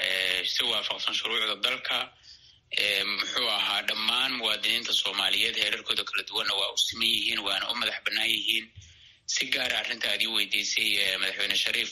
si 0.53 0.61
waafaqsan 0.71 1.13
shuruucda 1.19 1.55
dalka. 1.67 1.97
Muxuu 3.11 3.47
ahaa 3.57 3.81
dhammaan 3.89 4.31
muwaadiniinta 4.39 4.93
soomaaliyeed 5.01 5.55
heerarkooda 5.61 6.03
kala 6.09 6.23
duwanna 6.29 6.53
waa 6.59 6.71
u 6.75 6.77
siman 6.85 7.07
yihiin 7.15 7.39
waana 7.47 7.65
u 7.71 7.75
madax 7.81 7.97
bannaan 8.05 8.29
yihiin 8.35 8.65
si 9.33 9.43
gaara 9.53 9.75
arrinta 9.81 10.07
aad 10.11 10.21
ii 10.25 10.31
weydiisay 10.35 10.89
madaxweyne 11.21 11.55
shariif 11.63 11.91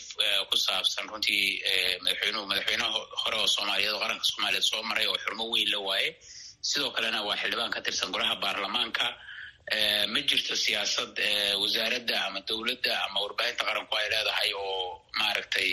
ku 0.50 0.56
saabsan 0.65 1.06
runtii 1.12 1.46
madaxweynuhu 2.04 2.46
madaxweyne 2.52 2.84
hore 3.22 3.38
oo 3.41 3.48
soomaaliyeed 3.56 3.94
oo 3.96 4.00
qaranka 4.04 4.26
soomaaliyeed 4.32 4.65
soo 4.72 4.82
maray 4.89 5.08
oo 5.12 5.18
xurmo 5.24 5.44
weyn 5.54 5.70
la 5.74 5.80
waaye 5.88 6.10
sidoo 6.69 6.91
kalena 6.95 7.19
waa 7.28 7.38
xildhibaan 7.41 7.71
ka 7.75 7.82
tirsan 7.86 8.12
golaha 8.15 8.36
baarlamaanka 8.43 9.06
ma 10.13 10.19
jirto 10.30 10.54
siyaasad 10.63 11.13
wasaaradda 11.62 12.15
ama 12.28 12.39
dowladda 12.49 12.91
ama 13.06 13.17
warbaahinta 13.25 13.63
qaranku 13.69 13.93
ay 13.99 14.08
leedahay 14.13 14.51
oo 14.54 15.01
maaragtay 15.19 15.69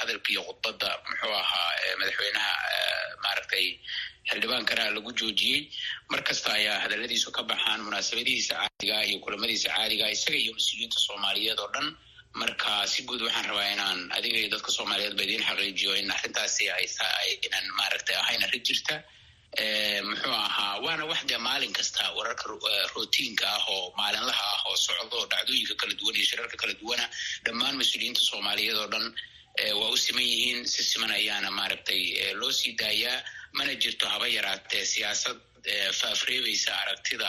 hadalka 0.00 0.28
iyo 0.32 0.42
khudbadda 0.48 0.88
muxuu 1.08 1.34
ahaa 1.42 1.70
madaxweynaha 2.00 2.52
maaragtay 3.24 3.66
xildhibaankana 4.30 4.84
lagu 4.96 5.10
joojiyey. 5.20 5.60
Mar 6.10 6.20
kasta 6.28 6.48
ayaa 6.58 6.76
hadaladiisu 6.84 7.28
ka 7.36 7.42
baxaan 7.50 7.80
munaasabadihiisa 7.86 8.54
caadiga 8.60 8.96
iyo 9.08 9.18
kulamadiisa 9.24 9.68
caadiga 9.76 10.06
isaga 10.16 10.38
iyo 10.42 10.52
mas'uuliyiinta 10.56 10.98
soomaaliyeed 11.06 11.58
oo 11.64 11.70
dhan. 11.74 11.88
Marka 12.40 12.72
si 12.92 13.00
guud 13.08 13.22
waxaan 13.26 13.46
rabaa 13.50 13.68
inaan 13.74 14.00
adiga 14.16 14.36
iyo 14.42 14.48
dadka 14.54 14.70
soomaaliyeed 14.76 15.14
ba 15.18 15.22
idiin 15.26 15.42
xaqiijiyo 15.48 15.92
in 16.00 16.08
arrintaasi 16.16 16.64
aynan 16.76 17.66
maaragtay 17.78 18.16
ahayn 18.22 18.42
arrin 18.46 18.62
jirta 18.68 18.94
muxuu 20.08 20.32
ahaa 20.46 20.74
waana 20.84 21.04
wax 21.10 21.20
dee 21.30 21.38
maalin 21.48 21.72
kasta 21.78 22.02
wararka 22.18 22.44
rotiinka 22.94 23.44
ah 23.56 23.64
oo 23.74 23.92
maalinlaha 23.98 24.44
ah 24.54 24.60
oo 24.68 24.76
socdo 24.86 25.18
dhacdooyinka 25.32 25.74
kala 25.80 25.94
duwan 26.00 26.14
iyo 26.18 26.24
shirarka 26.30 26.56
kala 26.62 26.74
duwana 26.80 27.04
dhammaan 27.44 27.76
mas'uuliyiinta 27.80 28.20
soomaaliyeed 28.30 28.76
oo 28.82 28.88
dhan 28.94 29.06
waa 29.80 29.90
u 29.90 29.96
siman 30.04 30.22
yihiin 30.32 30.60
si 30.72 30.82
siman 30.90 31.10
ayaana 31.18 31.50
maaragtay 31.58 32.02
loo 32.40 32.52
sii 32.60 32.72
daayaa 32.82 33.18
mana 33.58 33.72
jirto 33.82 34.06
haba 34.12 34.26
yaraatee 34.36 34.84
siyaasad 34.92 35.38
faafreebaysa 36.00 36.70
aragtida 36.82 37.28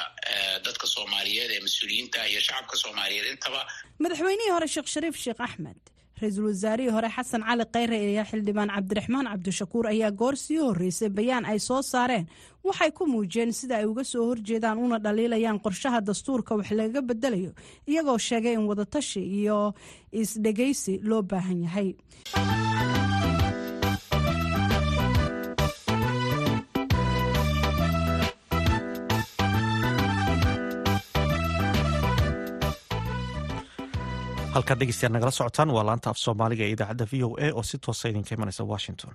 dadka 0.66 0.88
soomaaliyeed 0.96 1.52
ee 1.52 1.60
mas'uuliyiinta 1.68 2.20
iyo 2.32 2.40
shacabka 2.48 2.76
soomaaliyeed 2.84 3.28
intaba. 3.34 3.62
Madaxweynihii 4.04 4.54
hore 4.56 4.68
sheekh 4.76 4.90
shariif 4.96 5.16
sheekh 5.26 5.42
axmed 5.48 5.82
ra'iisul 6.22 6.46
wasaarihii 6.50 6.94
hore 6.96 7.10
xasan 7.16 7.42
cali 7.48 7.66
khayre 7.74 7.98
iyo 8.14 8.24
xildhibaan 8.32 8.70
cabdiraxmaan 8.76 9.28
cabdishakuur 9.32 9.86
ayaa 9.94 10.12
goor 10.22 10.36
sii 10.46 10.58
horreysay 10.68 11.10
bayaan 11.18 11.46
ay 11.46 11.60
soo 11.60 11.82
saareen. 11.82 12.26
Waxay 12.64 12.92
ku 12.98 13.04
muujiyeen 13.14 13.52
sida 13.60 13.76
ay 13.82 13.86
uga 13.92 14.04
soo 14.04 14.26
horjeedaan 14.30 14.78
una 14.86 14.98
dhaliilayaan 15.06 15.60
qorshaha 15.66 16.00
dastuurka 16.08 16.56
wax 16.60 16.70
lagaga 16.80 17.02
bedelayo 17.10 17.52
iyagoo 17.90 18.18
sheegay 18.28 18.54
in 18.54 18.66
wadatashi 18.70 19.22
iyo 19.40 19.74
isdhegaysi 20.22 20.94
loo 21.10 21.22
baahan 21.22 21.60
yahay 21.66 21.90
halkaad 34.56 34.80
dhegeystayaal 34.80 35.14
nagala 35.16 35.32
socotaan 35.32 35.70
waa 35.76 35.84
laanta 35.88 36.10
af 36.10 36.18
soomaaliga 36.18 36.64
ee 36.66 36.72
idaacadda 36.76 37.06
v 37.12 37.24
o 37.28 37.30
a 37.46 37.48
oo 37.58 37.64
si 37.64 37.78
toosa 37.78 38.10
idinka 38.10 38.36
imanaysa 38.36 38.64
washington. 38.64 39.14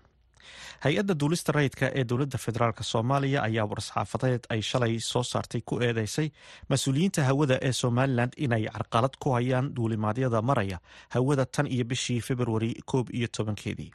Hay'adda 0.84 1.14
duulista 1.20 1.52
rayidka 1.52 1.86
ee 1.98 2.04
dowladda 2.08 2.38
federaalk 2.46 2.78
soomaaliya 2.92 3.42
ayaa 3.48 3.66
war-saxaafadeed 3.70 4.42
ay 4.54 4.60
shalay 4.70 4.94
soo 5.00 5.22
saartay 5.32 5.60
ku 5.68 5.74
eedeysay 5.86 6.28
mas'uuliyiinta 6.70 7.20
hawada 7.28 7.56
ee 7.68 7.72
somalilan 7.82 8.30
inay 8.44 8.64
carqalad 8.74 9.14
ku 9.22 9.28
hayaan 9.36 9.66
duulimaadyada 9.76 10.42
maraya 10.42 10.78
hawada 11.14 11.44
tan 11.46 11.66
iyo 11.66 11.84
bishii 11.84 12.20
februari 12.28 12.70
koob 12.90 13.06
iyo 13.18 13.28
tobankeedii 13.36 13.90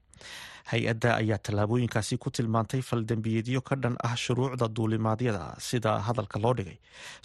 hay'adda 0.72 1.10
ayaa 1.22 1.38
tallaabooyinkaasi 1.46 2.18
ku 2.24 2.30
tilmaantay 2.32 2.82
faldembiyeedyo 2.90 3.62
ka 3.70 3.76
dhan 3.84 3.96
ah 4.08 4.16
shuruucda 4.24 4.68
duulimaadyada 4.78 5.44
sida 5.68 5.92
hadalka 6.08 6.40
loo 6.44 6.54
dhigay. 6.54 6.78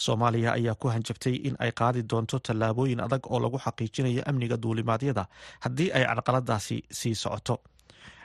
Soomaaliya 0.05 0.51
ayaa 0.59 0.75
ku 0.75 0.89
hanjabtay 0.95 1.35
in 1.49 1.57
ay 1.59 1.71
qaadi 1.81 2.03
doonto 2.11 2.39
tallaabooyin 2.39 3.01
adag 3.07 3.23
oo 3.31 3.39
lagu 3.45 3.59
xaqiijinayo 3.67 4.23
amniga 4.31 4.57
duulimaadyada 4.57 5.25
haddii 5.65 5.91
ay 5.99 6.05
carqaladaasi 6.11 6.77
sii 7.01 7.15
socoto 7.15 7.57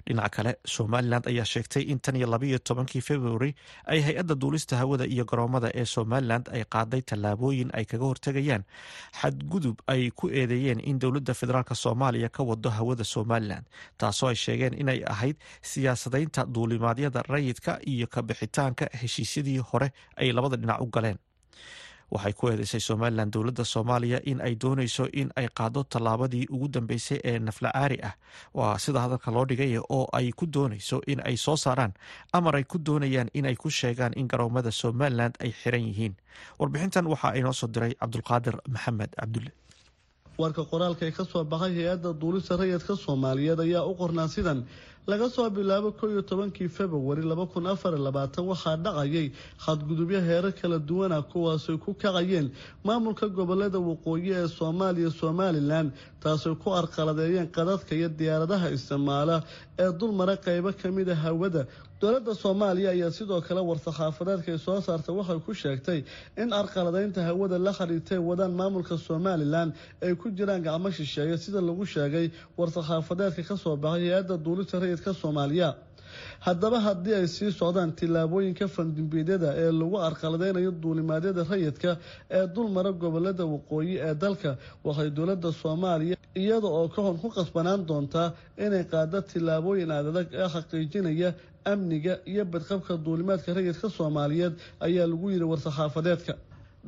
dhinaca 0.08 0.30
kale 0.36 0.52
somalilan 0.76 1.22
ayaa 1.32 1.46
sheegtay 1.54 1.84
in 1.94 2.00
tan 2.06 2.16
iyo 2.20 2.28
labayo 2.34 2.60
tobankii 2.70 3.02
februari 3.10 3.52
ay 3.94 4.00
hay'adda 4.08 4.36
duulista 4.42 4.78
hawada 4.82 5.06
iyo 5.16 5.26
garoomada 5.32 5.70
ee 5.82 5.86
somalilan 5.96 6.44
ay 6.56 6.64
qaaday 6.76 7.02
tallaabooyin 7.10 7.70
ay 7.80 7.86
kaga 7.92 8.06
hortegayaan 8.12 8.64
xadgudub 9.22 9.78
ay 9.94 10.04
ku 10.20 10.26
eedeeyeen 10.40 10.80
in 10.92 11.00
dowladda 11.04 11.34
federaalk 11.42 11.72
soomaaliya 11.84 12.30
ka 12.38 12.44
wado 12.52 12.70
hawada 12.78 13.04
somalilan 13.16 13.64
taasoo 13.98 14.30
ay 14.32 14.36
sheegeen 14.46 14.74
inay 14.84 15.00
ahayd 15.14 15.36
siyaasadaynta 15.72 16.46
duulimaadyada 16.56 17.24
rayidka 17.34 17.80
iyo 17.94 18.08
kabixitaanka 18.16 18.86
heshiisyadii 19.02 19.58
hore 19.70 19.90
ay 20.16 20.32
labada 20.38 20.58
dhinac 20.62 20.82
u 20.82 20.88
galeen 20.96 21.18
waxay 22.12 22.34
ku 22.40 22.50
eedeysay 22.52 22.80
somalilan 22.80 23.32
dowladda 23.34 23.64
soomaaliya 23.74 24.20
in 24.32 24.42
ay 24.48 24.56
dooneyso 24.64 25.06
in 25.22 25.30
ay 25.40 25.48
qaado 25.60 25.84
tallaabadii 25.84 26.46
ugu 26.56 26.68
dambeysay 26.68 27.20
ee 27.24 27.40
naflacaari 27.40 27.98
ah. 28.10 28.14
Waa 28.54 28.78
sida 28.84 29.00
hadalka 29.06 29.32
loo 29.32 29.46
dhigay 29.46 29.78
oo 29.78 30.08
ay 30.14 30.32
ku 30.32 30.46
dooneyso 30.46 31.02
in 31.08 31.20
ay 31.26 31.38
soo 31.38 31.56
saaraan 31.66 31.94
amar 32.34 32.56
ay 32.60 32.64
ku 32.64 32.78
doonayaan 32.78 33.30
in 33.34 33.46
ay 33.46 33.56
ku 33.56 33.70
sheegaan 33.70 34.14
in 34.20 34.28
garoomada 34.28 34.72
somalilan 34.72 35.32
ay 35.40 35.52
xiran 35.62 35.88
yihiin. 35.88 36.14
Warbixintan 36.60 37.08
waxaa 37.08 37.34
inoo 37.40 37.54
soo 37.54 37.68
diray 37.68 37.94
cabdulqaadir 38.02 38.56
maxamed 38.68 39.12
cabdulle 39.20 39.52
warka 40.42 40.64
qoraalka 40.72 41.06
ee 41.08 41.12
ka 41.18 41.24
soo 41.32 41.44
baxay 41.46 41.74
hay'adda 41.78 42.12
duulista 42.22 42.58
rayidka 42.58 42.96
soomaaliyeed 43.06 43.60
ayaa 43.66 43.84
u 43.86 43.94
qornaa 44.00 44.28
sidan 44.36 44.60
laga 45.08 45.30
soo 45.30 45.50
bilaabo 45.50 45.92
koo 46.00 46.10
iyo 46.10 46.22
tobankii 46.22 46.70
februari 46.70 47.24
laba 47.24 47.46
kun 47.48 47.66
afar 47.68 47.94
labaatan 47.98 48.46
waxaa 48.52 48.76
dhacayay 48.78 49.32
xadgudubyo 49.66 50.20
heerar 50.22 50.54
kala 50.54 50.80
duwana 50.80 51.22
kuwaasay 51.22 51.78
ku 51.78 51.94
kacayeen 51.94 52.52
maamulka 52.86 53.28
gobollada 53.28 53.80
waqooyi 53.80 54.30
ee 54.40 54.48
soomaaliya 54.48 55.10
somalilan 55.12 55.92
taasay 56.24 56.56
ku 56.56 56.70
arqaladeeyeen 56.80 57.50
qadadka 57.52 57.96
iyo 57.96 58.10
diyaaradaha 58.10 58.70
isticmaala 58.78 59.44
ee 59.80 59.92
dulmara 60.00 60.36
qeybo 60.46 60.72
ka 60.82 60.92
mid 60.92 61.10
a 61.10 61.16
hawada 61.16 61.66
dowladda 62.02 62.34
soomaaliya 62.36 62.90
ayaa 62.96 63.12
sidoo 63.18 63.42
kale 63.48 63.62
war-saxaafadeedka 63.70 64.52
ay 64.52 64.58
soo 64.66 64.78
saartay 64.82 65.14
waxay 65.20 65.40
ku 65.46 65.54
sheegtay 65.54 66.00
in 66.44 66.50
arqaladeynta 66.62 67.22
hawada 67.28 67.58
la 67.66 67.72
xiriirtay 67.80 68.18
wadaan 68.30 68.54
maamulka 68.60 68.98
somalilan 68.98 69.74
ay 70.02 70.14
ku 70.16 70.30
jiraan 70.32 70.64
gacmo 70.68 70.90
shisheeye 70.98 71.38
sida 71.38 71.62
lagu 71.62 71.86
sheegay 71.86 72.32
war-saxaafadeedka 72.58 73.44
ka 73.50 73.56
soo 73.64 73.76
baxay 73.78 74.10
hay'adda 74.10 74.38
duulista 74.46 74.80
rayidka 74.80 75.14
soomaaliya 75.22 75.70
haddaba 76.48 76.80
haddii 76.88 77.14
ay 77.20 77.28
sii 77.36 77.52
socdaan 77.62 77.92
tillaabooyinka 78.00 78.68
fandimbiidyada 78.76 79.50
ee 79.64 79.72
lagu 79.80 79.98
arqaladeynayo 80.08 80.72
duulimaadyada 80.84 81.44
rayidka 81.52 81.92
ee 82.38 82.44
dulmara 82.56 82.92
gobollada 83.04 83.46
waqooyi 83.54 83.96
ee 84.08 84.14
dalka 84.24 84.52
waxay 84.88 85.10
dowladda 85.18 85.50
soomaaliya 85.62 86.16
iyada 86.44 86.68
oo 86.80 86.88
ka 86.96 87.00
hor 87.06 87.16
ku 87.24 87.30
qasbanaan 87.38 87.82
doontaa 87.90 88.28
inay 88.66 88.84
qaado 88.94 89.18
tillaabooyin 89.32 89.92
aadadag 89.98 90.28
ee 90.42 90.48
xaqiijinaya 90.56 91.30
amniga 91.74 92.14
iyo 92.32 92.44
badqabka 92.54 92.94
duulimaadka 93.06 93.50
rayidka 93.58 93.88
soomaaliyeed 93.98 94.54
ayaa 94.88 95.08
lagu 95.12 95.28
yiri 95.34 95.46
war-saxaafadeedka. 95.52 96.34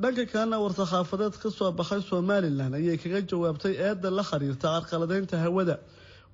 Dhanka 0.02 0.24
kalena 0.32 0.56
war-saxaafadeed 0.64 1.34
ka 1.42 1.48
soo 1.58 1.70
baxay 1.80 2.00
somalilan 2.10 2.72
ayay 2.78 2.96
kaga 3.02 3.20
jawaabtay 3.30 3.74
eedda 3.88 4.10
la 4.18 4.22
xiriirta 4.30 4.66
carqaladeynta 4.74 5.36
hawada 5.44 5.76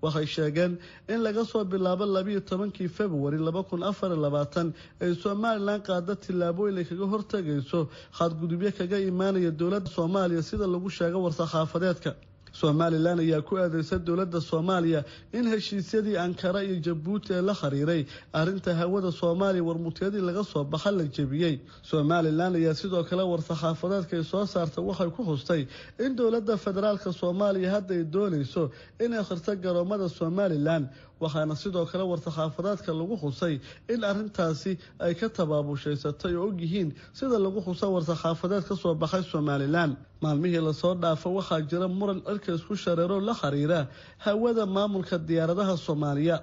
waxay 0.02 0.26
sheegeen 0.34 0.72
in 1.08 1.20
laga 1.26 1.44
soo 1.52 1.64
bilaabo 1.64 2.04
labiiyo 2.16 2.40
tobankii 2.50 2.88
februari 2.98 3.38
laba 3.38 3.62
kun 3.70 3.82
afar 3.90 4.10
labaatan 4.24 4.72
ay 5.00 5.14
somalilan 5.24 5.80
qaado 5.88 6.14
tillaabooyin 6.24 6.84
kaga 6.90 7.06
hortegayso 7.12 7.80
xadgudubyo 8.18 8.70
kaga 8.78 8.98
imaanaya 9.10 9.50
dowladda 9.60 9.90
soomaaliya 9.96 10.42
sida 10.50 10.66
lagu 10.74 10.88
sheego 10.98 11.18
war-saxaafadeedka 11.24 12.10
somalilan 12.52 13.18
ayaa 13.20 13.42
ku 13.42 13.56
aadeysa 13.58 13.98
dowladda 13.98 14.40
soomaaliya 14.40 15.04
in 15.32 15.44
heshiisyadii 15.46 16.16
ankara 16.18 16.62
iyo 16.64 16.76
jabuuti 16.80 17.32
ee 17.32 17.40
la 17.42 17.54
xiriiray. 17.54 18.06
Arrinta 18.32 18.74
hawada 18.74 19.12
soomaaliya 19.12 19.64
warmutiyadii 19.64 20.20
laga 20.20 20.44
soo 20.44 20.64
baxa 20.64 20.90
la 20.90 21.04
jebiyey. 21.04 21.60
Somalilan 21.82 22.54
ayaa 22.54 22.74
sidoo 22.74 23.04
kale 23.04 23.22
war-saxaafadeedkay 23.22 24.24
soo 24.24 24.46
saarta 24.46 24.82
waxay 24.82 25.10
ku 25.10 25.22
xustay 25.24 25.66
in 25.98 26.16
dowladda 26.16 26.56
federaalka 26.56 27.12
soomaaliya 27.12 27.70
hadda 27.70 27.94
ay 27.94 28.04
doonayso 28.04 28.70
inay 29.04 29.22
khirto 29.24 29.56
garoomada 29.56 30.08
somalilan 30.08 30.88
waxaana 31.20 31.54
sidoo 31.62 31.84
kale 31.90 32.04
war-saxaafadeedka 32.10 32.90
lagu 33.00 33.16
xusay 33.22 33.54
in 33.92 34.00
arrintaasi 34.10 34.72
ay 35.04 35.14
ka 35.20 35.28
tabaabushhaysatay 35.38 36.34
oo 36.40 36.46
ogyihiin 36.50 36.90
sida 37.18 37.38
lagu 37.38 37.60
xusa 37.66 37.86
war-saxaafadeed 37.94 38.64
ka 38.68 38.74
soo 38.82 38.94
baxay 38.94 39.22
somalilan 39.32 39.96
maalmihii 40.24 40.62
la 40.68 40.72
soo 40.72 40.94
dhaafo 41.02 41.28
waxaa 41.38 41.60
jira 41.70 41.88
muran 41.88 42.20
cirka 42.26 42.52
isku 42.58 42.74
shareero 42.84 43.20
la 43.20 43.34
xiriira 43.34 43.80
hawada 44.24 44.66
maamulka 44.66 45.18
diyaaradaha 45.28 45.76
soomaaliya. 45.86 46.36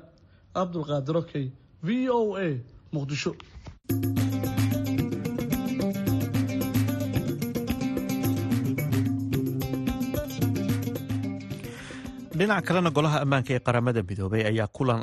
Cabdulqaadir 0.58 1.16
okey 1.22 1.46
v 1.84 2.10
o 2.10 2.36
a 2.36 2.48
muqdisho 2.94 3.32
dhinaca 12.38 12.62
kalena 12.68 12.90
golaha 12.98 13.18
ammaanka 13.26 13.52
ee 13.56 13.60
qaramada 13.68 14.02
midoobay 14.10 14.42
ayaa 14.52 14.68
kulan 14.78 15.00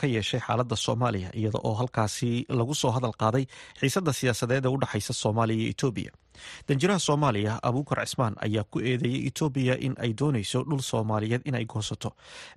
ka 0.00 0.06
yeeshay 0.14 0.40
xaaladda 0.46 0.76
soomaaliya 0.86 1.30
iyada 1.40 1.58
oo 1.68 1.74
halkaasi 1.80 2.30
lagu 2.58 2.74
soo 2.82 2.90
hadal 2.96 3.14
qaaday 3.22 3.44
xiisadda 3.80 4.12
siyaasadeed 4.20 4.64
ee 4.68 4.72
u 4.74 4.78
dhexaysa 4.82 5.12
soomaaliya 5.22 5.60
iyo 5.62 5.70
etoobiya 5.74 6.10
danjiraha 6.68 6.98
soomaaliya 6.98 7.58
abuukar 7.62 7.98
cismaan 8.06 8.34
ayaa 8.46 8.64
ku 8.70 8.78
eedeeyey 8.80 9.26
etoobiya 9.28 9.74
in 9.86 9.94
ay 10.04 10.12
doonayso 10.20 10.62
dhul 10.68 10.82
soomaaliyeed 10.90 11.42
inay 11.44 11.64
goosato. 11.64 12.10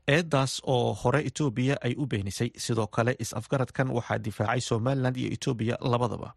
Eedaas 0.07 0.61
oo 0.63 0.93
hore 0.93 1.19
etoobiya 1.29 1.75
ay 1.83 1.93
u 1.97 2.05
beenisay. 2.07 2.49
Sidoo 2.57 2.87
kale 2.87 3.15
is-afgaradkan 3.19 3.89
waxaa 3.97 4.17
difaacay 4.25 4.61
somalilan 4.61 5.15
iyo 5.15 5.29
etoobiya 5.35 5.75
labadaba. 5.81 6.33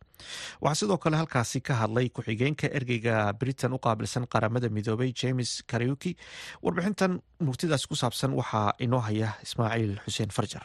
Waxaa 0.62 0.80
sidoo 0.80 0.98
kale 0.98 1.16
halkaasi 1.16 1.60
ka 1.60 1.74
hadlay 1.74 2.08
ku-xigeenka 2.08 2.66
ergeyga 2.78 3.32
britain 3.32 3.72
u 3.72 3.78
qaabilsan 3.78 4.26
qaramada 4.32 4.68
midoobay 4.68 5.12
james 5.20 5.62
kariuki. 5.66 6.16
Warbixintan 6.62 7.20
murtidaas 7.40 7.86
ku 7.86 7.94
saabsan 7.94 8.32
waxaa 8.34 8.72
inoo 8.78 9.00
haya 9.00 9.32
ismaaciil 9.42 9.94
xuseen 10.06 10.30
farjar 10.32 10.64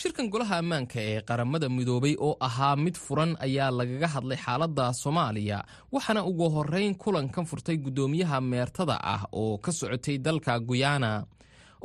shirkan 0.00 0.26
golaha 0.32 0.56
ammaanka 0.62 1.00
ee 1.10 1.20
qaramada 1.28 1.68
midoobay 1.76 2.14
oo 2.26 2.34
ahaa 2.48 2.76
mid 2.84 2.96
furan 3.04 3.32
ayaa 3.46 3.70
lagaga 3.78 4.08
hadlay 4.14 4.38
xaaladda 4.44 4.86
soomaaliya 5.02 5.58
waxaana 5.94 6.20
ugu 6.30 6.46
horrayn 6.54 6.94
kulankan 7.02 7.44
furtay 7.50 7.76
guddoomiyaha 7.84 8.38
meertada 8.50 8.96
ah 9.14 9.22
oo 9.40 9.58
ka 9.64 9.70
socotay 9.78 10.16
dalka 10.26 10.52
guyana. 10.68 11.12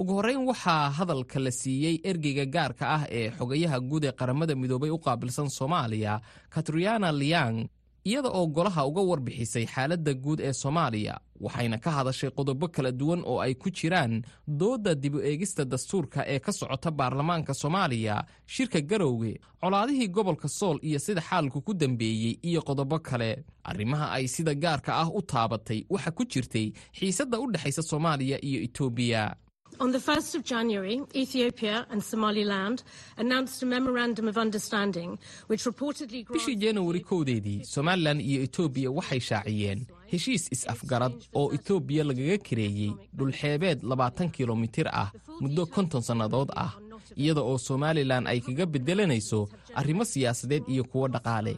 Ugu 0.02 0.12
horrayn 0.17 0.41
waxaa 0.49 0.89
hadalka 0.97 1.39
la 1.45 1.52
siiyey 1.60 1.95
ergeyga 2.10 2.45
gaarka 2.56 2.86
ah 2.97 3.04
ee 3.19 3.28
xogayaha 3.38 3.78
guud 3.89 4.04
ee 4.06 4.13
qaramada 4.19 4.54
midoobay 4.62 4.91
u 4.91 4.97
qaabilsan 5.06 5.49
soomaaliya 5.58 6.13
katriana 6.54 7.10
liang 7.21 7.58
iyada 8.06 8.30
oo 8.30 8.48
golaha 8.48 8.86
uga 8.86 9.02
warbixisay 9.02 9.66
xaaladda 9.66 10.13
guud 10.13 10.39
ee 10.42 10.54
soomaaliya 10.54 11.16
waxayna 11.39 11.78
ka 11.78 11.92
hadashay 11.92 12.30
qodobo 12.38 12.68
kala 12.68 12.92
duwan 12.92 13.22
oo 13.26 13.39
ay 13.39 13.54
ku 13.56 13.70
jiraan 13.72 14.22
doodda 14.48 14.96
dib 14.96 15.16
u 15.16 15.20
eegista 15.22 15.66
dastuurka 15.66 16.24
ee 16.28 16.39
ka 16.39 16.52
socota 16.52 16.92
baarlamaanka 16.92 17.54
soomaaliya 17.54 18.26
shirka 18.46 18.82
garowge 18.82 19.39
colaadihii 19.62 20.08
gobolka 20.08 20.48
sool 20.48 20.78
iyo 20.84 21.00
sida 21.00 21.22
xaalku 21.22 21.62
ku 21.62 21.74
dambeeyey 21.74 22.39
iyo 22.44 22.62
qodobo 22.62 23.00
kale. 23.00 23.44
Arrimaha 23.63 24.12
ay 24.12 24.28
sida 24.28 24.54
gaarka 24.56 24.92
ah 25.02 25.08
u 25.18 25.22
taabatay 25.22 25.86
waxa 25.89 26.12
ku 26.12 26.24
jirtay 26.26 26.74
xiisadda 26.98 27.39
u 27.39 27.52
dhexaysa 27.52 27.82
soomaaliya 27.84 28.38
iyo 28.46 28.60
etoobiya 28.68 29.36
On 29.80 29.92
the 29.92 29.98
1st 30.00 30.36
of 30.36 30.44
January, 30.44 31.02
Ethiopia 31.16 31.86
and 31.92 32.02
Somaliland 32.04 32.84
announced 33.18 33.64
a 33.64 33.66
memorandum 33.66 34.28
of 34.28 34.38
understanding 34.38 35.18
which 35.48 35.64
reportedly 35.66 36.26
bishii 36.34 36.56
januari 36.56 37.00
kowdeedii 37.10 37.64
somalilan 37.66 38.22
iyo 38.22 38.40
etoobiya 38.48 38.92
waxay 38.92 39.20
shaaciyeen 39.20 39.80
heshiis 40.12 40.44
is-afgarad 40.56 41.14
oo 41.40 41.54
etoobiya 41.58 42.04
lagaga 42.10 42.38
kareeyey 42.48 42.92
dhulxeebeed 43.18 43.80
labaatan 43.92 44.30
kilomitir 44.36 44.88
ah 45.04 45.10
muddo 45.42 45.66
konton 45.76 46.02
sannadood 46.02 46.50
ah 46.66 46.72
iyada 47.16 47.42
oo 47.42 47.58
somalilan 47.58 48.28
ay 48.32 48.40
kaga 48.48 48.66
beddelanayso 48.74 49.40
arrimo 49.80 50.04
siyaasadeed 50.06 50.64
iyo 50.74 50.84
kuwo 50.84 51.08
dhaqaale. 51.08 51.56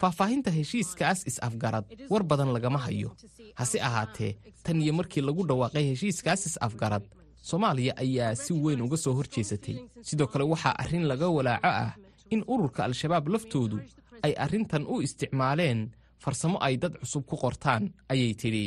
Faahfaahinta 0.00 0.50
heshiiskaas 0.50 1.18
is-afgarad 1.30 1.84
war 2.10 2.22
badan 2.30 2.50
lagama 2.56 2.78
hayo. 2.78 3.10
Hase 3.54 3.78
ahaatee 3.88 4.32
tan 4.64 4.80
iyo 4.82 4.92
markii 4.92 5.20
lagu 5.20 5.42
dhawaaqay 5.48 5.84
heshiiskaas 5.90 6.46
is-afgarad 6.46 7.02
soomaaliya 7.48 7.92
ayaa 8.04 8.34
si 8.42 8.52
weyn 8.64 8.80
uga 8.86 8.96
soo 9.04 9.14
hor 9.18 9.26
jeesatay 9.34 9.76
sidoo 10.08 10.26
kale 10.32 10.44
waxaa 10.52 10.74
arrin 10.82 11.04
laga 11.10 11.28
walaaco 11.36 11.70
ah 11.84 11.92
in 12.34 12.40
ururka 12.52 12.80
al-shabaab 12.88 13.26
laftoodu 13.34 13.78
ay 14.26 14.32
arrintan 14.44 14.84
u 14.92 15.02
isticmaaleen 15.06 15.80
farsamo 16.24 16.56
ay 16.66 16.74
dad 16.82 16.94
cusub 17.00 17.24
ku 17.30 17.36
qortaan 17.42 17.82
ayay 18.12 18.34
tidhi. 18.40 18.66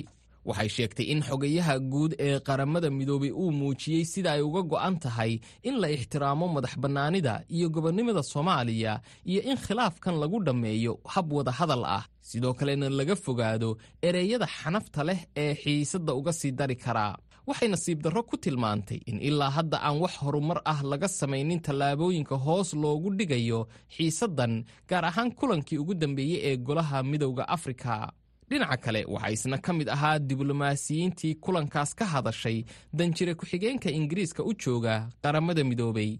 Waxay 0.49 0.69
sheegtay 0.75 1.05
in 1.13 1.21
xogayaha 1.27 1.75
guud 1.91 2.11
ee 2.19 2.39
qaramada 2.47 2.89
midoobay 2.97 3.31
uu 3.31 3.51
muujiyey 3.59 4.03
sida 4.11 4.29
ay 4.35 4.41
uga 4.47 4.61
go'an 4.71 4.95
tahay 5.03 5.39
in 5.67 5.75
la 5.81 5.87
ixtiraamo 5.95 6.45
madax 6.55 6.73
bannaanida 6.83 7.33
iyo 7.55 7.67
gobonnimada 7.75 8.23
soomaaliya 8.31 8.93
iyo 9.31 9.41
in 9.51 9.57
khilaafkan 9.65 10.15
lagu 10.21 10.37
dhammeeyo 10.47 10.93
hab 11.13 11.27
wada 11.37 11.51
hadal 11.59 11.83
ah. 11.97 12.03
Sidoo 12.29 12.53
kalena 12.59 12.89
laga 12.99 13.15
fogaado 13.25 13.69
ereyada 14.07 14.47
xanafta 14.57 15.01
leh 15.07 15.19
ee 15.43 15.53
xiisadda 15.61 16.11
uga 16.19 16.33
sii 16.39 16.51
dari 16.59 16.75
karaa 16.83 17.13
waxay 17.47 17.67
nasiib 17.73 17.99
darro 18.03 18.23
ku 18.29 18.35
tilmaantay 18.43 18.99
in 19.11 19.17
ilaa 19.29 19.49
hadda 19.57 19.77
aan 19.87 19.97
wax 20.03 20.13
horumar 20.23 20.59
ah 20.73 20.79
laga 20.91 21.07
samaynin 21.19 21.59
tallaabooyinka 21.67 22.35
hoos 22.45 22.69
loogu 22.83 23.09
dhigayo 23.19 23.59
xiisaddan 23.95 24.53
gaar 24.89 25.05
ahaan 25.09 25.31
kulankii 25.39 25.77
ugu 25.83 25.93
dambeeyey 26.01 26.39
ee 26.49 26.57
golaha 26.57 27.03
midowda 27.11 27.43
afrika. 27.55 28.11
Dhinaca 28.49 28.77
kale 28.85 29.01
waxaa 29.13 29.31
isna 29.35 29.57
ka 29.65 29.71
mid 29.73 29.87
ahaa 29.95 30.19
diblomaasiyiintii 30.29 31.35
kulankaas 31.43 31.91
ka 31.99 32.05
hadashay 32.13 32.57
danjire 32.97 33.33
ku-xigeenka 33.39 33.89
ingiriiska 33.99 34.41
u 34.43 34.53
jooga 34.63 34.95
qaramada 35.23 35.63
midoobay. 35.63 36.19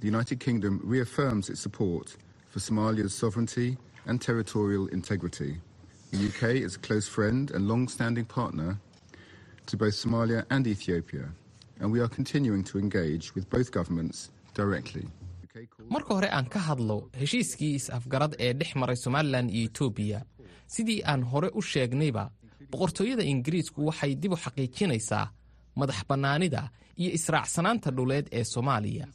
The 0.00 0.06
United 0.08 0.38
Kingdom 0.40 0.80
reaffirms 0.84 1.50
its 1.50 1.60
support 1.60 2.16
for 2.50 2.60
Somalia's 2.60 3.12
sovereignty 3.14 3.76
and 4.08 4.16
territorial 4.28 4.84
integrity. 4.98 5.52
The 6.12 6.18
UK 6.28 6.42
is 6.66 6.72
a 6.76 6.78
close 6.88 7.06
friend 7.16 7.44
and 7.54 7.62
long 7.68 7.84
standing 7.88 8.24
partner 8.38 8.70
to 9.68 9.74
both 9.76 9.94
Somalia 10.04 10.40
and 10.54 10.66
Ethiopia, 10.66 11.24
and 11.80 11.86
we 11.92 12.00
are 12.04 12.08
continuing 12.18 12.64
to 12.70 12.78
engage 12.84 13.34
with 13.34 13.44
both 13.54 13.68
governments 13.78 14.18
directly. 14.60 15.06
marka 15.94 16.12
hore 16.14 16.28
aan 16.36 16.46
ka 16.54 16.60
hadlo 16.68 16.96
heshiiskii 17.20 17.70
is-afgarad 17.78 18.32
ee 18.46 18.52
dhex 18.60 18.70
maray 18.80 18.96
somalilan 19.04 19.46
iyo 19.50 19.64
etoobiya 19.70 20.18
sidii 20.74 21.00
aan 21.12 21.22
hore 21.30 21.48
u 21.58 21.62
sheegnayba 21.70 22.24
boqortooyada 22.72 23.24
ingiriisku 23.32 23.80
waxay 23.88 24.12
dib 24.22 24.32
u 24.32 24.36
xaqiijinaysaa 24.44 25.24
madax 25.80 25.98
bannaanida 26.10 26.62
iyo 27.02 27.10
israacsanaanta 27.18 27.90
dhuleed 27.96 28.26
ee 28.38 28.44
soomaaliya 28.52 29.06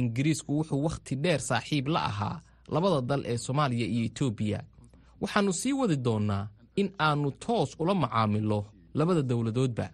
ingiriisku 0.00 0.50
wuxuu 0.58 0.80
wakhti 0.86 1.14
dheer 1.24 1.40
saaxiib 1.50 1.86
la 1.94 2.00
ahaa 2.10 2.36
labada 2.68 3.00
dal 3.00 3.22
ee 3.26 3.36
soomaaliya 3.44 3.86
iyo 3.86 4.04
etoobiya 4.10 4.58
waxaannu 5.20 5.52
sii 5.52 5.72
wadi 5.72 5.96
doonnaa 5.96 6.48
in 6.76 6.88
aannu 7.00 7.30
toos 7.30 7.70
ula 7.78 7.94
macaamilo 7.94 8.66
labada 8.94 9.22
dowladoodba. 9.22 9.86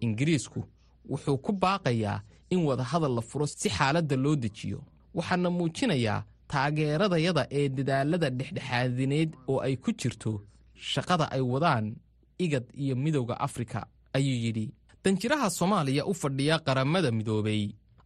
Ingiriisku 0.00 0.64
wuxuu 1.10 1.38
ku 1.38 1.52
baaqayaa 1.52 2.20
in 2.50 2.60
wadahadal 2.68 3.14
la 3.14 3.22
furo 3.22 3.46
si 3.46 3.68
xaaladda 3.68 4.16
loo 4.16 4.36
dejiyo. 4.36 4.78
Waxaana 5.14 5.50
muujinayaa 5.50 6.24
taageeradayada 6.48 7.46
ee 7.50 7.68
dadaalada 7.68 8.30
dhexdhexaadineed 8.30 9.30
oo 9.48 9.60
ay 9.60 9.76
ku 9.76 9.90
jirto 10.00 10.42
shaqada 10.74 11.30
ay 11.34 11.40
wadaan 11.40 11.96
igad 12.38 12.64
iyo 12.82 12.94
midowda 12.96 13.40
afrika 13.40 13.86
ayuu 14.12 14.38
yidhi. 14.44 14.66
Danjiraha 15.04 15.50
soomaaliya 15.50 16.06
u 16.06 16.14
fadhiya 16.14 16.58
qaramada 16.58 17.10
midoobay 17.10 17.62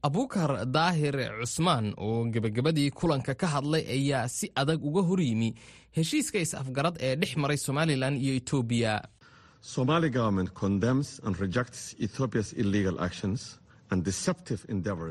abuukar 0.07 0.51
daahir 0.77 1.17
cusmaan 1.41 1.87
oo 2.07 2.25
gebagabadii 2.35 2.91
kulanka 2.99 3.35
ka 3.41 3.47
hadlay 3.55 3.85
ayaa 3.97 4.29
si 4.37 4.47
adag 4.61 4.81
uga 4.89 5.03
hor 5.09 5.21
yimi 5.29 5.51
heshiiska 5.97 6.39
is-afgarad 6.45 6.97
ee 7.07 7.15
dhex 7.21 7.33
maray 7.43 7.57
somalilan 7.67 8.15
iyo 8.25 8.35
etoobiya 8.41 8.95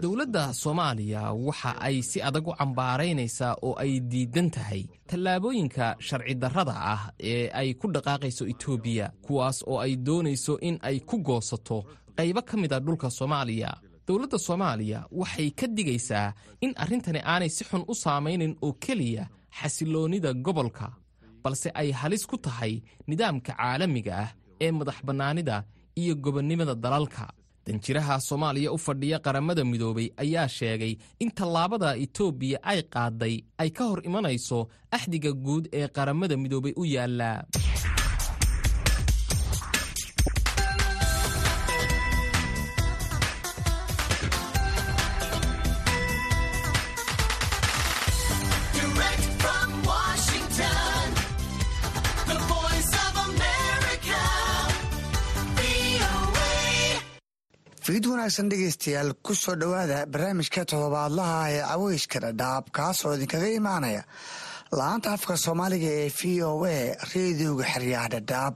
dowladda 0.01 0.53
soomaaliya 0.53 1.31
waxa 1.31 1.71
ay 1.81 2.01
si 2.03 2.21
adag 2.21 2.47
u 2.47 2.53
cambaaraynaysaa 2.59 3.55
oo 3.61 3.73
ay 3.83 3.99
diidan 4.11 4.49
tahay 4.51 4.83
tallaabooyinka 5.09 5.95
sharci 6.07 6.35
darrada 6.35 6.75
ah 6.93 7.01
ee 7.19 7.49
ay 7.53 7.73
ku 7.73 7.87
dhaqaaqayso 7.95 8.43
etoobiya 8.53 9.05
kuwaas 9.25 9.63
oo 9.67 9.79
ay 9.85 9.95
doonayso 10.07 10.53
in 10.67 10.75
ay 10.81 10.99
ku 10.99 11.17
goosato 11.27 11.77
qaybo 12.17 12.41
ka 12.49 12.55
mid 12.57 12.73
a 12.73 12.79
dhulka 12.79 13.09
soomaaliya 13.09 13.71
dowladda 14.07 14.37
soomaaliya 14.47 14.99
waxay 15.19 15.49
ka 15.59 15.65
digaysaa 15.77 16.27
in 16.65 16.71
arrintani 16.83 17.19
aanay 17.31 17.49
si 17.55 17.63
xun 17.69 17.83
u 17.91 17.93
saamaynin 18.03 18.53
oo 18.65 18.71
keliya 18.83 19.23
xasiloonnida 19.59 20.29
gobolka 20.45 20.87
balse 21.43 21.69
ay 21.81 21.89
halis 21.99 22.23
ku 22.29 22.35
tahay 22.45 22.73
nidaamka 23.09 23.51
caalamiga 23.59 24.13
ah 24.23 24.29
ee 24.63 24.71
madax 24.77 24.97
bannaanida 25.07 25.55
iyo 26.01 26.13
gobonnimada 26.23 26.75
dalalka. 26.85 27.25
Danjiraha 27.65 28.15
soomaaliya 28.27 28.69
u 28.75 28.77
fadhiya 28.85 29.17
qaramada 29.25 29.63
midoobay 29.71 30.07
ayaa 30.23 30.47
sheegay 30.57 30.93
in 31.23 31.29
tallaabada 31.37 31.89
itoobiya 32.05 32.57
ay 32.71 32.79
qaadday 32.93 33.35
ay 33.61 33.69
ka 33.77 33.83
hor 33.89 33.99
imanayso 34.09 34.59
axdiga 34.95 35.31
guud 35.45 35.63
ee 35.79 35.87
qaramada 35.97 36.35
midoobay 36.43 36.73
u 36.81 36.83
yaalla 36.95 37.29
fiid 57.95 58.05
wanaagsan 58.11 58.49
dhegaystayaal 58.51 59.09
ku 59.23 59.31
soo 59.41 59.55
dhowaada 59.61 59.97
barnaamijka 60.13 60.61
toddobaadlaha 60.71 61.37
ee 61.55 61.61
caweyska 61.71 62.17
dhadhaab 62.25 62.65
kaasoo 62.77 63.13
idinkaga 63.15 63.47
imaanaya. 63.59 64.01
La'aanta 64.77 65.09
afka 65.15 65.33
soomaaliga 65.45 65.89
ee 66.01 66.09
v 66.19 66.43
o 66.43 66.51
a 66.65 66.75
reediyoga 67.13 67.63
xeryaha 67.73 68.07
dhadhaab. 68.15 68.53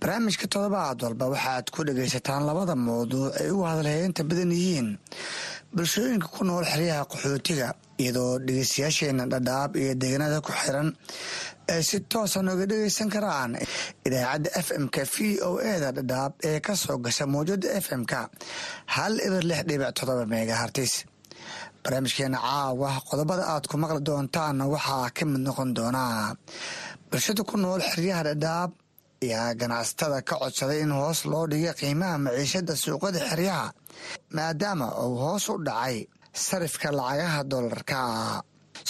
Barnaamijka 0.00 0.46
toddobaad 0.54 0.98
walba 1.06 1.26
waxaad 1.34 1.66
ku 1.74 1.80
dhagaysataan 1.88 2.46
labada 2.48 2.74
mawduuc 2.86 3.34
ay 3.40 3.48
ugu 3.50 3.64
hadalheynta 3.70 4.22
badan 4.30 4.52
yihiin. 4.58 4.88
Bulshooyinka 5.74 6.28
ku 6.34 6.40
nool 6.46 6.64
xeryaha 6.72 7.10
qaxootiga 7.10 7.68
iyadoo 8.02 8.38
dhegeystayaasheena 8.46 9.24
dhadhaab 9.32 9.70
iyo 9.82 9.92
deegaanada 10.02 10.38
ku 10.46 10.52
xiran 10.60 10.88
ay 11.72 11.82
si 11.88 11.96
toosa 12.12 12.38
nooga 12.46 12.64
dhegeysan 12.70 13.08
karaan 13.14 13.52
idaacadda 14.06 14.48
f 14.66 14.68
m-ka 14.84 15.02
v 15.12 15.16
o 15.48 15.50
eda 15.72 15.88
dhadhaab 15.98 16.32
ee 16.48 16.58
ka 16.66 16.72
soo 16.82 16.96
gasha 17.04 17.24
mawjada 17.34 17.68
f 17.84 17.86
m-ka 18.00 18.20
hal 18.94 19.12
eber 19.26 19.42
lix 19.50 19.60
dhibic 19.68 19.90
todoba 19.98 20.24
megahartis 20.34 20.92
barnaamijkeena 21.82 22.38
caawa 22.46 22.90
qodobada 23.08 23.44
aad 23.52 23.64
ku 23.70 23.76
maqli 23.82 24.00
doontaanna 24.08 24.64
waxaa 24.74 25.06
ka 25.16 25.22
mid 25.30 25.40
noqon 25.46 25.70
doonaa 25.76 26.36
bulshada 27.10 27.42
ku 27.50 27.54
nool 27.62 27.80
xeryaha 27.92 28.22
dhadhaab 28.28 28.70
ayaa 29.24 29.48
ganacsatada 29.60 30.18
ka 30.28 30.34
codsaday 30.42 30.78
in 30.84 30.92
hoos 30.98 31.20
loo 31.32 31.44
dhiga 31.52 31.72
qiimaha 31.80 32.16
maciishada 32.24 32.74
suuqada 32.82 33.20
xeryaha 33.30 33.66
maadaama 34.36 34.86
uu 35.04 35.14
hoos 35.22 35.44
u 35.52 35.54
dhacay 35.68 35.96
sarifka 36.46 36.88
lacagaha 36.98 37.40
doolarka 37.50 37.98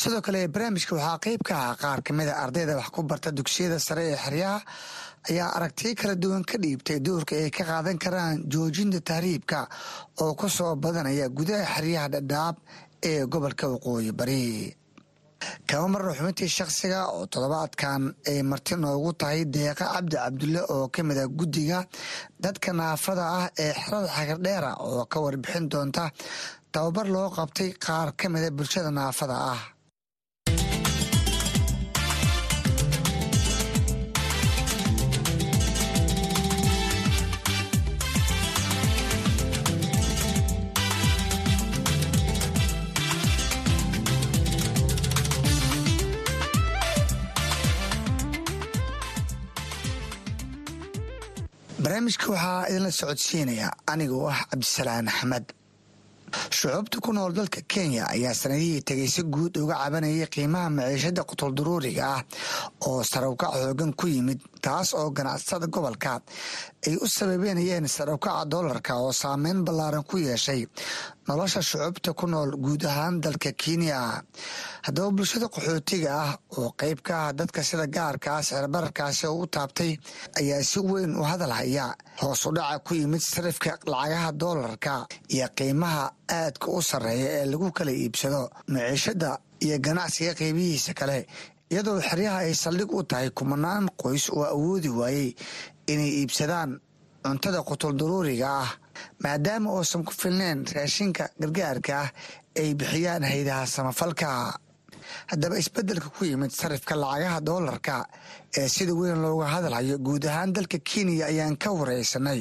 sidoo 0.00 0.20
kale 0.26 0.40
barnaamijka 0.54 0.94
waxaa 0.96 1.18
qeyb 1.24 1.42
ka 1.48 1.54
ah 1.70 1.74
qaar 1.82 2.00
kamida 2.06 2.32
ardayda 2.44 2.76
wax 2.76 2.88
ku 2.94 3.02
barta 3.02 3.30
dugsiyada 3.38 3.78
sare 3.78 4.04
ee 4.12 4.16
xeryaha 4.24 4.58
ayaa 5.30 5.50
aragtiyo 5.56 5.94
kala 6.00 6.14
duwan 6.22 6.44
ka 6.50 6.56
dhiibtay 6.62 6.98
doorka 7.06 7.34
ay 7.36 7.50
ka 7.50 7.64
qaadan 7.70 7.98
karaan 8.04 8.36
joojinta 8.52 9.00
tahriibka 9.00 9.68
oo 10.22 10.34
ku 10.34 10.48
soo 10.48 10.74
badanaya 10.76 11.28
gudaha 11.28 11.64
xeryaha 11.74 12.08
dhadhaab 12.14 12.56
ee 13.10 13.24
gobolka 13.32 13.68
waqooyi 13.72 14.12
bari. 14.12 14.74
Kama 15.68 15.88
marna 15.92 16.12
xubintii 16.18 16.48
shakhsiga 16.56 17.00
oo 17.14 17.26
toddobaadkan 17.32 18.02
ay 18.30 18.42
marti 18.50 18.74
noogu 18.76 19.12
tahay 19.20 19.44
deeqa 19.54 19.84
cabdi 19.94 20.16
cabdulle 20.16 20.60
oo 20.74 20.88
ka 20.94 21.00
mid 21.08 21.18
ah 21.18 21.28
guddiga 21.38 21.78
dadka 22.42 22.72
naafada 22.72 23.24
ah 23.40 23.46
ee 23.64 23.72
xerada 23.82 24.08
xagardheera 24.16 24.70
oo 24.88 25.04
ka 25.12 25.18
warbixin 25.24 25.68
doonta 25.72 26.04
tababar 26.72 27.06
loo 27.14 27.28
qabtay 27.36 27.70
qaar 27.84 28.08
ka 28.18 28.26
mida 28.32 28.50
bulshada 28.56 28.90
naafada 28.90 29.36
ah 29.52 29.60
barnaamijka 51.84 52.26
waxaa 52.32 52.68
idinla 52.70 52.90
socodsiinaya 53.00 53.68
anigoo 53.92 54.28
ah 54.32 54.40
cabdisalaan 54.50 55.08
axmed. 55.08 55.44
Shucuubta 56.50 56.98
ku 57.04 57.12
nool 57.12 57.32
dalka 57.32 57.60
kenya 57.72 58.04
ayaa 58.14 58.34
sanadihii 58.34 58.82
tegay 58.88 59.08
si 59.14 59.22
guud 59.22 59.56
uga 59.56 59.74
cabanayay 59.82 60.26
qiimaha 60.34 60.70
maciishada 60.76 61.22
qutulduruuriga 61.30 62.04
ah 62.16 62.22
oo 62.86 63.02
sarawkac 63.10 63.52
xoogan 63.54 63.92
ku 63.98 64.06
yimid 64.14 64.40
taas 64.64 64.88
oo 64.98 65.08
ganacsatada 65.16 65.66
gobolka 65.74 66.12
ay 66.86 66.94
u 67.04 67.06
sababeynayeen 67.16 67.86
sarawkaca 67.96 68.44
doolarka 68.52 68.92
oo 69.04 69.12
saameyn 69.22 69.64
ballaaran 69.66 70.04
ku 70.10 70.16
yeeshay. 70.26 70.62
Nolosha 71.28 71.60
shucuubta 71.68 72.12
ku 72.18 72.26
nool 72.32 72.50
guud 72.64 72.82
ahaan 72.90 73.20
dalka 73.24 73.50
kenya. 73.62 74.00
Haddaba 74.86 75.10
bulshada 75.16 75.46
qaxootiga 75.54 76.10
ah 76.24 76.32
oo 76.58 76.68
qeyb 76.80 76.98
ka 77.06 77.14
ah 77.28 77.32
dadka 77.38 77.60
sida 77.68 77.86
gaarkaa 77.96 78.42
sicirbararkaasi 78.46 79.26
u 79.40 79.46
taabtay 79.54 79.92
ayaa 80.40 80.62
si 80.70 80.78
weyn 80.90 81.16
u 81.16 81.22
hadal 81.30 81.52
haya 81.58 81.86
hoos 82.20 82.42
u 82.46 82.50
dhaca 82.56 82.78
ku 82.86 82.92
yimid 83.00 83.20
sarifka 83.32 83.72
lacagaha 83.92 84.30
doolarka 84.42 84.94
iyo 85.34 85.48
qiimaha 85.58 86.04
aadka 86.38 86.66
u 86.76 86.82
sarreeya 86.90 87.28
ee 87.40 87.46
lagu 87.52 87.68
kala 87.78 87.92
iibsado 87.92 88.42
maciishada 88.72 89.30
iyo 89.64 89.76
ganacsiga 89.86 90.32
qeybihiisa 90.40 90.92
kale 91.00 91.18
iyadoo 91.72 92.00
xeryaha 92.08 92.38
ay 92.46 92.54
saldhig 92.54 92.90
u 92.98 93.02
tahay 93.10 93.30
kumanaan 93.38 93.84
qoys 94.02 94.24
oo 94.36 94.44
awoodi 94.54 94.88
waayey 95.00 95.28
inay 95.92 96.10
iibsadaan 96.20 96.70
cuntada 97.24 97.60
qutulduruuriga 97.68 98.48
ah 98.62 98.70
maadaama 99.22 99.68
uusan 99.76 100.02
ku 100.06 100.12
filneyn 100.20 100.58
raashinka 100.76 101.24
gargaarka 101.40 101.92
ah 102.02 102.08
ay 102.60 102.68
bixiyaan 102.78 103.24
haydaha 103.30 103.66
samafalka. 103.66 104.28
Haddaba 105.30 105.58
isbeddelka 105.62 106.08
ku 106.16 106.24
yimid 106.24 106.52
sarifka 106.60 106.94
lacagaha 107.02 107.38
doolarka 107.48 107.96
ee 108.58 108.68
sida 108.74 108.92
weyn 109.00 109.18
looga 109.24 109.46
hadalhayo 109.54 109.96
guud 110.06 110.24
ahaan 110.30 110.52
dalka 110.56 110.78
kenya 110.88 111.26
ayaan 111.32 111.56
ka 111.62 111.68
wareysanay 111.78 112.40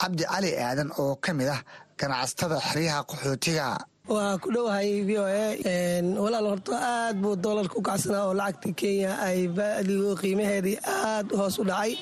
cabdi 0.00 0.22
cali 0.32 0.50
aadan 0.66 0.90
oo 1.02 1.16
ka 1.24 1.30
mid 1.38 1.48
ah 1.56 1.60
ganacsatada 1.98 2.58
xeryaha 2.68 3.00
qaxootiga 3.10 3.66
waa 4.06 4.38
ku 4.38 4.48
dhowahay 4.54 5.02
v 5.02 5.10
o 5.18 5.24
a 5.26 5.58
walaal 6.24 6.46
horto 6.54 6.72
aad 6.74 7.16
buu 7.22 7.34
doolarka 7.44 7.74
u 7.78 7.82
kacsanaa 7.88 8.26
oo 8.30 8.34
lacagta 8.40 8.70
kenya 8.80 9.10
ay 9.26 9.38
baadigu 9.56 10.14
qiimaheedii 10.20 10.78
aad 10.86 11.26
hoos 11.38 11.58
u 11.58 11.64
dhacay. 11.70 11.92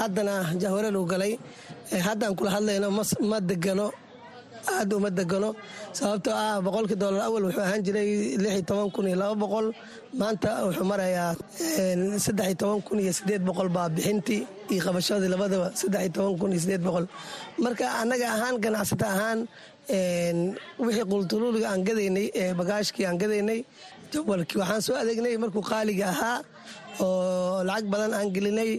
Haddana 0.00 0.34
jahwareer 0.60 0.96
uu 0.98 1.06
galay. 1.12 1.32
Haddaan 2.06 2.34
kula 2.38 2.50
hadlayno 2.56 2.88
ma 3.30 3.38
degano 3.50 3.86
aad 4.74 4.90
uma 4.96 5.10
degano. 5.18 5.50
Sababtoo 5.98 6.34
ah 6.34 6.58
boqolkii 6.64 6.98
doolar 7.02 7.22
awal 7.28 7.44
wuxuu 7.46 7.62
ahaan 7.66 7.82
jiray 7.86 8.10
lix 8.42 8.54
toban 8.68 8.90
kun 8.94 9.06
iyo 9.06 9.16
laba 9.22 9.34
boqol. 9.42 9.66
Maanta 10.18 10.50
wuxuu 10.66 10.86
marayaa 10.90 11.30
saddex 12.24 12.46
iyo 12.50 12.56
toban 12.62 12.80
kun 12.86 12.98
iyo 13.04 13.12
sideed 13.18 13.42
boqol 13.48 13.68
baa 13.76 13.88
bixintii 13.94 14.42
iyo 14.72 14.80
qabashadii 14.86 15.30
labadaba 15.34 15.68
saddex 15.80 16.04
toban 16.16 16.34
kun 16.40 16.50
iyo 16.52 16.60
sideed 16.64 16.82
boqol. 16.86 17.06
Marka 17.62 17.84
annaga 18.02 18.26
ahaan 18.34 18.56
ganacsata 18.64 19.06
ahaan 19.14 19.40
wixii 19.88 21.04
qultuluuliga 21.12 21.68
aan 21.72 21.82
gadaynay 21.88 22.26
bagaashkii 22.58 23.04
aan 23.06 23.18
gadaynay 23.22 23.60
jawalkii 24.12 24.58
waxaan 24.62 24.82
soo 24.86 24.96
adeegnay 25.02 25.36
markuu 25.42 25.62
qaaliga 25.70 26.06
ahaa 26.14 26.38
oo 27.04 27.64
lacag 27.68 27.86
badan 27.92 28.12
aan 28.14 28.30
gelinay. 28.34 28.72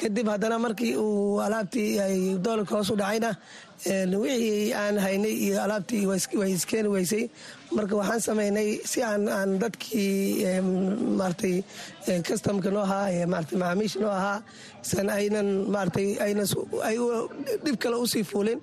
Kadib 0.00 0.28
haddana 0.32 0.56
markii 0.58 0.96
uu 0.96 1.40
alaabtii 1.46 1.98
ay 2.00 2.16
doolarka 2.44 2.74
hoos 2.76 2.90
u 2.90 2.96
dhacayna 2.96 3.30
wixii 3.86 4.72
aan 4.74 4.98
haynay 4.98 5.32
iyo 5.46 5.62
alaabtii 5.64 6.06
way 6.06 6.52
iskeeni 6.52 6.88
weysay. 6.88 7.30
Marka 7.72 7.96
waxaan 7.96 8.20
samaynay 8.20 8.80
si 8.84 9.02
aan 9.02 9.58
dadkii 9.58 10.44
maaragtay 11.18 11.62
customka 12.26 12.70
noo 12.70 12.82
ahaa 12.82 13.26
maaragtay 13.26 13.58
macaamiisha 13.58 13.98
noo 14.00 14.10
ahaa 14.10 14.42
san 14.82 15.08
aynan 15.08 15.48
maaragtay 15.72 16.18
aynan 16.20 16.46
ay 16.88 16.96
dhib 17.64 17.76
kale 17.82 17.96
u 17.96 18.06
sii 18.06 18.24
fuulin. 18.24 18.60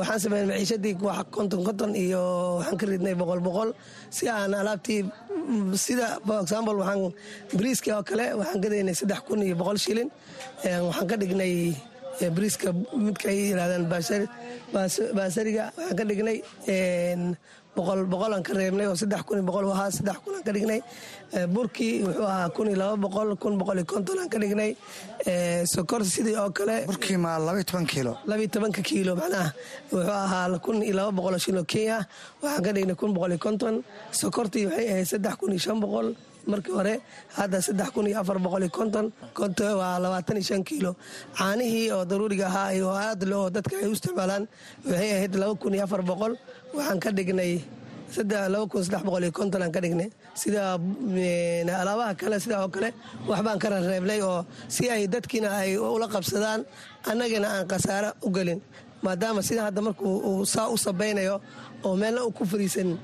Waxaan 0.00 0.20
sameynay 0.20 0.46
maciishadii 0.50 0.94
wax 1.02 1.26
konton 1.34 1.64
konton 1.66 1.92
iyo 1.96 2.22
waxaan 2.58 2.78
ka 2.80 2.86
ridnay 2.86 3.14
boqol 3.14 3.40
boqol. 3.46 3.70
Si 4.10 4.28
aan 4.28 4.54
alaabtii 4.54 5.02
sida 5.84 6.18
for 6.26 6.40
example 6.42 6.76
waxaan 6.80 7.12
briiskii 7.58 7.92
oo 7.96 8.02
kale 8.08 8.26
waxaan 8.38 8.60
gadaynay 8.64 8.94
saddex 8.94 9.20
kun 9.26 9.42
iyo 9.42 9.56
boqol 9.60 9.78
shilin. 9.84 10.08
Waxaan 10.88 11.06
ka 11.10 11.16
dhignay 11.20 11.74
briiska 12.36 12.68
midka 13.04 13.28
ay 13.32 13.38
yirahdaan 13.50 13.84
baasariga 15.16 15.64
waxaan 15.76 15.96
ka 15.98 16.04
dhignay 16.10 16.38
boqol 17.76 18.00
boqolaan 18.06 18.42
ka 18.46 18.52
reebnay 18.54 18.86
oo 18.86 18.94
saddex 18.94 19.22
kun 19.26 19.38
iyo 19.38 19.44
boqol 19.50 19.66
ahaa 19.74 19.90
saddex 19.90 20.18
kun 20.22 20.34
aan 20.38 20.44
ka 20.46 20.52
dhignay. 20.54 20.80
Burkii 21.54 22.04
wuxuu 22.06 22.22
ahaa 22.32 22.48
kun 22.54 22.68
iyo 22.70 22.76
laba 22.78 22.96
boqol 23.04 23.28
kun 23.42 23.58
boqol 23.58 23.78
iyo 23.82 23.86
konton 23.92 24.18
aan 24.22 24.28
ka 24.30 24.38
dhignay. 24.38 24.76
Sokorta 25.66 26.06
sidii 26.06 26.36
oo 26.38 26.50
kale 26.54 26.86
burkii 26.86 27.16
ma 27.18 27.34
labaiyo 27.38 27.64
toban 27.66 27.86
kiilo. 27.86 28.12
Labaiyo 28.30 28.48
tobanka 28.54 28.82
kiilo 28.82 29.16
macnaha. 29.18 29.50
Wuxuu 29.90 30.10
ahaa 30.22 30.58
kun 30.62 30.82
iyo 30.86 30.94
laba 30.94 31.10
boqol 31.18 31.34
oo 31.34 31.38
shilin 31.42 31.58
oo 31.58 31.64
kenya. 31.66 31.98
Waxaan 32.42 32.62
ka 32.64 32.70
dhignay 32.76 32.94
kun 32.94 33.10
boqol 33.14 33.32
iyo 33.34 33.38
konton. 33.42 33.74
Sokortii 34.20 34.66
waxay 34.70 34.86
ahayd 34.94 35.06
saddex 35.10 35.34
kun 35.40 35.50
iyo 35.50 35.58
shan 35.66 35.80
boqol 35.82 36.14
markii 36.46 36.72
hore 36.78 36.94
hadda 37.36 37.58
waa 39.80 39.98
labaatan 40.04 40.36
iyo 40.36 40.44
shan 40.48 40.64
kiilo. 40.64 40.92
Caanihii 41.38 41.90
oo 41.92 42.04
daruuriga 42.04 42.46
ahaa 42.46 42.72
oo 42.84 42.94
aad 42.94 43.22
loo 43.24 43.50
dadka 43.50 43.76
ay 43.76 43.88
u 43.88 43.92
isticmaalaan 43.92 44.44
waxay 44.86 45.10
ahayd 45.16 45.34
laba 45.40 45.54
kun 45.54 45.74
iyo 45.74 45.84
afar 45.84 46.02
boqol. 46.02 46.34
Waxaan 46.74 47.00
ka 47.00 47.10
dhignay 47.12 47.52
laba 48.52 48.66
kun 48.70 48.84
saddex 48.84 49.02
boqol 49.06 49.22
iyo 49.24 49.32
konton 49.32 49.62
aan 49.62 49.72
ka 49.72 49.80
dhignay. 49.80 50.08
Sida 50.34 50.78
alaabaha 51.82 52.14
kale 52.20 52.36
sidaa 52.40 52.62
oo 52.64 52.68
kale 52.68 52.88
waxbaan 53.28 53.58
ka 53.62 53.68
rareebnay 53.70 54.20
oo 54.22 54.44
si 54.68 54.90
ay 54.90 55.06
dadkiina 55.08 55.48
ay 55.62 55.76
ula 55.78 56.06
qabsadaan 56.08 56.60
annagana 57.10 57.48
aan 57.58 57.66
khasaaro 57.70 58.10
u 58.26 58.30
gelin. 58.30 58.60
Maadaama 59.04 59.42
sida 59.42 59.62
hadda 59.68 59.80
markuu 59.82 60.14
uu 60.30 60.44
saa 60.46 60.68
u 60.68 60.76
sabaynayo 60.78 61.40
oo 61.84 61.94
meelna 61.96 62.24
uu 62.24 62.32
ku 62.32 62.44
fariisanin 62.46 62.98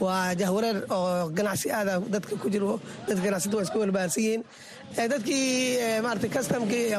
waa 0.00 0.34
jahwareer 0.40 0.78
oo 0.96 1.28
ganacsi 1.36 1.68
aada 1.78 1.94
dadka 2.14 2.34
ku 2.42 2.48
jiro 2.54 2.80
dadka 3.06 3.22
ganacsata 3.26 3.56
waa 3.56 3.64
iska 3.66 3.78
walbaharsan 3.82 4.22
yihiin 4.24 4.42
dadkii 5.12 5.78
maarata 6.04 6.26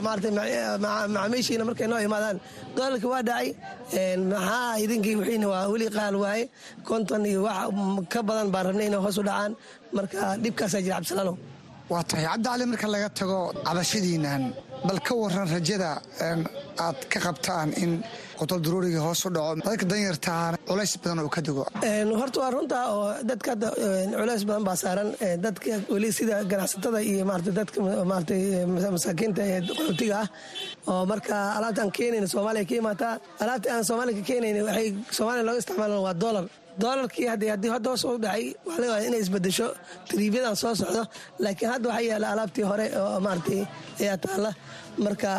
maarata 0.07 0.29
macaamiishiina 0.85 1.63
markay 1.69 1.87
noo 1.91 1.99
imaadaan 2.07 2.37
doolarkii 2.75 3.11
waa 3.13 3.23
dhacay. 3.29 3.49
Maxaa 4.31 4.77
idinkii 4.83 5.15
wixiina 5.19 5.47
waa 5.53 5.63
weli 5.73 5.87
qaal 5.97 6.15
waaye. 6.23 6.45
Konton 6.87 7.25
iyo 7.25 7.43
wax 7.47 7.69
ka 8.13 8.19
badan 8.27 8.49
baan 8.53 8.65
rabnay 8.67 8.87
inay 8.89 8.99
hoos 9.05 9.17
u 9.17 9.23
dhacaan. 9.29 9.51
Marka 9.95 10.19
dhibkaasaa 10.43 10.81
jira 10.85 10.95
cabdisalaalow 10.97 11.35
waa 11.91 12.03
tahay 12.09 12.25
cabdicali 12.25 12.65
marka 12.71 12.87
laga 12.93 13.09
tago 13.19 13.39
cabashadiinan 13.67 14.43
bal 14.87 14.99
ka 15.07 15.13
waran 15.21 15.47
rajada 15.55 15.91
aad 16.85 16.99
ka 17.11 17.19
qabtaan 17.25 17.69
in 17.83 17.91
qotol 18.39 18.59
daruuriga 18.65 18.99
hoos 19.05 19.21
u 19.25 19.29
dhaco. 19.35 19.55
Dadka 19.67 19.85
danyartaana 19.91 20.57
culays 20.69 20.93
badan 21.01 21.19
oo 21.23 21.29
ka 21.35 21.41
digo 21.47 21.63
horta 22.21 22.37
waa 22.43 22.51
runta 22.55 22.77
oo 22.93 23.05
dadka 23.29 23.49
hadda 23.53 23.67
culays 24.19 24.43
badan 24.49 24.63
baa 24.67 24.75
saaran. 24.83 25.09
Dadka 25.45 25.71
weli 25.93 26.09
sida 26.17 26.35
ganacsatada 26.51 26.99
iyo 27.09 27.23
maarata 27.29 27.51
dadka 27.59 27.77
maarata 28.11 28.33
masaakiinta 28.95 29.41
ee 29.51 29.59
qaxootiga 29.67 30.17
ah 30.23 30.27
oo 30.91 31.03
marka 31.11 31.35
alaabta 31.57 31.83
keenayna 31.97 32.27
soomaaliya 32.33 32.65
ka 32.69 32.75
imaataa 32.81 33.13
alaabta 33.43 33.67
aan 33.75 33.83
soomaaliya 33.89 34.17
ka 34.19 34.23
keenayna 34.29 34.61
waxay 34.69 34.87
soomaaliya 35.17 35.43
looga 35.47 35.59
isticmaalan 35.63 36.01
waa 36.07 36.15
dollar. 36.25 36.45
Doolarkii 36.83 37.27
haddii 37.31 37.51
hadda 37.75 37.89
hoos 37.91 38.03
u 38.03 38.17
dhacay 38.23 38.45
waxaa 38.67 38.81
laga 38.81 38.91
wadaa 38.95 39.07
inay 39.09 39.21
isbedesho 39.25 39.67
tariibyadan 40.09 40.55
soo 40.61 40.73
socdo. 40.81 41.03
Laakiin 41.43 41.69
hadda 41.73 41.87
waxaa 41.91 42.07
yaalla 42.11 42.27
alaabtii 42.33 42.65
hore 42.71 42.85
oo 43.01 43.19
maaragtay 43.25 43.61
ayaa 44.01 44.17
taalla. 44.23 44.51
Marka 45.05 45.29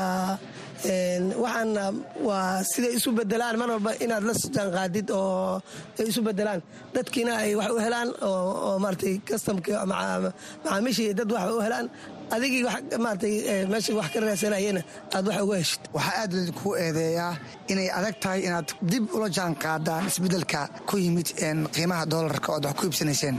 waxaana 0.84 1.84
waa 2.28 2.62
siday 2.72 2.92
isu 2.98 3.10
bedelaan. 3.18 3.56
Mar 3.58 3.68
walba 3.70 3.92
inaad 4.04 4.24
la 4.28 4.32
jaanqaadid 4.56 5.10
oo 5.10 5.60
ay 5.98 6.06
isu 6.10 6.20
bedelaan. 6.22 6.60
Dadkiina 6.94 7.32
ay 7.42 7.54
wax 7.56 7.70
u 7.70 7.78
helaan 7.86 8.08
oo 8.22 8.78
maaratay 8.78 9.14
customki 9.28 9.72
macaamiishii 9.72 11.14
dad 11.18 11.30
wax 11.32 11.50
u 11.56 11.60
helaan. 11.66 11.86
Adigii 12.34 12.62
maaratay 13.04 13.34
meesha 13.70 13.94
wax 13.98 14.08
ka 14.12 14.20
raadsanayena 14.20 14.82
aad 15.16 15.26
wax 15.28 15.40
uga 15.46 15.56
heshid. 15.62 15.80
Waxaa 15.96 16.16
aad 16.22 16.32
laydinku 16.36 16.68
eedeeyaa 16.84 17.32
inay 17.72 17.88
adag 17.98 18.16
tahay 18.22 18.40
inaad 18.48 18.68
dib 18.90 19.04
ula 19.16 19.28
jaan 19.36 19.54
qaadaan 19.64 20.06
isbeddelka 20.10 20.60
ku 20.88 20.96
yimid 21.04 21.28
qiimaha 21.74 22.04
doolarka 22.12 22.48
ood 22.56 22.64
wax 22.68 22.76
ku 22.80 22.84
iibsanayseen. 22.86 23.36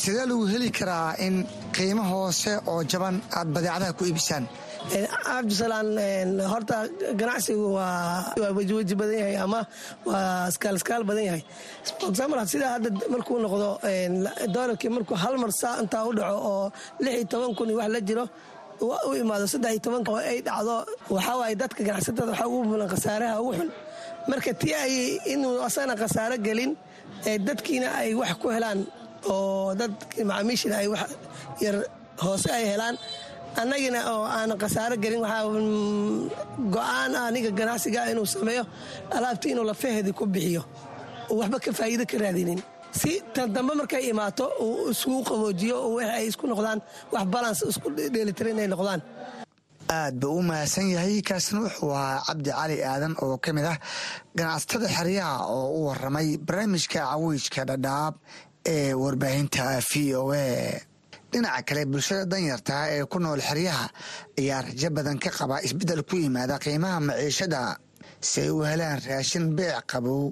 Sidee 0.00 0.26
lagu 0.30 0.44
heli 0.52 0.70
karaa 0.78 1.14
in 1.26 1.46
qiimo 1.76 2.02
hoose 2.12 2.52
oo 2.66 2.80
jaban 2.90 3.16
aad 3.38 3.48
badeecadaha 3.54 3.92
ku 3.98 4.04
iibisaan 4.04 4.44
cabdisalaan 4.90 6.38
horta 6.52 6.88
ganacsigu 7.20 7.72
waa 7.76 8.34
badan 8.34 9.18
yahay 9.18 9.36
ama 9.36 9.60
waa 10.06 10.50
skaalskaal 10.50 11.04
badan 11.04 11.24
yahay. 11.28 11.42
For 12.00 12.08
example 12.10 12.38
sida 12.46 12.66
hadda 12.74 12.90
markuu 13.12 13.38
noqdo 13.44 13.68
doolarkii 14.54 14.90
markuu 14.96 15.16
hal 15.22 15.34
mar 15.42 15.50
saa 15.52 15.80
intaa 15.82 16.04
u 16.08 16.12
dhaco 16.18 16.36
oo 16.50 16.72
lix 17.00 17.14
iyo 17.16 17.24
toban 17.30 17.54
kun 17.58 17.70
wax 17.78 17.88
la 17.94 18.00
jiro 18.08 18.24
u 19.08 19.14
imaado 19.22 19.46
saddex 19.52 19.70
iyo 19.72 19.80
toban 19.84 20.02
oo 20.08 20.16
ay 20.30 20.38
dhacdo 20.46 20.74
waxaa 21.14 21.36
waaye 21.40 21.54
dadka 21.62 21.80
ganacsatada 21.88 22.30
waxaa 22.32 22.46
ugu 22.48 22.64
mulan 22.70 22.88
khasaaraha 22.92 23.40
ugu 23.42 23.52
xun 23.58 23.70
marka 24.28 24.50
tii 24.60 24.74
ay 24.84 24.94
inuu 25.32 25.62
asagana 25.66 25.94
khasaaro 26.02 26.36
gelin 26.46 26.72
dadkiina 27.46 27.88
ay 28.02 28.10
wax 28.20 28.32
ku 28.42 28.48
helaan 28.56 28.80
oo 29.32 29.74
dad 29.80 29.92
macaamiishina 30.28 30.74
ay 30.82 30.88
wax 30.94 31.10
yar 31.64 31.76
hoose 32.24 32.48
ay 32.58 32.64
helaan 32.72 32.96
annagina 33.60 34.00
oo 34.12 34.24
aan 34.36 34.50
khasaaro 34.62 34.96
gelin 35.02 35.20
waxaa 35.24 35.44
go'aan 36.74 37.12
aniga 37.26 37.50
ganacsiga 37.58 38.00
inuu 38.12 38.26
sameeyo 38.34 38.64
alaabtii 39.16 39.50
inuu 39.54 39.64
lafaheedii 39.70 40.12
ku 40.18 40.24
bixiyo. 40.34 40.62
Waxba 41.38 41.58
ka 41.64 41.70
faa'iido 41.78 42.04
ka 42.10 42.16
raadinin. 42.22 42.60
Si 43.00 43.12
tan 43.34 43.48
dambe 43.54 43.72
markay 43.80 44.04
imaato 44.12 44.44
uu 44.64 44.90
iskugu 44.92 45.22
qaboojiyo 45.28 45.76
oo 45.86 45.98
ay 46.16 46.26
isku 46.30 46.44
noqdaan 46.46 46.80
wax 47.12 47.24
balans 47.34 47.60
isku 47.70 47.88
dheelitira 48.14 48.50
inay 48.54 48.68
noqdaan. 48.68 49.00
Aad 49.96 50.14
buu 50.20 50.38
u 50.38 50.42
mahadsan 50.42 50.88
yahay 50.94 51.22
kaasina 51.28 51.60
wuxuu 51.64 51.90
ahaa 51.96 52.20
cabdi 52.26 52.50
cali 52.58 52.76
aadan 52.90 53.14
oo 53.24 53.36
ka 53.44 53.50
mid 53.56 53.64
ah 53.72 53.78
ganacsatada 54.36 54.88
xeryaha 54.96 55.36
oo 55.56 55.66
u 55.78 55.80
waramay 55.88 56.28
barnaamijka 56.46 57.00
cawiijka 57.10 57.62
dhadhaab 57.70 58.14
ee 58.74 58.92
warbaahinta 59.02 59.64
v 59.90 60.14
o 60.20 60.32
a 60.32 60.46
dhinaca 61.32 61.62
kale 61.68 61.82
bulshada 61.92 62.24
danyartaa 62.32 62.84
ee 62.96 63.04
ku 63.12 63.18
nool 63.24 63.40
xeryaha 63.48 63.86
ayaa 64.40 64.60
rajo 64.66 64.88
badan 64.96 65.18
ka 65.24 65.30
qaba 65.38 65.56
isbeddel 65.66 66.02
ku 66.08 66.16
yimaada 66.22 66.56
qiimaha 66.64 66.98
maciishada 67.08 67.60
si 68.28 68.40
ay 68.44 68.50
u 68.50 68.60
helaan 68.70 68.98
raashin 69.08 69.46
beec 69.56 69.84
qabow 69.90 70.22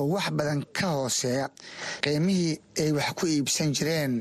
oo 0.00 0.06
wax 0.14 0.26
badan 0.38 0.60
ka 0.76 0.86
hooseeya 0.96 1.46
qiimihii 2.04 2.54
ay 2.82 2.90
wax 2.98 3.08
ku 3.18 3.24
iibsan 3.26 3.70
jireen. 3.76 4.14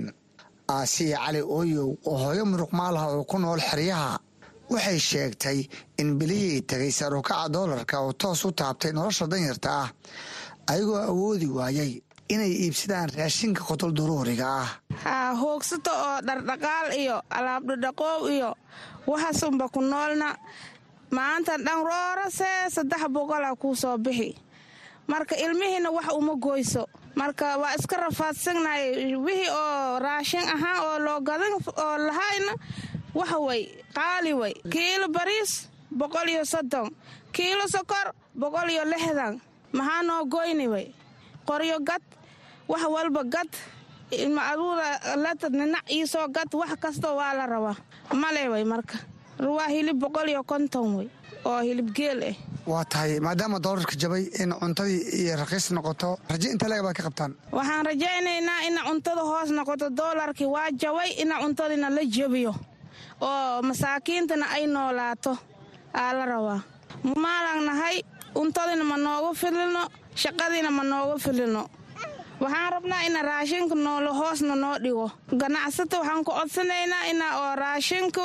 Aasiya 0.75 1.17
cali 1.23 1.41
ooyow 1.57 1.89
oo 2.09 2.17
hooyo 2.23 2.43
muruqmaalaha 2.51 3.07
oo 3.15 3.23
ku 3.31 3.37
nool 3.43 3.61
xeryaha 3.69 4.13
waxay 4.73 4.99
sheegtay 5.09 5.59
in 6.01 6.09
bilihii 6.19 6.61
tagay 6.69 6.91
sarukaca 6.99 7.49
doolarka 7.53 7.95
oo 8.05 8.13
toos 8.21 8.41
u 8.45 8.51
taabtay 8.59 8.91
nolosha 8.97 9.25
danyarta 9.31 9.69
ah 9.83 9.89
ayagoo 10.71 10.97
awoodi 11.11 11.47
waayay 11.57 11.91
inay 12.33 12.51
iibsadaan 12.65 13.09
raashinka 13.17 13.61
qotol 13.69 13.91
duruuriga 13.97 14.47
ah 14.61 14.69
haa 15.03 15.33
hoogsato 15.41 15.91
oo 15.91 16.17
dhardhaqaal 16.27 16.87
iyo. 17.01 17.17
Alaabdhadhaqoow 17.29 18.21
iyo. 18.35 18.51
Waxaasunba 19.07 19.69
ku 19.69 19.81
noolna 19.81 20.29
maanta 21.11 21.57
dhan 21.65 21.79
roorasee 21.89 22.69
saddex 22.75 23.01
boqolaa 23.13 23.55
kuu 23.61 23.75
soo 23.75 23.97
bixi 23.97 24.35
marka 25.07 25.35
ilmihiina 25.37 25.89
wax 25.93 26.07
uma 26.17 26.33
goyso 26.35 26.83
marka 27.15 27.57
waa 27.61 27.75
iska 27.77 27.95
rafaadsannahay 27.97 29.15
wixii 29.15 29.49
oo 29.53 29.99
raashin 29.99 30.45
ahaan 30.55 30.79
oo 30.87 30.97
loo 31.05 31.19
gadan 31.21 31.53
oo 31.53 31.97
lahayna 32.07 32.53
waxa 33.13 33.37
way 33.39 33.61
qaali 33.93 34.33
way 34.33 34.53
kiilo 34.73 35.07
bariis 35.13 35.69
boqol 35.93 36.27
iyo 36.29 36.43
soddon 36.45 36.89
kiilo 37.31 37.67
sokor 37.69 38.07
boqol 38.35 38.69
iyo 38.73 38.83
lixdan 38.91 39.37
maxaa 39.77 40.01
noo 40.09 40.25
goyni 40.25 40.67
way 40.67 40.87
qoryo 41.47 41.77
gad 41.89 42.01
wax 42.67 42.83
walba 42.95 43.23
gad. 43.23 43.51
Ilma 44.11 44.41
aduuda 44.51 45.15
lata 45.23 45.49
ninac 45.49 45.85
iisoo 45.91 46.27
gad 46.35 46.49
wax 46.53 46.71
kasta 46.83 47.09
waa 47.19 47.33
la 47.33 47.45
rabaa. 47.45 47.75
Male 48.13 48.49
way 48.49 48.63
marka. 48.63 48.97
Waa 49.39 49.67
hilib 49.69 49.97
boqol 49.99 50.29
iyo 50.29 50.43
konton 50.43 50.95
way 50.97 51.07
oo 51.45 51.59
hilib 51.61 51.89
geel 51.93 52.21
ah 52.23 52.35
waa 52.65 52.85
tahay 52.85 53.19
maadaama 53.19 53.59
doolarka 53.59 53.95
jabay 54.01 54.23
in 54.41 54.49
cuntadii 54.61 55.01
iyo 55.21 55.35
raqiis 55.41 55.71
noqoto 55.75 56.17
raje 56.29 56.47
inta 56.53 56.67
leeg 56.69 56.81
baa 56.85 56.93
ka 56.93 57.03
qabtaan. 57.03 57.35
Waxaan 57.51 57.85
rajaynaynaa 57.85 58.61
ina 58.67 58.81
cuntada 58.87 59.21
hoos 59.21 59.49
noqoto 59.57 59.89
doolarkii 59.99 60.45
waa 60.55 60.69
jabay 60.81 61.09
ina 61.21 61.35
cuntadina 61.43 61.89
la 61.89 62.01
jabiyo 62.15 62.53
oo 63.21 63.61
masaakiintana 63.61 64.45
ay 64.55 64.65
noolaato. 64.67 65.37
Aa 65.93 66.13
la 66.17 66.25
rabaa. 66.25 66.59
Maalan 67.23 67.65
nahay 67.65 67.97
cuntadina 68.33 68.83
ma 68.83 68.97
noogu 68.97 69.35
filino 69.35 69.83
shaqadiina 70.15 70.71
ma 70.71 70.83
noogu 70.83 71.19
filino. 71.19 71.63
Waxaan 72.39 72.71
rabnaa 72.73 73.01
ina 73.07 73.21
raashinka 73.21 73.75
noolo 73.75 74.13
hoosna 74.13 74.55
noo 74.55 74.75
dhigo. 74.83 75.11
Ganacsata 75.41 75.99
waxaan 75.99 76.23
ku 76.25 76.31
codsanaynaa 76.31 77.05
ina 77.11 77.25
oo 77.41 77.55
raashinka 77.55 78.21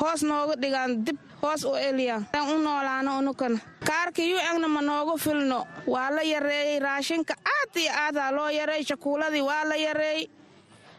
hoos 0.00 0.22
nooga 0.22 0.54
dhigaan 0.62 1.04
dib 1.06 1.18
hoos 1.42 1.64
u 1.64 1.74
eliyaan 1.74 2.26
aan 2.32 2.48
u 2.54 2.58
noolaano 2.58 3.18
unukana 3.18 3.58
kaarka 3.84 4.22
yucagna 4.22 4.68
ma 4.68 4.80
noogu 4.80 5.18
filno 5.18 5.66
waa 5.86 6.10
la 6.10 6.22
yareeyey 6.22 6.78
raashinka 6.80 7.34
aad 7.54 7.76
iyo 7.76 7.92
aadaa 8.04 8.30
loo 8.36 8.48
yareey 8.48 8.84
shakuuladii 8.84 9.42
waa 9.42 9.64
la 9.68 9.76
yareey 9.76 10.26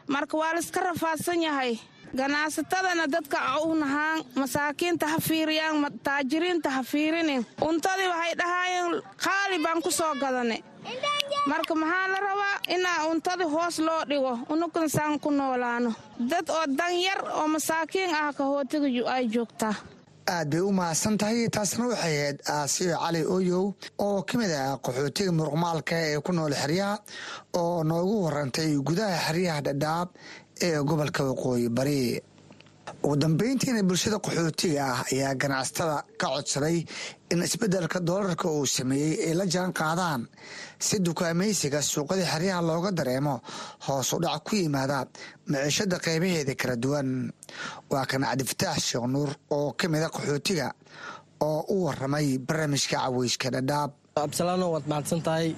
marka 0.07 0.37
waa 0.37 0.53
laiska 0.53 0.79
rafaadsan 0.81 1.41
yahay 1.41 1.77
ganacsatadana 2.17 3.07
dadka 3.13 3.37
u 3.67 3.73
nahaan 3.75 4.23
masaakiinta 4.35 5.07
ha 5.07 5.17
fiiriyaan 5.27 5.91
taajiriinta 6.03 6.69
ha 6.69 6.81
fiirinin. 6.83 7.45
Cuntadii 7.59 8.07
waxay 8.13 8.33
dhahaayeen 8.41 9.01
qaali 9.23 9.57
baan 9.63 9.81
ku 9.81 9.91
soo 9.91 10.13
gadane 10.21 10.57
marka 11.47 11.73
maxaa 11.75 12.07
la 12.13 12.19
rabaa 12.27 12.57
inaa 12.75 13.05
untadi 13.11 13.43
hoos 13.53 13.79
loo 13.79 14.03
dhigo? 14.09 14.33
Unukan 14.49 14.89
saan 14.89 15.19
ku 15.19 15.29
noolaano. 15.31 15.93
Dad 16.29 16.49
oo 16.49 16.65
danyar 16.77 17.19
oo 17.39 17.47
masaakiin 17.47 18.15
ah 18.15 18.33
kahootiga 18.37 18.87
ay 19.13 19.27
joogtaa 19.33 19.75
aad 20.27 20.49
bay 20.51 20.61
u 20.61 20.71
mahadsan 20.71 21.17
tahay 21.19 21.49
taasna 21.51 21.87
waxay 21.91 22.15
ahayd 22.19 22.37
aasiyo 22.47 22.95
cali 23.03 23.21
oyow 23.35 23.65
oo 23.99 24.23
ka 24.23 24.37
mid 24.39 24.51
ah 24.51 24.77
qaxootiga 24.85 25.31
muruqmaalka 25.37 25.95
ee 25.99 26.19
ku 26.25 26.31
nool 26.31 26.53
xeryaha 26.61 26.95
oo 27.59 27.83
noogu 27.83 28.15
warantay 28.25 28.71
gudaha 28.87 29.17
xeryaha 29.27 29.61
dhadhaab 29.67 30.07
ee 30.61 30.77
gobolka 30.89 31.23
waqooyi 31.29 31.69
bari. 31.69 32.21
Ugu 33.03 33.15
dambeyntiina 33.15 33.81
bulshada 33.87 34.17
qaxootiga 34.25 34.83
ah 34.93 34.99
ayaa 35.11 35.33
ganacsatada 35.41 36.03
ka 36.19 36.27
codsaday 36.33 36.77
in 37.31 37.39
isbeddelka 37.47 37.99
doolarka 38.07 38.47
uu 38.51 38.65
sameeyey 38.65 39.13
ay 39.27 39.33
la 39.39 39.45
jaan 39.53 39.71
qaadaan. 39.79 40.21
Si 40.79 40.99
dukaamaysiga 40.99 41.79
suuqada 41.81 42.23
xeryaha 42.31 42.61
looga 42.69 42.91
dareemo 42.91 43.35
hoos 43.87 44.13
u 44.13 44.19
dhac 44.23 44.43
ku 44.47 44.55
yimaada 44.55 45.07
maciishada 45.51 45.97
qaybaheeda 46.05 46.55
kala 46.61 46.75
duwan. 46.83 47.09
Waa 47.91 48.05
kan 48.05 48.21
cabdifataax 48.27 48.79
sheekh 48.89 49.07
nuur 49.13 49.29
oo 49.55 49.71
ka 49.79 49.87
mida 49.87 50.07
qaxootiga 50.15 50.67
oo 51.47 51.59
u 51.73 51.75
waramay 51.85 52.37
barnaamijka 52.47 52.97
caweyska 53.03 53.47
dhadhaab. 53.55 53.91
Absalaano 54.15 54.65
waad 54.73 54.85
mahadsan 54.91 55.21
tahay 55.27 55.55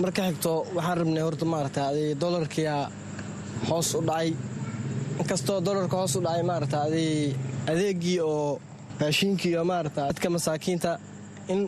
marka 0.00 0.22
xigto 0.28 0.52
waxaan 0.76 0.98
rabnay 1.00 1.22
horta 1.26 1.44
maarata 1.52 1.82
dolarkiia 2.22 2.74
hoos 3.68 3.88
u 3.94 4.00
dhacay. 4.08 4.28
Inkastoo 5.20 5.58
dolarka 5.66 5.96
hoos 6.00 6.14
u 6.18 6.20
dhacay 6.26 6.42
maarata 6.50 6.78
adeegii 7.70 8.18
oo 8.20 8.60
raashiinkii 9.00 9.50
iyo 9.54 9.64
maarata 9.72 10.00
dadka 10.10 10.28
masaakiinta 10.36 10.90
in 11.52 11.60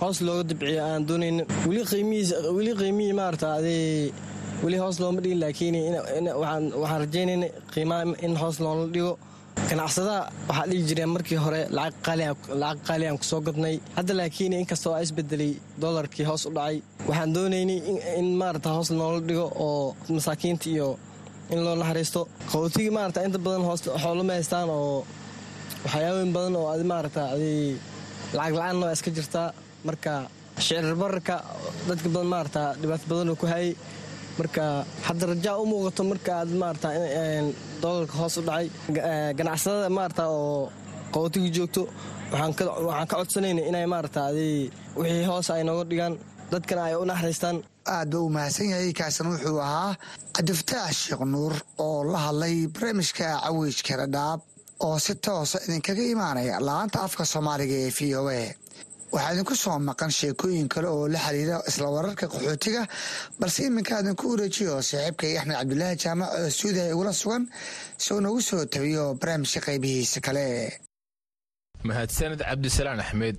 hoos 0.00 0.18
looga 0.26 0.42
dibciyo 0.50 0.82
aan 0.84 1.02
doonayn 1.08 1.38
weli 1.68 2.72
qiimihii 2.80 3.12
maarata 3.20 3.48
weli 4.64 4.78
hoos 4.82 4.96
looma 5.02 5.20
dhigin 5.24 5.40
laakiin 5.44 5.74
waxaan 6.42 7.00
rajaynayna 7.02 7.46
qiimaha 7.74 8.02
in 8.26 8.34
hoos 8.42 8.56
loola 8.64 8.86
dhigo. 8.94 9.12
Ganacsadaha 9.70 10.20
waxaa 10.48 10.66
dhihi 10.70 10.82
jireen 10.88 11.10
markii 11.14 11.38
hore 11.44 11.60
lacag 11.76 12.78
qaali 12.86 13.04
aan 13.08 13.18
ku 13.20 13.24
soo 13.30 13.40
gadnay 13.46 13.76
hadda 13.96 14.14
laakiin 14.20 14.52
inkastoo 14.60 14.92
aa 14.94 15.02
isbedelay 15.06 15.52
dolarkii 15.82 16.24
hoos 16.30 16.42
u 16.48 16.50
dhacay 16.56 16.76
waxaan 17.08 17.34
doonaynay 17.36 17.78
in 18.20 18.28
maarata 18.42 18.70
hoos 18.76 18.90
loola 19.00 19.20
dhigo 19.28 19.46
oo 19.66 19.96
masaakiinta 20.16 20.66
iyo 20.74 20.88
in 21.52 21.58
loo 21.64 21.74
naxariisto. 21.80 22.20
Qaxootigii 22.50 22.90
maarata 22.96 23.20
inta 23.26 23.38
badan 23.46 23.62
xoolama 24.02 24.32
haystaan 24.36 24.68
oo 24.70 25.04
waxyaabooyin 25.84 26.32
badan 26.36 26.54
oo 26.60 26.66
ad 26.74 26.82
maarata 26.92 27.22
aday 27.34 27.58
lacag 28.36 28.54
la'aanna 28.58 28.84
waa 28.86 28.94
iska 28.96 29.10
jirtaa 29.16 29.48
marka 29.88 30.12
shicir 30.64 30.94
bararka 31.02 31.36
dadka 31.88 32.08
badan 32.14 32.28
maarata 32.34 32.62
dhibaato 32.80 33.04
badanoo 33.10 33.36
ku 33.40 33.46
hayay. 33.52 33.72
Marka 34.38 34.64
hadda 35.06 35.24
rajaa 35.32 35.56
u 35.62 35.64
muuqato 35.70 36.02
marka 36.12 36.30
aad 36.40 36.50
maarata 36.62 36.88
dolarka 37.82 38.14
hoos 38.20 38.34
u 38.38 38.42
dhacay. 38.48 38.66
Ganacsadada 39.38 39.88
maarata 39.98 40.24
oo 40.38 40.70
qaxootiga 41.12 41.48
joogto 41.56 41.82
waxaan 42.32 42.52
ka 43.10 43.16
codsanayna 43.20 43.62
inay 43.70 43.86
maarata 43.94 44.20
aday 44.30 44.52
wixii 45.00 45.24
hoos 45.30 45.48
ay 45.54 45.62
nooga 45.68 45.84
dhigaan. 45.90 46.14
Dadkana 46.52 46.82
ay 46.88 46.94
u 47.00 47.04
naxariistaan 47.10 47.56
aad 47.96 48.10
ba 48.14 48.18
u 48.26 48.28
mahadsan 48.36 48.70
yahay. 48.72 48.92
Kaasna 48.98 49.30
wuxuu 49.32 49.58
ahaa 49.66 49.92
cabdifataax 50.36 50.94
sheekh 51.04 51.24
nuur 51.34 51.52
oo 51.86 52.04
la 52.12 52.18
hadlay 52.26 52.56
barnaamijka 52.74 53.26
caweyjka 53.44 53.94
dhadhaab 54.02 54.40
oo 54.86 54.96
si 55.04 55.14
toosa 55.24 55.58
idinkaga 55.66 56.02
imaanaya 56.14 56.54
la'aanta 56.66 56.98
afka 57.06 57.24
soomaaliga 57.32 57.76
ee 57.86 57.90
v 57.98 58.00
o 58.20 58.22
a. 58.40 58.42
Waxaa 59.12 59.32
idinku 59.34 59.54
soo 59.62 59.78
maqan 59.88 60.10
sheekooyin 60.18 60.68
kale 60.72 60.88
oo 60.94 61.04
la 61.14 61.18
xiriira 61.26 61.56
isla 61.70 61.86
wararka 61.96 62.24
qaxootiga 62.32 62.82
balse 63.40 63.60
iminka 63.68 63.94
idinku 64.02 64.24
wareejiyo 64.32 64.74
saaxiibkay 64.90 65.32
axmed 65.38 65.56
cabdulaahi 65.60 65.96
jaamac 66.02 66.30
oo 66.38 66.50
stuudiya 66.56 66.84
igula 66.92 67.12
sugan 67.20 67.42
si 68.02 68.08
uu 68.14 68.20
nagu 68.24 68.40
soo 68.48 68.62
tabiyo 68.74 69.04
barnaamijka 69.20 69.60
qaybihiisa 69.66 70.18
kale. 70.26 70.46
Mahadsaned 71.88 72.40
cabdisalaan 72.48 73.00
axmed 73.04 73.36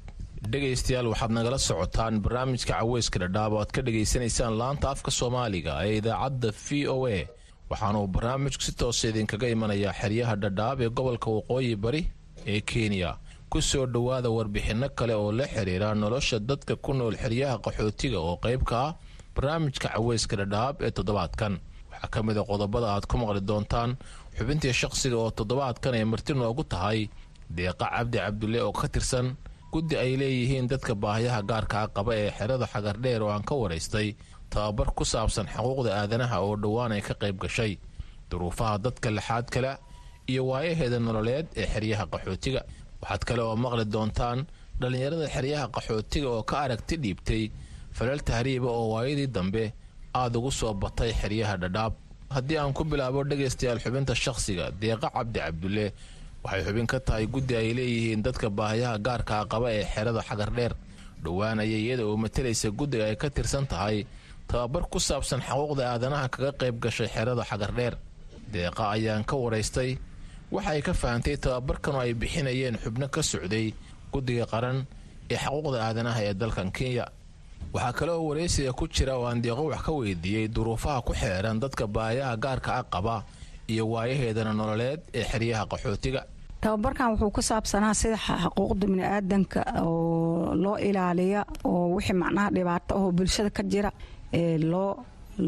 dhegaystayaal 0.48 1.08
waxaad 1.12 1.32
nagala 1.36 1.58
socotaan 1.60 2.22
barnaamijka 2.24 2.74
caweyska 2.80 3.20
dhadhaab 3.20 3.54
oo 3.54 3.60
aad 3.60 3.72
ka 3.76 3.82
dhegaysanaysaan 3.82 4.56
laanta 4.58 4.90
afka 4.94 5.12
soomaaliga 5.12 5.74
ee 5.86 5.98
idaacadda 6.00 6.50
v 6.66 6.88
o 6.88 7.08
a. 7.08 7.28
Waxaanuu 7.70 8.08
barnaamijku 8.08 8.62
si 8.64 8.72
toosa 8.72 9.08
idinkaga 9.12 9.48
imanayaa 9.56 9.94
xeryaha 10.00 10.36
dhadhaab 10.44 10.82
ee 10.82 10.90
gobolka 10.90 11.30
waqooyi 11.36 11.76
bari 11.76 12.02
ee 12.48 12.62
kenya. 12.62 13.12
Ku 13.52 13.62
soo 13.62 13.86
dhowaada 13.86 14.30
warbixinno 14.32 14.88
kale 14.98 15.14
oo 15.14 15.32
la 15.32 15.46
xiriira 15.48 15.94
nolosha 15.96 16.40
dadka 16.40 16.76
ku 16.76 16.94
nool 16.94 17.16
xeryaha 17.22 17.60
qaxootiga 17.66 18.20
oo 18.20 18.36
qayb 18.44 18.64
ka 18.64 18.76
ah 18.88 18.96
barnaamijka 19.36 19.88
caweyska 19.94 20.36
dhadhaab 20.40 20.76
ee 20.82 20.92
toddobaadkan. 20.98 21.60
Waxaa 21.92 22.10
ka 22.14 22.20
mid 22.24 22.38
a 22.38 22.44
qodobada 22.48 22.88
aad 22.96 23.06
ku 23.12 23.18
maqli 23.20 23.42
doontaan 23.50 23.98
xubintii 24.38 24.74
shaqsiga 24.82 25.18
oo 25.20 25.32
toddobaadkan 25.38 25.94
ay 26.00 26.06
marti 26.08 26.34
noogu 26.34 26.64
tahay 26.64 27.10
deeqa 27.56 27.86
cabdi 27.92 28.18
cabdulle 28.24 28.60
oo 28.64 28.72
ka 28.72 28.88
tirsan 28.88 29.36
guddi 29.72 29.96
ay 30.04 30.12
leeyihiin 30.22 30.68
dadka 30.72 30.94
baahiyaha 31.04 31.42
gaarkaa 31.50 31.88
qaba 31.96 32.12
ee 32.22 32.32
xerada 32.38 32.66
xagardheer 32.74 33.22
oo 33.24 33.32
aan 33.36 33.44
ka 33.50 33.56
waraystay 33.62 34.08
tababar 34.50 34.90
ku 34.98 35.04
saabsan 35.06 35.48
xuquuqda 35.54 35.90
aadanaha 36.02 36.38
oo 36.46 36.56
dhowaan 36.64 36.92
ay 36.96 37.02
ka 37.08 37.14
qayb 37.22 37.38
gashay 37.44 37.74
duruufaha 38.30 38.78
dadka 38.86 39.08
laxaad 39.18 39.46
kale 39.54 39.72
iyo 40.32 40.42
waayaheeda 40.50 41.00
nololeed 41.00 41.48
ee 41.62 41.68
xeryaha 41.74 42.06
qaxootiga. 42.14 42.62
Waxaad 43.02 43.24
kale 43.28 43.42
oo 43.42 43.56
maqli 43.64 43.86
doontaan 43.94 44.40
dhallinyarada 44.80 45.28
xeryaha 45.36 45.66
qaxootiga 45.76 46.28
oo 46.36 46.44
ka 46.50 46.56
aragti 46.66 46.96
dhiibtay 47.04 47.44
falal 47.98 48.22
tahriiba 48.30 48.70
oo 48.80 48.86
waayadii 48.94 49.28
dambe 49.36 49.64
aada 50.14 50.36
ugu 50.40 50.52
soo 50.52 50.74
batay 50.74 51.12
xeryaha 51.22 51.56
dhadhaab. 51.64 51.94
Haddii 52.36 52.58
aan 52.62 52.74
ku 52.78 52.84
bilaabo 52.90 53.24
dhegaystayaal 53.30 53.80
xubinta 53.84 54.14
shaqsiga 54.24 54.66
deeqa 54.82 55.10
cabdi 55.16 55.40
cabdulle 55.40 55.86
waxay 56.44 56.62
xubin 56.66 56.88
ka 56.88 57.00
tahay 57.00 57.26
guddi 57.34 57.54
ay 57.56 57.74
leeyihiin 57.78 58.22
dadka 58.26 58.48
baahiyaha 58.50 58.98
gaarkaa 59.08 59.44
qaba 59.52 59.68
ee 59.78 59.84
xerada 59.94 60.22
xagardheer 60.30 60.74
dhowaan 61.24 61.60
ayay 61.64 61.82
iyada 61.86 62.04
oo 62.08 62.18
matalaysa 62.24 62.70
guddiga 62.80 63.06
ay 63.10 63.16
ka 63.22 63.28
tirsan 63.30 63.66
tahay 63.68 64.06
tababar 64.48 64.84
ku 64.92 65.00
saabsan 65.00 65.42
xuquuqda 65.48 65.84
aadanaha 65.94 66.28
kaga 66.34 66.52
qayb 66.60 66.76
gashay 66.84 67.08
xerada 67.16 67.44
xagardheer 67.50 67.94
deeqa 68.54 68.84
ayaan 68.96 69.24
ka 69.30 69.36
waraystay. 69.36 69.92
Waxa 70.52 70.70
ay 70.74 70.82
ka 70.82 70.94
fahantay 70.94 71.38
tababarkan 71.38 71.94
oo 71.96 72.02
ay 72.02 72.14
bixinayeen 72.18 72.78
xubno 72.82 73.06
ka 73.14 73.22
socday 73.22 73.74
guddiga 74.12 74.46
qaran 74.50 74.78
ee 75.30 75.38
xuquuqda 75.38 75.78
aadanaha 75.88 76.22
ee 76.26 76.34
dalkan 76.34 76.72
kenya. 76.72 77.06
Waxaa 77.74 77.94
kale 77.94 78.12
oo 78.18 78.26
waraysiga 78.32 78.74
ku 78.74 78.88
jira 78.88 79.14
oo 79.20 79.28
aan 79.30 79.42
deeqo 79.44 79.64
wax 79.70 79.82
ka 79.86 79.92
weydiiyey 79.92 80.48
duruufaha 80.50 81.02
ku 81.06 81.14
xeeran 81.14 81.60
dadka 81.62 81.86
baahiyaha 81.86 82.34
gaarka 82.44 82.72
a 82.80 82.84
qaba 82.94 83.16
iyo 83.72 83.84
waayaheedana 83.94 84.52
nololeed 84.60 85.00
ee 85.18 85.24
xeryaha 85.32 85.64
qaxootiga. 85.72 86.22
Tababarkan 86.62 87.08
wuxuu 87.14 87.32
ku 87.36 87.42
saabsanaa 87.50 87.94
sida 88.02 88.18
xuquuqda 88.44 88.86
biniaadanka 88.92 89.60
oo 89.86 90.54
loo 90.64 90.78
ilaaliya 90.90 91.42
oo 91.70 91.84
wixii 91.96 92.18
macnaha 92.22 92.50
dhibaato 92.56 92.92
ahoo 92.98 93.12
bulshada 93.18 93.50
ka 93.58 93.64
jira 93.72 93.92
ee 94.40 94.58
loo 94.72 94.92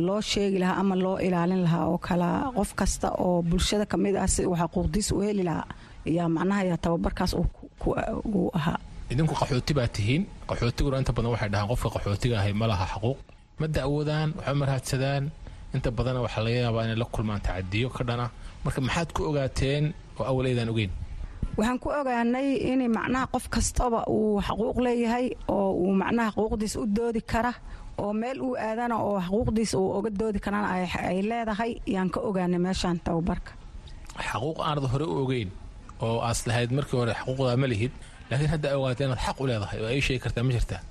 loo 0.07 0.21
sheegi 0.31 0.57
lahaa 0.63 0.77
ama 0.81 0.95
loo 1.03 1.17
ilaalin 1.27 1.61
lahaa 1.65 1.85
oo 1.91 1.97
kala 2.07 2.27
qof 2.57 2.69
kasta 2.79 3.07
oo 3.25 3.41
bulshada 3.49 3.85
ka 3.91 3.97
mid 4.03 4.15
ah 4.23 4.27
si 4.33 4.41
uu 4.49 4.55
xaquuqdiisa 4.61 5.11
u 5.17 5.19
heli 5.25 5.43
lahaa 5.49 5.67
ayaa 6.07 6.27
macnaha 6.35 6.61
yaa 6.69 6.77
tababarkaas 6.83 7.31
uu 7.35 8.49
ahaa. 8.57 8.79
Idinku 9.11 9.33
qaxooti 9.41 9.73
baa 9.77 9.87
tihiin. 9.95 10.23
Qaxootiguna 10.49 10.97
inta 11.01 11.11
badan 11.15 11.31
waxay 11.35 11.49
dhahaan 11.53 11.69
qofka 11.71 11.89
qaxootiga 11.95 12.35
ahay 12.39 12.53
ma 12.61 12.65
laha 12.71 12.85
xaquuq. 12.93 13.17
Ma 13.59 13.65
dacwadaan 13.75 14.29
waxba 14.37 14.53
ma 14.59 14.65
raadsadaan 14.71 15.23
inta 15.75 15.89
badanna 15.97 16.21
waxaa 16.25 16.43
laga 16.45 16.57
yaabaa 16.65 16.83
inay 16.85 16.97
la 17.03 17.05
kulmaan 17.15 17.41
tacadiyo 17.45 17.87
ka 17.95 18.03
dhana. 18.09 18.25
Marka 18.63 18.79
maxaad 18.87 19.09
ku 19.15 19.21
ogaateen 19.29 19.83
oo 20.19 20.23
awaleydaan 20.31 20.69
ogeyn? 20.73 20.91
Waxaan 21.57 21.79
ku 21.83 21.87
ogaanay 21.99 22.47
in 22.71 22.79
macnaha 22.97 23.25
qof 23.33 23.45
kastaba 23.55 23.99
uu 24.15 24.41
xaquuq 24.47 24.77
leeyahay 24.85 25.25
oo 25.55 25.69
uu 25.83 25.91
macnaha 26.01 26.29
xaquuqdiisa 26.35 26.77
u 26.83 26.85
doodi 26.97 27.21
kara 27.31 27.53
oo 28.01 28.13
meel 28.21 28.37
uu 28.47 28.55
aadana 28.67 28.95
oo 29.07 29.17
xaquuqdiisa 29.25 29.75
uu 29.81 29.89
oga 29.97 30.09
doodi 30.19 30.39
karana 30.45 30.67
ay 31.11 31.19
leedahay. 31.29 31.71
Yaan 31.93 32.09
ka 32.13 32.19
ogaanay 32.27 32.59
meeshaan 32.65 32.97
tababarka. 33.05 33.51
Xaquuq 34.29 34.57
aanad 34.67 34.85
hore 34.91 35.05
u 35.13 35.15
ogeyn 35.23 35.49
oo 36.05 36.19
aas 36.27 36.39
lahayd 36.47 36.71
markii 36.77 36.97
hore 36.99 37.13
xaquuqdaa 37.19 37.57
ma 37.61 37.67
lihid 37.73 37.93
laakiin 38.29 38.49
hadda 38.53 38.67
ogaatay 38.77 39.05
inaad 39.07 39.21
xaq 39.27 39.37
u 39.43 39.45
leedahay 39.49 39.79
oo 39.83 39.87
ay 39.93 40.01
sheegi 40.05 40.19
kartaa 40.23 40.43
ma 40.47 40.51
jirtaa 40.55 40.81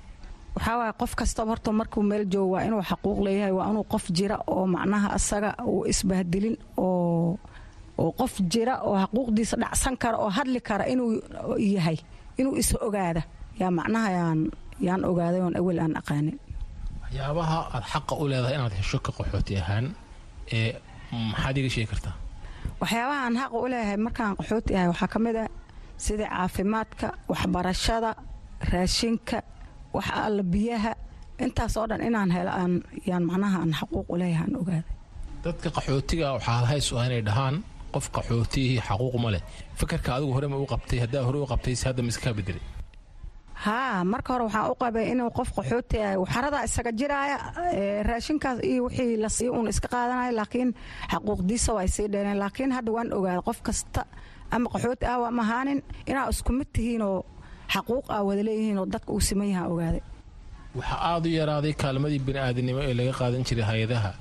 waxaa 0.55 0.77
waaya 0.79 0.93
qof 1.01 1.11
kastaba 1.19 1.49
horta 1.51 1.71
markuu 1.79 2.03
meel 2.09 2.25
joogo 2.33 2.51
waa 2.55 2.63
inuu 2.67 2.81
xaquuq 2.89 3.17
leeyahay 3.25 3.53
waa 3.59 3.69
inuu 3.71 3.83
qof 3.93 4.05
jira 4.17 4.37
oo 4.53 4.65
macnaha 4.73 5.07
asaga 5.17 5.49
uu 5.71 5.85
isbahdilin 5.91 6.57
oo 6.77 7.37
oo 8.01 8.11
qof 8.19 8.33
jira 8.51 8.73
oo 8.87 8.95
xaquuqdiisa 9.03 9.55
dhacsan 9.61 9.95
kara 10.01 10.17
oo 10.23 10.29
hadli 10.37 10.59
kara 10.69 10.83
inuu 10.93 11.11
yahay 11.75 11.97
inuu 12.39 12.55
is 12.61 12.69
ogaada. 12.87 13.21
Yaa 13.59 13.71
macnaha 13.71 14.09
yaan 14.17 14.39
yaan 14.87 15.01
ogaaday 15.09 15.41
oon 15.41 15.55
awel 15.59 15.79
aan 15.79 15.93
aqaanin. 16.01 16.37
Waxyaabaha 17.03 17.57
aad 17.75 17.85
xaqa 17.93 18.13
u 18.21 18.27
leedahay 18.31 18.55
inaad 18.57 18.73
hesho 18.79 18.97
ka 19.05 19.11
qaxooti 19.17 19.53
ahaan 19.61 19.85
ee 20.57 20.71
maxaad 21.31 21.57
iga 21.57 21.69
sheegi 21.73 21.87
kartaa? 21.91 22.13
Waxyaabaha 22.81 23.21
aan 23.25 23.35
xaqa 23.41 23.57
u 23.63 23.67
leeyahay 23.73 23.97
markaan 24.05 24.33
qaxooti 24.39 24.71
ahay 24.75 24.87
waxaa 24.93 25.07
ka 25.13 25.19
mid 25.25 25.35
ah 25.43 25.49
sida 26.05 26.25
caafimaadka 26.33 27.07
waxbarashada 27.31 28.09
raashinka 28.71 29.37
wax 29.95 30.07
alla 30.27 30.43
biyaha 30.53 30.91
intaas 31.45 31.73
oo 31.77 31.85
dhan 31.89 32.01
inaan 32.07 32.31
helo 32.37 32.51
aan 32.61 32.73
yaan 33.09 33.23
macnaha 33.29 33.57
aan 33.63 33.71
xaquuq 33.79 34.07
u 34.13 34.15
leeyahay 34.21 34.45
aan 34.47 34.55
ogaaday. 34.61 34.83
Dadka 35.45 35.67
qaxootiga 35.75 36.27
waxaa 36.35 36.65
hays 36.71 36.87
u 36.91 36.95
ah 36.99 37.05
inay 37.07 37.21
dhahaan 37.29 37.55
qof 37.93 38.05
qaxootiyihii 38.15 38.81
xaquuq 38.87 39.15
ma 39.23 39.29
leh. 39.33 39.41
Fikirka 39.79 40.09
adigu 40.15 40.31
hore 40.35 40.47
ma 40.53 40.57
u 40.63 40.65
qabtay 40.73 40.99
haddaa 41.03 41.23
hore 41.27 41.37
u 41.43 41.47
qabtay 41.51 41.73
si 41.79 41.83
hadda 41.89 42.01
miskaa 42.09 42.33
bedelay 42.37 42.65
haa 43.65 44.03
marka 44.11 44.29
hore 44.33 44.43
waxaan 44.47 44.71
u 44.73 44.75
qabay 44.81 45.05
inuu 45.13 45.29
qof 45.37 45.49
qaxooti 45.57 45.97
ah 46.07 46.13
xaradaa 46.33 46.63
isaga 46.67 46.91
jiraaya 46.99 47.37
raashinkaas 48.09 48.57
iyo 48.69 48.81
wixii 48.87 49.17
la 49.23 49.29
siiyo 49.35 49.51
uun 49.57 49.67
iska 49.73 49.87
qaadanaya 49.93 50.31
laakiin 50.39 50.69
xaquuqdiisa 51.11 51.71
waa 51.77 51.87
sii 51.95 52.07
dheereen 52.13 52.39
laakiin 52.43 52.71
hadda 52.77 52.91
waan 52.95 53.09
ogaaday 53.17 53.41
qof 53.47 53.59
kasta 53.67 54.01
ama 54.55 54.67
qaxooti 54.73 55.05
ah 55.11 55.17
waa 55.23 55.31
mahaanin 55.39 55.79
inaa 56.09 56.29
isku 56.33 56.51
mid 56.59 56.69
tihiinoo 56.75 57.17
xaquuq 57.73 58.05
ah 58.15 58.21
wada 58.27 58.43
leeyihiinoo 58.47 58.85
dadka 58.93 59.09
uu 59.15 59.21
siman 59.27 59.47
yahaa 59.53 59.67
ogaaday. 59.73 60.01
Waxaa 60.77 60.99
aada 61.11 61.27
u 61.29 61.33
yaraaday 61.39 61.73
kaalmadii 61.81 62.19
bini'aadanimo 62.27 62.79
ee 62.89 62.93
laga 62.99 63.13
qaadan 63.19 63.43
jiray 63.47 63.65
hay'adaha 63.71 64.11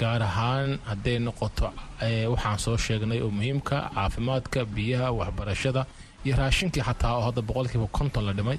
gaar 0.00 0.22
ahaan 0.28 0.70
hadday 0.90 1.18
noqoto 1.26 1.66
ee, 2.06 2.26
waxaan 2.32 2.58
soo 2.64 2.76
sheegnay 2.84 3.20
oo 3.24 3.30
muhiimka 3.38 3.76
caafimaadka 3.94 4.60
biyaha 4.74 5.08
waxbarashada 5.18 5.82
iyo 6.24 6.34
raashinkii 6.40 6.82
xataa 6.88 7.12
oo 7.18 7.22
hadda 7.28 7.42
boqolkiiba 7.48 7.86
konton 7.96 8.24
la 8.28 8.32
dhimay 8.38 8.58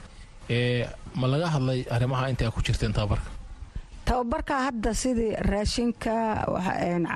ee 0.56 0.86
ma 1.20 1.26
laga 1.34 1.48
hadlay 1.56 1.80
arrimaha 1.96 2.30
intaa 2.32 2.52
ku 2.56 2.60
jirteen 2.66 2.94
tababarka? 2.98 3.30
Tababarka 4.08 4.54
hadda 4.68 4.92
sidii 5.02 5.32
raashinka 5.52 6.14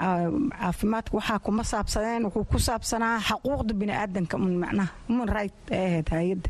caafimaadka 0.02 1.14
waxaa 1.18 1.40
kuma 1.46 1.64
saabsaneen 1.64 2.24
wuxuu 2.26 2.46
ku 2.52 2.60
saabsanaa 2.60 3.20
xaquuqda 3.30 3.74
biniaadanka 3.80 4.36
un 4.38 4.54
macnaha 4.64 4.90
human 5.08 5.28
right 5.38 5.54
ay 5.72 5.86
ahayd 5.86 6.10
hay'adda 6.18 6.50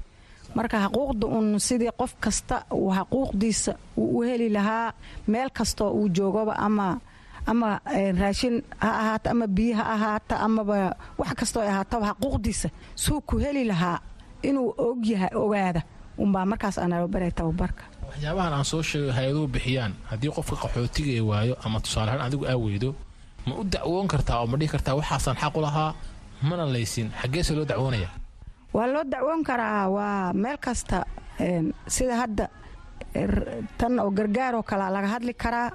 marka 0.56 0.78
xaquuqda 0.84 1.26
un 1.28 1.60
sidii 1.60 1.92
qof 2.00 2.14
kasta 2.20 2.56
uu 2.72 2.92
xaquuqdiisa 2.98 3.72
uu 3.98 4.18
u 4.20 4.22
heli 4.28 4.50
lahaa 4.50 4.94
meel 5.28 5.50
kastoo 5.58 5.92
uu 5.92 6.10
joogaba 6.10 6.54
ama 6.68 7.00
ama 7.46 7.80
een, 7.96 8.18
raashin 8.22 8.64
ha 8.84 8.90
ahaato 9.02 9.30
ama 9.30 9.48
biyo 9.48 9.76
ha 9.80 9.84
ahaato 9.96 10.36
amaba 10.36 10.96
wax 11.18 11.34
kastoo 11.40 11.62
ay 11.64 11.70
ahaataba 11.70 12.06
xaquuqdiisa 12.12 12.70
suu 12.96 13.22
ku 13.22 13.38
heli 13.40 13.64
lahaa 13.66 14.00
inuu 14.44 14.74
ogyahay 14.78 15.34
ogaada. 15.36 15.82
Unbaa 16.18 16.46
markaas 16.46 16.78
aanalo 16.78 17.08
baray 17.08 17.32
tababarka. 17.32 17.84
Waxyaabahan 18.10 18.54
aan 18.54 18.66
soo 18.66 18.82
sheegay 18.82 19.12
hay'aduhu 19.18 19.48
bixiyaan. 19.48 19.94
Haddii 20.10 20.32
qofka 20.36 20.56
qaxootiga 20.64 21.24
waayo 21.30 21.56
ama 21.66 21.80
tusaalehaan 21.80 22.22
adigu 22.28 22.46
aa 22.50 22.58
weydo 22.58 22.90
ma 23.46 23.54
u 23.56 23.64
dacwoon 23.64 24.08
kartaa 24.08 24.40
oo 24.42 24.48
ma 24.48 24.58
dhihi 24.58 24.72
kartaa 24.72 24.96
waxaasaan 25.00 25.38
xaq 25.42 25.56
u 25.58 25.62
lahaa 25.62 25.94
mana 26.42 26.66
laysin. 26.66 27.08
Xaggeese 27.22 27.54
loo 27.56 27.66
dacwoonaya 27.66 28.10
waa 28.78 28.88
loo 28.94 29.04
dacwoon 29.14 29.42
karaa 29.50 29.82
waa 29.96 30.34
meel 30.44 30.58
kasta 30.66 30.98
sida 31.96 32.16
hadda 32.22 32.46
tan 33.78 34.00
oo 34.00 34.10
gargaaroo 34.18 34.64
kale 34.70 34.86
laga 34.96 35.08
hadli 35.16 35.34
karaa 35.44 35.70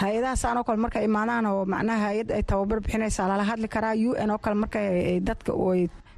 hay'adahaasaan 0.00 0.56
oo 0.58 0.64
kale 0.64 0.78
markay 0.84 1.04
imaadaan 1.10 1.46
oo 1.46 1.64
macnaha 1.72 1.98
hay'ad 2.06 2.30
ay 2.36 2.42
tababar 2.42 2.78
bixinaysaa 2.84 3.28
lala 3.30 3.44
hadli 3.50 3.68
karaa 3.68 3.94
u 4.08 4.10
n 4.26 4.30
oo 4.30 4.38
kale 4.44 4.54
markay 4.62 4.86
ay 5.10 5.20
dadka 5.20 5.52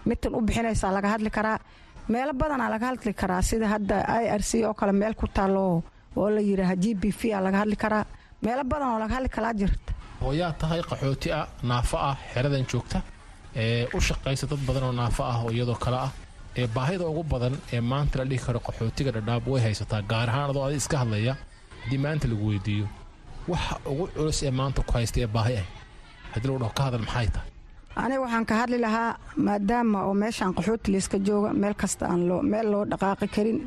mitan 0.08 0.34
u 0.34 0.40
bixinaysaa 0.40 0.92
laga 0.96 1.08
hadli 1.14 1.30
karaa. 1.30 1.58
Meelo 2.08 2.32
badanaa 2.40 2.70
laga 2.70 2.86
hadli 2.90 3.12
karaa 3.20 3.42
sida 3.42 3.66
hadda 3.74 3.96
i 4.22 4.26
r 4.40 4.42
c 4.42 4.64
oo 4.64 4.74
kale 4.74 4.92
meel 4.92 5.14
ku 5.14 5.26
taalo 5.36 5.82
oo 6.16 6.28
la 6.30 6.40
yidhaaha 6.40 6.76
g 6.82 6.94
b 6.94 7.04
v 7.18 7.32
a 7.36 7.40
laga 7.46 7.58
hadli 7.62 7.76
karaa. 7.76 8.04
Meelo 8.42 8.62
badan 8.64 8.88
oo 8.94 8.98
laga 9.02 9.14
hadli 9.16 9.28
kalaa 9.28 9.54
jirta. 9.60 9.92
Hooyaa 10.22 10.52
tahay 10.60 10.80
qaxooti 10.90 11.28
ah 11.38 11.46
naafo 11.62 11.96
ah 11.98 12.16
xeradan 12.32 12.64
joogta 12.70 12.98
ee 13.56 13.88
u 13.96 14.00
shaqaysa 14.00 14.46
dad 14.50 14.60
badan 14.68 14.84
oo 14.88 14.92
naafo 14.92 15.22
ah 15.24 15.36
oo 15.44 15.50
iyadoo 15.50 15.74
kale 15.84 15.96
ah 16.06 16.10
ee 16.60 16.66
baahida 16.76 17.04
ugu 17.12 17.22
badan 17.32 17.54
ee 17.74 17.80
maanta 17.90 18.14
la 18.20 18.24
dhihi 18.30 18.42
karo 18.46 18.60
qaxootiga 18.66 19.10
dhadhaab 19.16 19.44
way 19.52 19.60
haysataa 19.66 20.02
gaar 20.10 20.28
ahaan 20.30 20.50
adoo 20.50 20.64
adi 20.68 20.76
iska 20.82 20.96
hadlaya 21.02 21.34
haddii 21.82 22.00
maanta 22.04 22.26
lagu 22.32 22.44
weydiiyo. 22.50 22.86
Waxa 23.52 23.74
ugu 23.92 24.04
culus 24.16 24.38
ee 24.46 24.52
maanta 24.60 24.80
ku 24.88 24.92
haysta 24.98 25.18
ee 25.24 25.30
baahi 25.36 25.54
ah 25.62 25.66
haddii 26.32 26.48
lagu 26.48 26.58
dhaho 26.62 26.72
ka 26.78 26.82
hadal 26.86 27.02
maxay 27.08 27.28
tahay? 27.34 27.50
Aniga 28.02 28.20
waxaan 28.24 28.44
ka 28.50 28.54
hadli 28.60 28.78
lahaa 28.86 29.10
maadaama 29.46 29.98
oo 30.08 30.14
meeshaan 30.22 30.52
qaxooti 30.58 30.88
layska 30.94 31.18
jooga 31.26 31.50
meel 31.62 31.74
kasta 31.82 32.04
aan 32.12 32.22
loo 32.28 32.40
meel 32.52 32.66
loo 32.72 32.84
dhaqaaqi 32.92 33.26
karin 33.34 33.58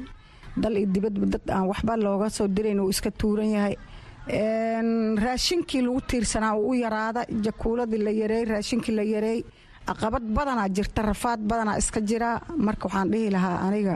dal 0.64 0.76
iyo 0.80 0.88
dibadba 0.96 1.26
dad 1.34 1.46
aan 1.56 1.66
waxba 1.72 1.94
looga 2.06 2.28
soo 2.38 2.48
dirayn 2.56 2.80
uu 2.84 2.90
iska 2.94 3.10
tuuran 3.20 3.50
yahay. 3.56 3.76
Raashinkii 5.26 5.82
lagu 5.82 6.02
tiirsanaa 6.10 6.56
uu 6.58 6.70
u 6.70 6.74
yaraada 6.84 7.22
jakuuladii 7.46 7.98
la 8.08 8.12
yareey 8.22 8.46
raashinkii 8.46 8.96
la 9.00 9.04
yareey 9.14 9.40
caqabad 9.90 10.24
badanaa 10.38 10.70
jirta 10.76 11.02
rafaad 11.02 11.40
badanaa 11.50 11.78
iska 11.82 12.00
jira. 12.10 12.30
Marka 12.66 12.86
waxaan 12.88 13.10
dhihi 13.12 13.30
lahaa 13.36 13.58
aniga 13.68 13.96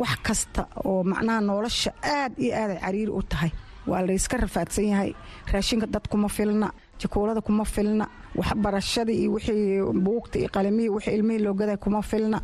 wax 0.00 0.16
kasta 0.26 0.62
oo 0.84 1.02
macnaha 1.10 1.40
nolosha 1.48 1.90
aad 2.02 2.32
iyo 2.44 2.52
aaday 2.60 2.78
cariiri 2.84 3.12
u 3.18 3.22
tahay 3.30 3.50
waa 3.90 4.02
layska 4.08 4.36
rafaadsan 4.44 4.84
yahay. 4.92 5.10
Raashinka 5.52 5.86
dad 5.94 6.06
kuma 6.12 6.28
filna 6.28 6.68
jakuulada 7.00 7.40
kuma 7.40 7.64
filna 7.64 8.04
waxbarashadii 8.38 9.18
iyo 9.22 9.30
wixii 9.32 9.82
buugta 10.04 10.36
iyo 10.38 10.48
qalimihii 10.54 10.88
wixii 10.96 11.14
ilmihii 11.18 11.42
loogaday 11.46 11.76
kuma 11.76 12.02
filna. 12.02 12.38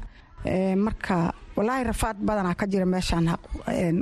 Marka 0.84 1.32
walaahi 1.56 1.84
rafaad 1.84 2.16
badanaa 2.28 2.54
ka 2.54 2.66
jira 2.66 2.86
meeshaan 2.86 3.26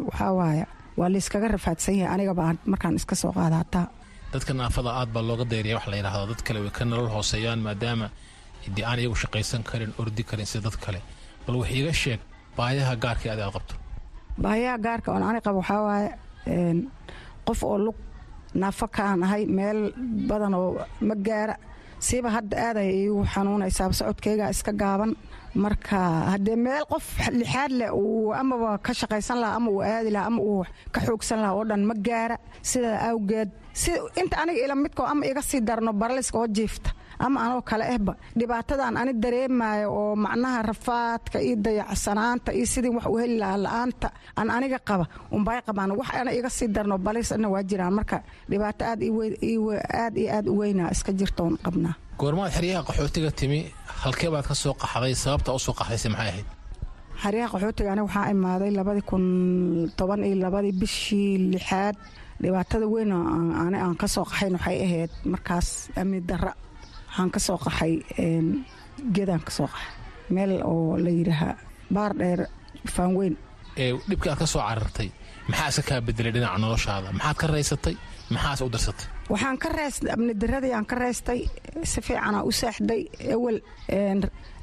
waxaa 0.09 0.33
waaya 0.39 0.67
waa 0.99 1.09
layskaga 1.09 1.49
rafaadsan 1.49 1.95
yahay. 2.01 2.15
Anigaba 2.15 2.55
markaan 2.67 2.95
iska 3.01 3.15
soo 3.15 3.33
qaada 3.33 3.57
hataa 3.63 3.87
dadka 4.33 4.53
naafada 4.61 4.91
aad 5.01 5.09
baa 5.15 5.23
looga 5.29 5.45
dayriya 5.53 5.75
wax 5.79 5.87
la 5.93 5.97
yidhaahdo. 6.01 6.27
Dad 6.33 6.43
kale 6.47 6.59
way 6.65 6.71
ka 6.79 6.85
nolol 6.85 7.09
hooseeyaan 7.15 7.61
maadaama 7.67 8.07
dee 8.77 8.85
aan 8.91 8.99
iyagu 9.03 9.17
shaqaysan 9.23 9.63
karin 9.71 9.93
ordi 10.01 10.23
karin 10.31 10.47
sida 10.47 10.63
dad 10.71 10.77
kale. 10.85 11.01
Bal 11.47 11.57
wax 11.61 11.71
iiga 11.77 11.93
sheeg 12.03 12.21
baayaha 12.57 12.95
gaarkii 13.05 13.31
adi 13.35 13.43
aad 13.43 13.53
qabto. 13.57 13.75
Baahiyaha 14.43 14.79
gaarka 14.87 15.09
oon 15.13 15.23
ani 15.29 15.41
qabo 15.47 15.59
waxaa 15.63 15.83
waaye 15.89 16.09
qof 17.47 17.61
oo 17.65 17.79
lug 17.87 17.97
naafo 18.55 18.87
kaan 18.97 19.23
ahay 19.27 19.43
meel 19.47 19.81
badan 20.29 20.55
oo 20.55 20.69
ma 21.09 21.15
gaara. 21.27 21.55
Siiba 22.07 22.31
hadda 22.37 22.55
aaday 22.69 22.89
iigu 23.01 23.25
xanuunaysaa 23.35 23.93
socodkaygaa 23.99 24.51
iska 24.55 24.73
gaaban 24.83 25.13
marka 25.55 25.99
haddee 26.33 26.57
meel 26.57 26.85
qof 26.91 27.07
lixaad 27.39 27.73
leh 27.81 27.91
amaba 28.41 28.79
ka 28.79 28.93
shaqaysan 28.95 29.39
lahaa 29.41 29.57
ama 29.57 29.71
uu 29.71 29.81
aadi 29.83 30.11
lahaa 30.11 30.27
ama 30.31 30.41
uu 30.43 30.65
ka 30.95 31.01
xoogsan 31.07 31.39
lahaa 31.43 31.55
oo 31.59 31.65
dhan 31.65 31.83
ma 31.89 31.95
gaara. 32.07 32.37
Sidaa 32.63 32.99
awgeed 33.11 33.51
inta 34.21 34.37
aniga 34.43 34.61
ila 34.65 34.75
midkoo 34.75 35.07
ama 35.07 35.27
iga 35.27 35.43
sii 35.43 35.61
darno 35.61 35.93
baraliska 35.93 36.39
oo 36.39 36.47
jiifta 36.47 36.91
ama 37.19 37.39
anoo 37.47 37.63
kale 37.63 37.85
ehba 37.95 38.13
dhibaatadan 38.39 38.97
ani 38.97 39.13
dareemayo 39.23 39.89
oo 40.01 40.17
macnaha 40.17 40.63
rafaadka 40.63 41.39
iyo 41.41 41.57
dayacsanaanta 41.57 42.51
iyo 42.53 42.67
sidii 42.67 42.95
wax 42.97 43.07
u 43.07 43.17
heli 43.21 43.37
lahaa 43.43 43.59
la'aanta 43.65 44.09
aan 44.39 44.51
aniga 44.51 44.79
qaba 44.89 45.05
unbay 45.31 45.59
qabaan. 45.67 45.91
Wax 45.99 46.09
ana 46.21 46.31
iga 46.39 46.51
sii 46.51 46.69
darno 46.75 46.99
balisna 46.99 47.49
waa 47.49 47.63
jiraan. 47.63 47.95
Marka 47.99 48.23
dhibaato 48.51 48.85
aad 48.85 49.01
iyo 49.03 49.73
aad 50.35 50.47
u 50.49 50.59
weynaa 50.61 50.91
iska 50.95 51.13
jirtoon 51.13 51.55
qabnaa 51.65 51.95
goormaad 52.21 52.53
xeryaha 52.57 52.83
qaxootiga 52.89 53.31
timi 53.41 53.61
halkee 54.03 54.31
baad 54.35 54.47
ka 54.51 54.55
soo 54.63 54.75
qaxday? 54.83 55.15
Sababta 55.25 55.53
u 55.57 55.59
soo 55.59 55.75
qaxdayse 55.79 56.09
maxay 56.13 56.29
ahayd? 56.33 56.47
Xeryaha 57.23 57.49
qaxootiga 57.53 57.91
aniga 57.93 58.07
waxaa 58.09 58.31
imaaday 58.35 58.71
labadii 58.79 59.07
kun 59.11 59.25
toban 59.99 60.21
iyo 60.29 60.37
labadii 60.45 60.73
bishii 60.81 61.33
lixaad. 61.53 61.97
Dhibaatada 62.43 62.87
weyn 62.95 63.13
ani 63.65 63.79
aan 63.85 63.97
ka 64.03 64.07
soo 64.15 64.25
qaxayn 64.31 64.53
waxay 64.59 64.77
ahayd 64.87 65.11
markaas 65.33 65.69
amni 66.01 66.21
darra. 66.29 66.53
Waxaan 67.09 67.31
ka 67.35 67.41
soo 67.47 67.59
qaxay 67.65 67.93
een, 68.25 68.47
gedaan 69.17 69.43
ka 69.47 69.51
soo 69.57 69.67
qaxay. 69.73 69.91
Meel 70.35 70.53
oo 70.71 70.97
la 71.05 71.11
yidhaaha 71.19 71.51
baar 71.95 72.13
dheer 72.21 72.41
faanweyn 72.95 73.35
ee 73.83 73.93
dhibkii 74.09 74.31
aad 74.31 74.39
ka 74.43 74.47
soo 74.47 74.63
carartay 74.69 75.09
maxaa 75.49 75.69
iska 75.71 75.83
kaa 75.89 76.01
bedelay 76.07 76.33
dhinaca 76.35 76.59
noloshaada? 76.63 77.09
Maxaad 77.19 77.37
ka 77.41 77.47
raysatay? 77.47 77.95
Maxaase 78.35 78.63
u 78.67 78.71
darsatay 78.75 79.07
waxaan 79.29 79.57
ka 79.63 79.69
reestay 79.69 80.11
amni 80.15 80.35
daradii 80.35 80.73
aan 80.73 80.87
ka 80.91 80.97
reestay 80.97 81.41
si 81.91 82.01
fiicanaa 82.07 82.43
u 82.49 82.53
saaxday 82.61 83.03
ewel 83.35 83.59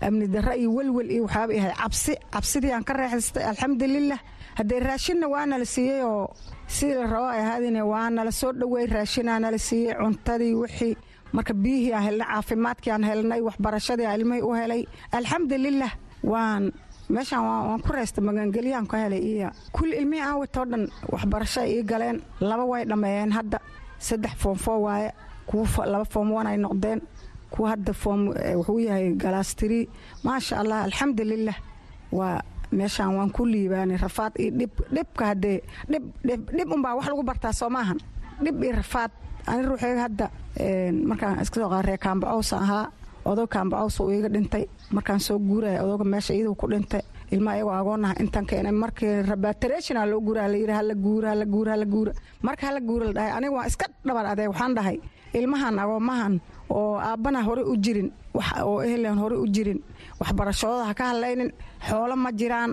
amni 0.02 0.28
dara 0.34 0.56
iyo 0.56 0.70
welwel 0.78 1.10
iyo 1.12 1.24
waxaaba 1.28 1.54
ahay 1.54 1.74
cabsi 1.82 2.14
cabsidii 2.34 2.72
aan 2.74 2.84
ka 2.84 2.94
reexistay 2.94 3.44
alxamdulilah 3.52 4.20
haddee 4.58 4.80
raashinna 4.80 5.28
waa 5.34 5.46
nala 5.46 5.66
siiyey 5.66 6.02
oo 6.04 6.34
sidii 6.68 6.96
la 6.98 7.06
rabo 7.14 7.28
ay 7.30 7.40
ahaadine 7.46 7.82
waa 7.92 8.10
nala 8.10 8.32
soo 8.32 8.52
dhoweey 8.60 8.86
raashinaa 8.96 9.40
nala 9.40 9.58
siiyey 9.58 9.94
cuntadii 10.02 10.54
wixii 10.62 10.94
marka 11.36 11.54
biyihii 11.54 11.94
aan 11.94 12.04
helnay 12.08 12.28
caafimaadkii 12.34 12.92
aan 12.96 13.04
helnay 13.10 13.42
waxbarashadii 13.48 14.06
aan 14.10 14.20
ilmihii 14.20 14.42
u 14.50 14.54
helay 14.54 14.82
alxamdulilah 15.18 15.92
waan 16.24 16.72
meeshaan 17.10 17.44
waan 17.46 17.82
ku 17.86 17.92
reystay 17.94 18.24
magangeliyaan 18.24 18.88
ka 18.88 18.98
helay 19.04 19.20
iyo 19.22 19.50
kulli 19.76 19.96
ilmihii 20.02 20.26
aan 20.26 20.38
watoo 20.42 20.66
dhan 20.66 20.84
waxbarasho 21.14 21.62
ii 21.68 21.84
galeen 21.84 22.18
laba 22.40 22.64
way 22.72 22.84
dhammeeyeen 22.90 23.32
hadda 23.38 23.60
saddex 24.00 24.34
foom 24.38 24.56
foo 24.58 24.80
waaye 24.82 25.12
kuwa 25.46 25.86
laba 25.86 26.06
foom 26.06 26.32
ay 26.48 26.58
noqdeen 26.58 27.02
kuwa 27.50 27.70
hadda 27.70 27.94
foom 27.94 28.34
eh, 28.38 28.56
wuxuu 28.58 28.80
yahay 28.80 29.14
galaastiri 29.16 29.90
maasha 30.24 30.60
allah 30.60 30.84
alxamdulilah 30.84 31.56
waa 32.12 32.42
meeshaan 32.72 33.16
waan 33.16 33.30
ku 33.32 33.46
liibaanay 33.46 33.98
rafaad 33.98 34.34
iyo 34.40 34.52
dhib 34.52 34.72
dhibka 34.92 35.26
haddee 35.26 35.62
dhib 36.58 36.72
unbaa 36.72 36.96
wax 36.96 37.08
lagu 37.08 37.24
bartaa 37.24 37.54
soo 37.54 37.70
maahan. 37.70 38.00
Dhib 38.44 38.64
iyo 38.64 38.76
rafaad 38.76 39.12
ani 39.48 39.62
ruuxeyga 39.66 40.02
hadda 40.02 40.30
een, 40.60 41.06
markaan 41.08 41.40
iska 41.42 41.56
soo 41.62 41.70
qaada 41.70 41.82
reer 41.88 41.98
kaambacowsa 42.00 42.58
ahaa 42.58 42.92
odow 43.26 43.48
kaambacowsa 43.48 44.04
uu 44.04 44.12
iga 44.12 44.30
dhintay. 44.30 44.66
Markaan 44.92 45.20
soo 45.20 45.40
guuraya 45.40 45.84
odowga 45.84 46.04
meesha 46.04 46.34
iyaduu 46.34 46.56
ku 46.56 46.68
dhintay 46.68 47.02
ilma 47.32 47.52
ayagoo 47.52 47.72
agoonaha 47.74 48.14
intaan 48.22 48.46
keenay. 48.46 48.72
Markii 48.72 49.22
rabatareshina 49.30 50.06
loo 50.06 50.20
guura 50.22 50.48
la 50.48 50.58
yidhi 50.58 50.72
hala 50.74 50.94
guura 50.96 51.30
hala 51.30 51.46
guura 51.46 51.72
hala 51.72 51.86
guura. 51.86 52.12
Marka 52.42 52.68
hala 52.68 52.80
guura 52.80 53.06
la 53.08 53.14
dhahay 53.14 53.32
aniga 53.38 53.52
waan 53.58 53.68
iska 53.68 53.86
dhabar 54.06 54.26
adeeg 54.26 54.50
waxaan 54.50 54.76
dhahay 54.76 54.98
ilmahan 55.34 55.80
agoomahan 55.80 56.34
oo 56.70 56.96
aabbana 56.98 57.44
hore 57.44 57.64
u 57.64 57.76
jirin 57.78 58.10
oo 58.64 58.82
ehlen 58.82 59.18
hore 59.18 59.36
u 59.36 59.46
jirin 59.48 59.80
waxbarashadooda 60.20 60.86
ha 60.90 60.94
ka 60.94 61.04
hadlaynin 61.12 61.52
xoolo 61.88 62.16
ma 62.16 62.32
jiraan 62.32 62.72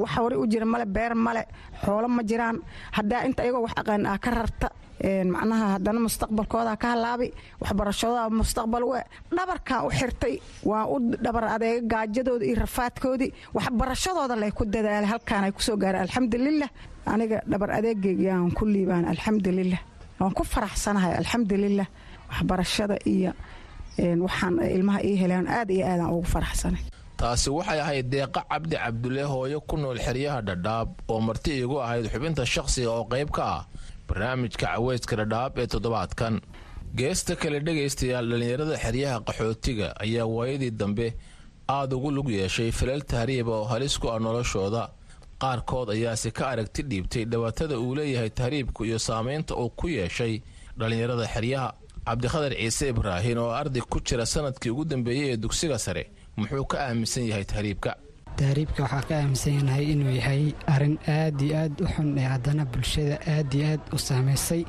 wax 0.00 0.10
hore 0.18 0.36
u 0.36 0.46
jira 0.50 0.66
male 0.66 0.86
beer 0.86 1.14
male 1.14 1.42
xoolo 1.84 2.08
ma 2.08 2.22
jiraan. 2.22 2.56
Haddaa 2.96 3.24
inta 3.26 3.42
iyagoo 3.44 3.62
wax 3.62 3.72
aqaan 3.80 4.06
ah 4.06 4.18
ka 4.18 4.30
rarta 4.30 4.68
macnaha 5.04 5.66
haddana 5.74 6.00
mustaqbalkooda 6.06 6.76
ka 6.82 6.88
halaabi 6.94 7.28
waxbarashadooda 7.60 8.28
mustaqbal 8.40 8.84
we 8.92 9.00
dhabarkaa 9.36 9.80
u 9.86 9.90
xirtay 9.90 10.34
waa 10.70 10.84
u 10.94 10.96
dhabar 11.24 11.44
adeega 11.56 11.86
gaajadooda 11.92 12.44
iyo 12.46 12.56
rafaadkoodii 12.64 13.32
waxbarashadooda 13.56 14.36
lay 14.36 14.50
ku 14.52 14.64
dadaalay 14.64 15.08
halkaan 15.12 15.44
ay 15.44 15.52
ku 15.52 15.62
soo 15.62 15.76
gaareen 15.76 16.02
alxamdulilah 16.06 16.68
aniga 17.06 17.38
dhabar 17.50 17.70
adeegeygayaan 17.78 18.50
ku 18.52 18.64
liibaan 18.66 19.04
alxamdulilah 19.12 19.80
waan 20.20 20.32
ku 20.38 20.44
faraxsanahay 20.44 21.12
alxamdulilah 21.20 21.86
waxbarashada 22.30 22.96
iyo 23.06 23.32
waxaan 24.24 24.54
ilmaha 24.76 25.00
ii 25.04 25.16
heleen 25.22 25.46
aad 25.48 25.70
iyo 25.70 25.84
aadaan 25.86 26.10
ugu 26.12 26.24
faraxsanay. 26.34 26.82
Taasi 27.16 27.50
waxay 27.50 27.80
ahayd 27.80 28.06
deeqa 28.12 28.40
cabdi 28.50 28.76
cabdulle 28.76 29.22
hooyo 29.32 29.60
ku 29.68 29.76
nool 29.76 29.98
xeryaha 30.06 30.40
dhadhaab 30.48 30.88
oo 31.08 31.20
marti 31.20 31.50
iigu 31.60 31.76
ahayd 31.84 32.04
xubinta 32.12 32.44
shakhsiga 32.46 32.90
oo 32.90 33.04
qayb 33.12 33.28
ka 33.30 33.42
ah 33.56 33.62
barnaamijka 34.10 34.66
caweyska 34.66 35.16
dhadhaab 35.16 35.58
ee 35.58 35.66
toddobaadkan. 35.66 36.40
Geesta 36.96 37.36
kale 37.36 37.60
dhegaystayaal 37.66 38.26
dhallinyarada 38.30 38.76
xeryaha 38.84 39.18
qaxootiga 39.28 39.88
ayaa 40.04 40.26
waayadii 40.26 40.70
dambe 40.70 41.14
aad 41.68 41.92
ugu 41.92 42.10
lug 42.10 42.28
yeeshay 42.30 42.70
falal 42.72 43.02
tahriiba 43.02 43.52
oo 43.52 43.64
halis 43.64 43.98
ku 43.98 44.08
ah 44.10 44.18
noloshooda. 44.18 44.90
Qaarkood 45.40 45.88
ayaase 45.94 46.30
ka 46.32 46.48
aragti 46.52 46.82
dhiibtay 46.82 47.24
dhibaatada 47.24 47.78
uu 47.78 47.94
leeyahay 47.94 48.30
tahriibku 48.30 48.84
iyo 48.84 48.98
saamaynta 48.98 49.54
uu 49.56 49.70
ku 49.70 49.88
yeeshay 49.88 50.42
dhallinyarada 50.78 51.26
xeryaha. 51.34 51.70
Cabdikhadar 52.06 52.52
ciise 52.58 52.88
ibraahin 52.88 53.38
oo 53.38 53.50
arday 53.60 53.82
ku 53.82 54.00
jira 54.00 54.26
sannadkii 54.26 54.70
ugu 54.70 54.84
dambeeyey 54.84 55.30
ee 55.32 55.36
dugsiga 55.36 55.78
sare 55.78 56.10
muxuu 56.36 56.64
ka 56.66 56.76
aaminsan 56.88 57.24
yahay 57.30 57.44
tahriibka 57.44 57.94
tahriibka 58.38 58.82
waxaa 58.84 59.06
ka 59.08 59.14
aaminsanyanahay 59.20 59.84
inuu 59.92 60.12
yahay 60.20 60.42
arrin 60.74 60.96
aad 61.16 61.38
iyo 61.46 61.54
aad 61.62 61.74
u 61.84 61.86
xun 61.94 62.08
ee 62.20 62.26
haddana 62.34 62.64
bulshada 62.72 63.16
aad 63.34 63.50
iyo 63.58 63.66
aad 63.72 63.82
u 63.96 63.98
saamaysay 64.08 64.62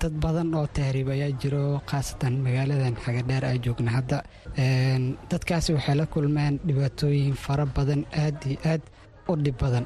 dad 0.00 0.14
badan 0.24 0.48
oo 0.58 0.66
tahriib 0.78 1.08
ayaa 1.14 1.32
jiro 1.42 1.62
khaasatan 1.90 2.34
magaaladan 2.46 2.94
xagadheer 3.04 3.44
ay 3.50 3.58
joogna 3.64 3.90
hadda. 3.96 4.18
Dadkaasi 5.30 5.70
waxay 5.76 5.96
la 6.00 6.06
kulmeen 6.14 6.54
dhibaatooyin 6.66 7.34
fara 7.44 7.66
badan 7.76 8.02
aad 8.24 8.38
iyo 8.50 8.58
aad 8.72 8.82
u 9.30 9.32
dhib 9.44 9.56
badan. 9.62 9.84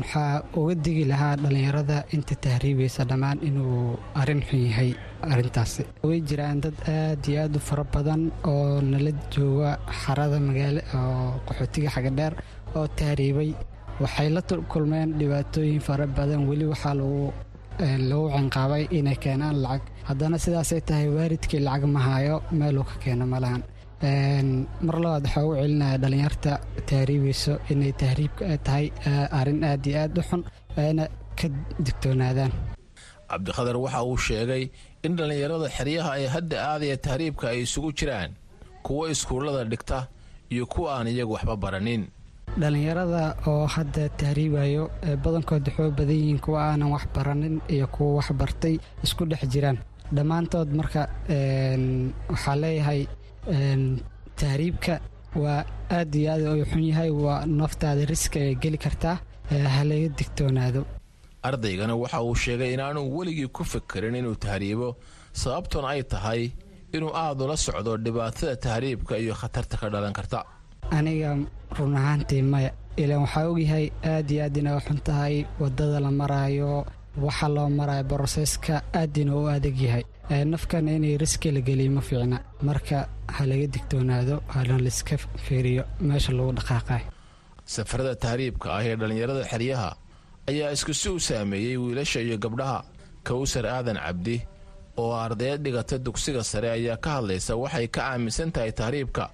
Waxaa 0.00 0.42
uga 0.58 0.74
digi 0.84 1.04
lahaa 1.12 1.34
dhallinyarada 1.42 1.98
inta 2.14 2.34
tahriibaysa 2.44 3.02
dhammaan 3.10 3.38
inuu 3.48 3.98
arrin 4.20 4.40
xun 4.48 4.60
yahay 4.70 4.90
arintaasi 5.32 5.82
way 6.08 6.20
jiraan 6.28 6.58
dad 6.64 6.76
aad 6.96 7.22
iyo 7.30 7.38
aad 7.44 7.54
u 7.58 7.60
fara 7.68 7.84
badan 7.94 8.22
oo 8.52 8.80
nala 8.90 9.12
jooga 9.34 9.70
xarada 10.02 10.38
magaala 10.48 10.80
oo 10.98 11.40
qaxootiga 11.46 11.90
xagadheer 11.94 12.34
oo 12.76 12.86
tahriibay 12.98 13.50
waxay 14.02 14.28
la 14.34 14.40
kulmeen 14.72 15.08
dhibaatooyin 15.18 15.80
fara 15.86 16.06
badan. 16.06 16.40
Weli 16.48 16.64
waxaa 16.72 16.94
lagu 17.00 17.32
lagu 18.10 18.26
cinqaabay 18.36 18.82
inay 18.98 19.16
keenaan 19.22 19.56
lacag. 19.64 19.82
Haddana 20.08 20.36
sidaasay 20.44 20.80
tahay 20.88 21.08
waalidkii 21.16 21.60
lacag 21.66 21.84
ma 21.94 22.00
hayo 22.08 22.36
meeluu 22.58 22.84
ka 22.90 22.94
keeno 23.02 23.24
ma 23.32 23.38
lahan. 23.44 23.62
Mar 24.86 24.96
labaad 25.04 25.24
waxaa 25.26 25.44
u 25.48 25.52
celinaya 25.60 25.96
dhallinyarta 26.02 26.52
tahriibayso 26.88 27.52
inay 27.72 27.92
tahriibka 28.02 28.42
ay 28.52 28.58
tahay 28.66 28.86
arrin 29.38 29.60
aad 29.70 29.82
iyo 29.90 29.98
aad 30.04 30.18
u 30.20 30.22
xun 30.28 30.42
ayna 30.82 31.04
ka 31.38 31.46
digtoonaadaan. 31.84 32.52
Cabdikhadar 33.30 33.76
waxa 33.84 34.00
uu 34.08 34.16
sheegay 34.26 34.64
in 35.06 35.12
dhallinyarada 35.18 35.68
xeryaha 35.76 36.10
ay 36.18 36.26
hadda 36.34 36.56
aadaya 36.70 36.96
tahriibka 37.06 37.44
ay 37.52 37.58
isugu 37.66 37.90
jiraan 37.98 38.30
kuwo 38.86 39.02
iskuullada 39.12 39.64
dhigta 39.70 39.98
iyo 40.54 40.64
kuwa 40.66 40.88
aan 40.98 41.06
iyagu 41.08 41.32
waxba 41.36 41.56
baranin. 41.56 42.02
Dhallinyarada 42.60 43.22
oo 43.46 43.66
hadda 43.66 44.08
tahriibayo 44.20 44.84
badankood 45.24 45.64
waxuu 45.68 45.90
badan 45.98 46.16
yihiin 46.20 46.38
kuwa 46.44 46.58
aanan 46.68 46.90
wax 46.94 47.04
baranin 47.14 47.60
iyo 47.74 47.86
kuwa 47.94 48.14
wax 48.18 48.28
bartay 48.40 48.74
isku 49.04 49.24
dhex 49.30 49.42
jiraan. 49.52 49.78
Dhammaantood 50.16 50.68
marka 50.78 51.02
waxaa 52.32 52.56
leeyahay 52.62 53.02
tahriibka 54.40 55.00
waa 55.42 55.64
aad 55.90 56.14
iyo 56.14 56.28
aad 56.32 56.42
u 56.62 56.64
xun 56.70 56.82
yahay 56.90 57.10
waa 57.10 57.46
naftaada 57.46 58.04
riska 58.12 58.38
ay 58.40 58.54
geli 58.62 58.78
kartaa 58.84 59.16
ha 59.74 59.84
laga 59.90 60.08
digtoonaado 60.18 60.80
ardaygana 61.48 61.94
waxa 62.02 62.18
uu 62.26 62.34
sheegay 62.44 62.70
inaanu 62.76 63.00
weligii 63.16 63.48
ku 63.56 63.62
fikirin 63.72 64.14
inuu 64.20 64.36
tahriibo 64.44 64.88
sababtuna 65.42 65.88
ay 65.94 66.02
tahay 66.12 66.42
inuu 66.96 67.12
aad 67.22 67.38
ula 67.44 67.56
socdo 67.66 67.92
dhibaatada 68.04 68.54
tahriibka 68.66 69.14
iyo 69.22 69.34
khatarta 69.40 69.76
ka 69.80 69.86
dhalan 69.92 70.12
karta. 70.18 70.38
Aniga 70.98 71.30
run 71.78 71.94
ahaantii 72.00 72.42
maya 72.52 72.70
ilaan 73.02 73.22
waxaa 73.24 73.46
ogyahay 73.52 73.86
aad 74.12 74.28
iyo 74.32 74.40
aad 74.46 74.56
inay 74.60 74.78
xun 74.86 74.98
tahay 75.08 75.34
waddada 75.62 75.98
la 76.04 76.10
maraayo 76.20 76.70
waxa 77.26 77.46
loo 77.54 77.68
maraayo 77.78 78.04
broseska 78.10 78.74
aadina 79.00 79.32
u 79.40 79.42
adag 79.56 79.76
yahay. 79.86 80.04
Nafkana 80.52 80.90
inay 80.98 81.14
riski 81.22 81.48
la 81.56 81.60
geliyo 81.66 81.90
ma 81.96 82.00
fiicna. 82.08 82.38
Marka 82.68 82.98
ha 83.36 83.42
laga 83.50 83.66
digtoonaado 83.74 84.36
hana 84.54 84.76
laiska 84.84 85.14
fiiriyo 85.44 85.82
meesha 86.08 86.32
lagu 86.38 86.52
dhaqaaqay. 86.58 87.02
Safarada 87.74 88.14
tahriibka 88.24 88.66
ah 88.76 88.82
ee 88.88 88.96
dhallinyarada 89.00 89.42
xeryaha 89.52 89.90
ayaa 90.50 90.72
isku 90.76 90.92
si 91.00 91.08
u 91.08 91.18
saameeyey 91.28 91.76
wiilasha 91.82 92.20
iyo 92.26 92.36
gabdhaha. 92.44 92.80
Kawsar 93.26 93.66
aadan 93.66 93.98
cabdi 94.06 94.36
oo 95.00 95.12
ardayd 95.24 95.60
dhigata 95.64 95.98
dugsiga 95.98 96.42
sare 96.50 96.68
ayaa 96.76 96.96
ka 97.04 97.10
hadlaysa 97.20 97.52
waxay 97.62 97.86
ka 97.94 98.00
aaminsan 98.12 98.50
tahay 98.54 98.72
tahriibka 98.80 99.24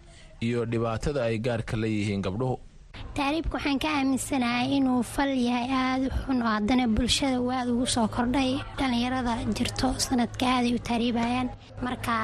iyo 0.47 0.61
dhibaatada 0.71 1.21
ay 1.29 1.39
gaarka 1.47 1.77
la 1.77 1.89
gabdhuhu. 2.27 2.57
Tahriibka 3.15 3.55
waxaan 3.59 3.79
ka 3.83 3.89
aaminsanahay 3.99 4.67
inuu 4.79 5.03
fal 5.03 5.31
yahay 5.31 5.69
aada 5.71 6.07
u 6.07 6.11
xun 6.27 6.39
oo 6.43 6.51
haddana 6.57 6.85
bulshada 6.97 7.39
uu 7.41 7.51
aada 7.51 7.71
ugu 7.75 7.87
soo 7.95 8.07
kordhay. 8.15 8.51
Dhallinyarada 8.79 9.33
jirto 9.57 9.89
sanadka 10.07 10.45
aaday 10.57 10.73
u 10.75 10.81
tahriibayaan 10.89 11.49
marka 11.85 12.15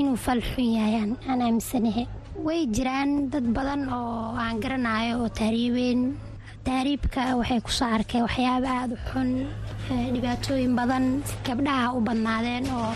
inuu 0.00 0.16
fal 0.26 0.40
xun 0.50 0.68
yahay 0.78 0.94
aan 1.02 1.40
aaminsanahay. 1.46 2.06
Way 2.46 2.66
jiraan 2.76 3.30
dad 3.32 3.46
badan 3.56 3.82
oo 3.98 4.34
aan 4.44 4.58
garanayo 4.62 5.14
oo 5.22 5.28
tahriibeen 5.40 6.00
tahriibka 6.66 7.22
waxay 7.40 7.60
ku 7.66 7.70
soo 7.78 7.88
arkeen 7.96 8.22
waxyaaba 8.26 8.68
aada 8.78 8.94
u 8.96 8.98
xun 9.10 9.30
dhibaatooyin 10.14 10.72
badan 10.78 11.04
gabdhaha 11.46 11.86
u 11.96 12.00
badnaadeen 12.06 12.64
oo 12.78 12.92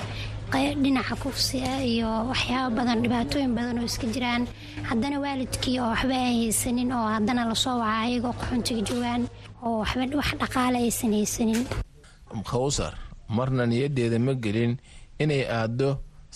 dhinaca 0.83 1.15
kufsiga 1.23 1.73
iyo 1.93 2.11
waxyaaba 2.31 2.71
badan 2.79 2.99
dhibaatooyin 3.05 3.53
badan 3.59 3.79
oo 3.81 3.87
iska 3.91 4.07
jiraan. 4.15 4.43
Haddana 4.89 5.17
waalidkii 5.25 5.79
oo 5.81 5.89
waxba 5.95 6.15
ay 6.29 6.35
haysanin 6.43 6.91
oo 6.99 7.07
haddana 7.15 7.43
la 7.51 7.55
soo 7.65 7.79
waca 7.83 7.99
ayagoo 8.07 8.35
qaxoontiga 8.41 8.83
joogaan 8.89 9.23
oo 9.65 9.77
waxba 9.83 10.05
wax 10.21 10.29
dhaqaale 10.41 10.79
aysan 10.87 11.13
haysanin. 11.19 11.61
Khawsar 12.51 12.93
marna 13.37 13.65
niyaddeeda 13.71 14.19
ma 14.27 14.33
gelin 14.45 14.73
inay 15.23 15.43
aaddo 15.59 15.89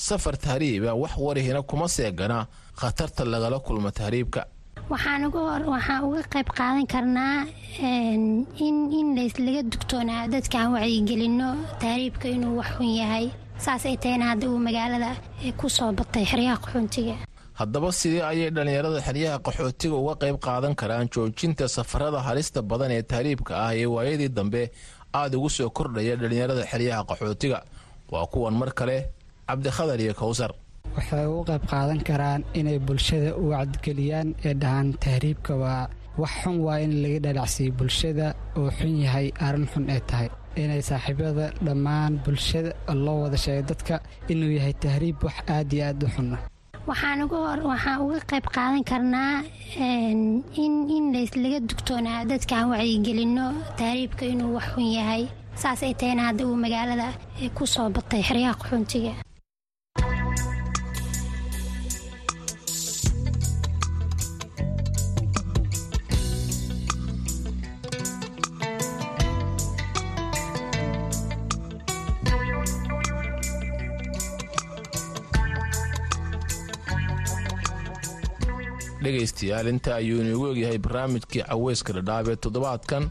safar 0.07 0.37
tahriiba 0.45 0.91
wax 1.03 1.13
warihina 1.27 1.61
kuma 1.71 1.87
seegana. 1.97 2.47
Khatarta 2.81 3.23
lagala 3.33 3.59
kulmo 3.67 3.91
tahriibka 3.99 4.41
waxaan 4.91 5.25
uga 5.29 6.23
qayb 6.33 6.49
qaadan 6.59 6.87
karnaa 6.93 7.47
in 8.67 8.77
laga 9.47 9.63
dugtoonaa 9.73 10.29
dadkaan 10.35 10.69
wacyigelinno 10.75 11.49
tahriibka 11.83 12.27
inuu 12.37 12.57
wax 12.59 12.69
xun 12.79 12.91
yahay. 13.01 13.27
Saas 13.65 13.85
ay 13.87 13.97
tahayna 14.03 14.25
hadda 14.31 14.47
uu 14.51 14.59
magaalada 14.59 15.11
ku 15.61 15.69
soo 15.77 15.93
batay 15.99 16.25
xeryaha 16.31 16.57
qaxoontiga 16.65 17.15
haddaba 17.61 17.89
sidee 18.01 18.23
ayay 18.31 18.51
dhallinyarada 18.57 19.01
xeryaha 19.07 19.37
qaxootiga 19.47 19.95
uga 20.03 20.15
qayb 20.23 20.37
qaadan 20.47 20.75
karaan 20.81 21.07
joojinta 21.15 21.69
safarada 21.77 22.19
halista 22.27 22.61
badan 22.71 22.91
ee 22.97 23.03
tahriibka 23.03 23.53
ah 23.67 23.73
ee 23.81 23.87
waayadii 23.95 24.29
dambe? 24.39 24.63
Aada 25.19 25.35
ugu 25.39 25.49
soo 25.57 25.71
kordhaya 25.77 26.15
dhallinyarada 26.21 26.63
xeryaha 26.71 27.03
qaxootiga. 27.11 27.59
Waa 28.13 28.27
kuwan 28.33 28.55
mar 28.61 28.71
kale 28.79 28.97
cabdikhadar 29.49 30.01
iyo 30.05 30.15
kowsar 30.21 30.51
waxay 30.97 31.27
uga 31.39 31.45
qayb 31.59 31.65
qaadan 31.73 32.01
karaan 32.09 32.41
inay 32.59 32.79
bulshada 32.87 33.31
u 33.41 33.45
wacdigeliyaan 33.53 34.29
ee 34.47 34.55
dhahaan 34.63 34.89
tahriibka 35.05 35.53
waa 35.63 35.83
wax 36.23 36.33
xun 36.43 36.57
waa 36.67 36.79
in 36.85 36.93
laga 37.03 37.19
dhalacsiiyo 37.27 37.73
bulshada 37.79 38.27
oo 38.59 38.69
xun 38.79 38.95
yahay 39.05 39.27
arrin 39.47 39.67
xun 39.73 39.85
ay 39.95 40.01
tahay. 40.11 40.29
Inay 40.63 40.83
saaxiibada 40.89 41.47
dhammaan 41.67 42.13
bulshada 42.25 42.71
loo 43.05 43.19
wada 43.25 43.37
sheegay 43.45 43.65
dadka 43.71 43.95
inuu 44.33 44.53
yahay 44.59 44.75
tahriib 44.85 45.17
wax 45.27 45.37
aad 45.55 45.69
iyo 45.75 45.83
aad 45.89 46.03
u 46.07 46.09
xuna 46.15 46.39
waxaan 46.91 47.21
uga 48.05 48.19
qayb 48.31 48.47
qaadan 48.57 48.83
karnaa 48.91 49.35
in 50.65 51.05
dugtoonaa 51.69 52.21
dadkaan 52.31 52.67
wacyigelinno 52.73 53.47
tahriibka 53.81 54.25
inuu 54.33 54.55
wax 54.57 54.67
xun 54.75 54.89
yahay. 54.99 55.25
Saas 55.63 55.83
ay 55.87 55.95
tahayna 56.01 56.23
hadda 56.29 56.43
uu 56.47 56.57
magaalada 56.65 57.09
ku 57.57 57.63
soo 57.75 57.89
batay 57.97 58.23
xeryaha 58.29 58.55
qaxoontiga 58.61 59.13
dhegaystayaal. 79.05 79.67
Inta 79.73 79.91
ayuu 80.01 80.51
egyahay 80.53 80.79
barnaamijkii 80.79 81.43
caweyska 81.51 81.93
dhadhaab 81.97 82.29
ee 82.33 82.37
toddobaadkan 82.45 83.05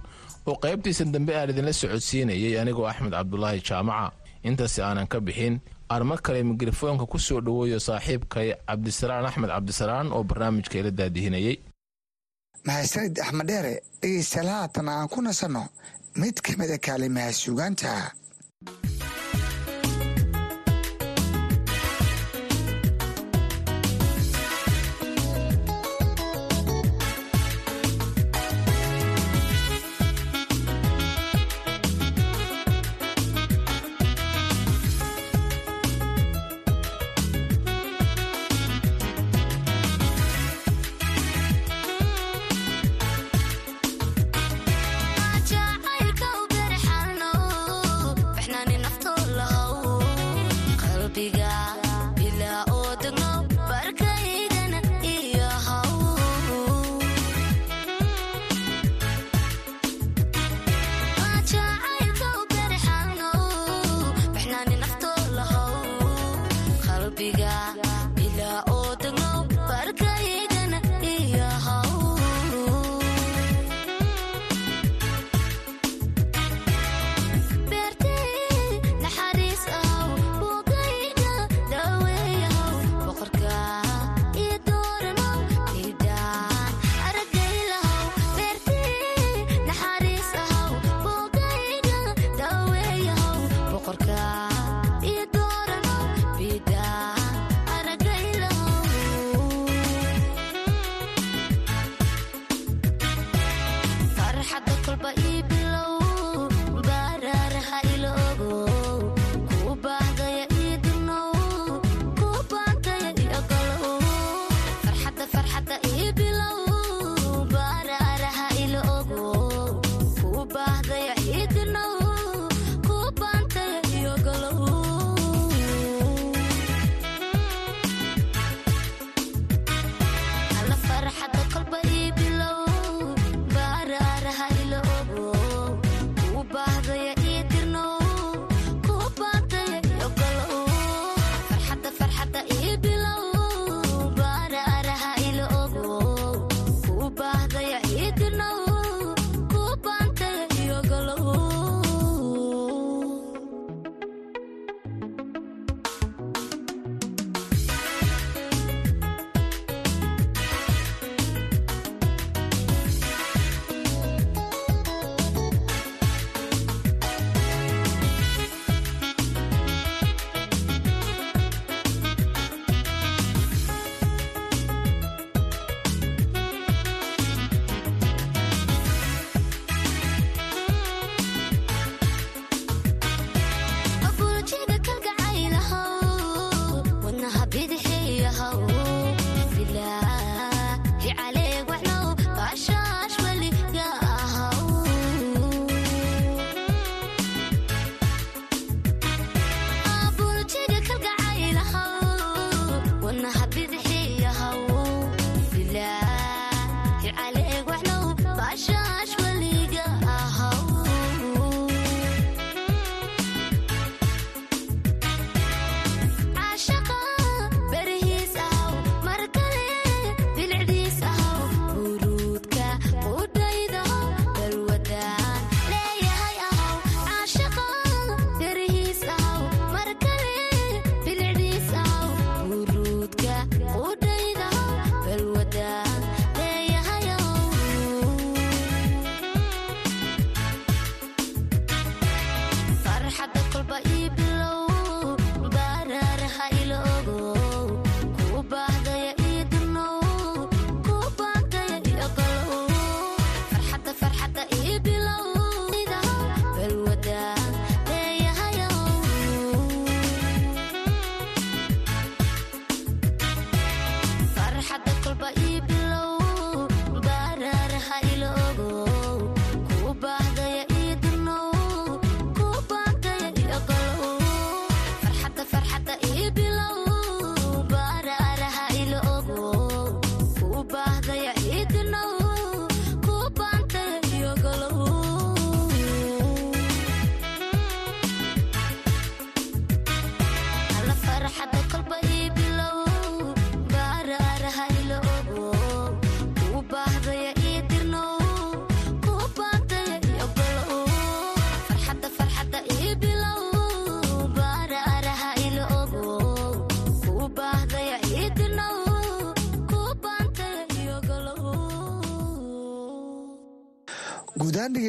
oo 0.50 0.56
qaybtiisa 0.64 1.06
dambe 1.14 1.34
aan 1.38 1.50
idinla 1.54 1.74
socodsiinayay 1.82 2.60
anigoo 2.62 2.88
axmed 2.92 3.12
cabdulaahi 3.18 3.62
jaamaca. 3.70 4.12
Intaasi 4.50 4.82
aanan 4.82 5.08
ka 5.08 5.20
bixin 5.28 5.56
aan 5.94 6.04
mar 6.10 6.20
kale 6.26 6.44
mikrofoonka 6.44 7.06
ku 7.12 7.18
soo 7.20 7.40
dhoweeyo 7.46 7.80
saaxiibkay 7.80 8.50
cabdisalaan 8.68 9.26
axmed 9.30 9.50
cabdisalaan 9.56 10.08
oo 10.16 10.24
barnaamijka 10.24 10.76
ila 10.80 10.92
daadihinayay 11.00 11.56
mahadsanid 12.68 13.20
axmed 13.26 13.48
dheere 13.48 13.74
dhegaystayaal 14.02 14.50
haatan 14.56 14.88
aan 14.90 15.08
ku 15.14 15.22
nasanno 15.22 15.64
mid 16.22 16.36
ka 16.46 16.52
mid 16.60 16.72
a 16.76 16.78
kaalimaha 16.88 17.32
suugaanta 17.42 17.92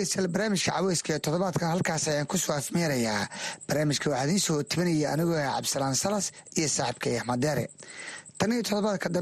dhegeystayaal 0.04 0.28
barnaamijka 0.34 0.72
caweyska 0.76 1.12
ee 1.14 1.18
toddobaadkan 1.24 1.70
halkaas 1.74 2.08
ayaan 2.08 2.26
ku 2.26 2.38
soo 2.38 2.54
afmeerayaa 2.56 3.28
barnaamijka 3.68 4.10
waxaa 4.10 4.24
idiin 4.26 4.40
soo 4.46 4.62
tibinaya 4.62 5.12
anigoo 5.14 5.38
ah 5.40 5.54
cabdisalaan 5.56 5.96
salas 5.96 6.26
iyo 6.58 6.68
saaxiibkay 6.68 7.14
axmed 7.20 7.40
deere 7.44 7.64
tan 8.38 8.52
iyo 8.52 8.62
toddobaadka 8.68 9.08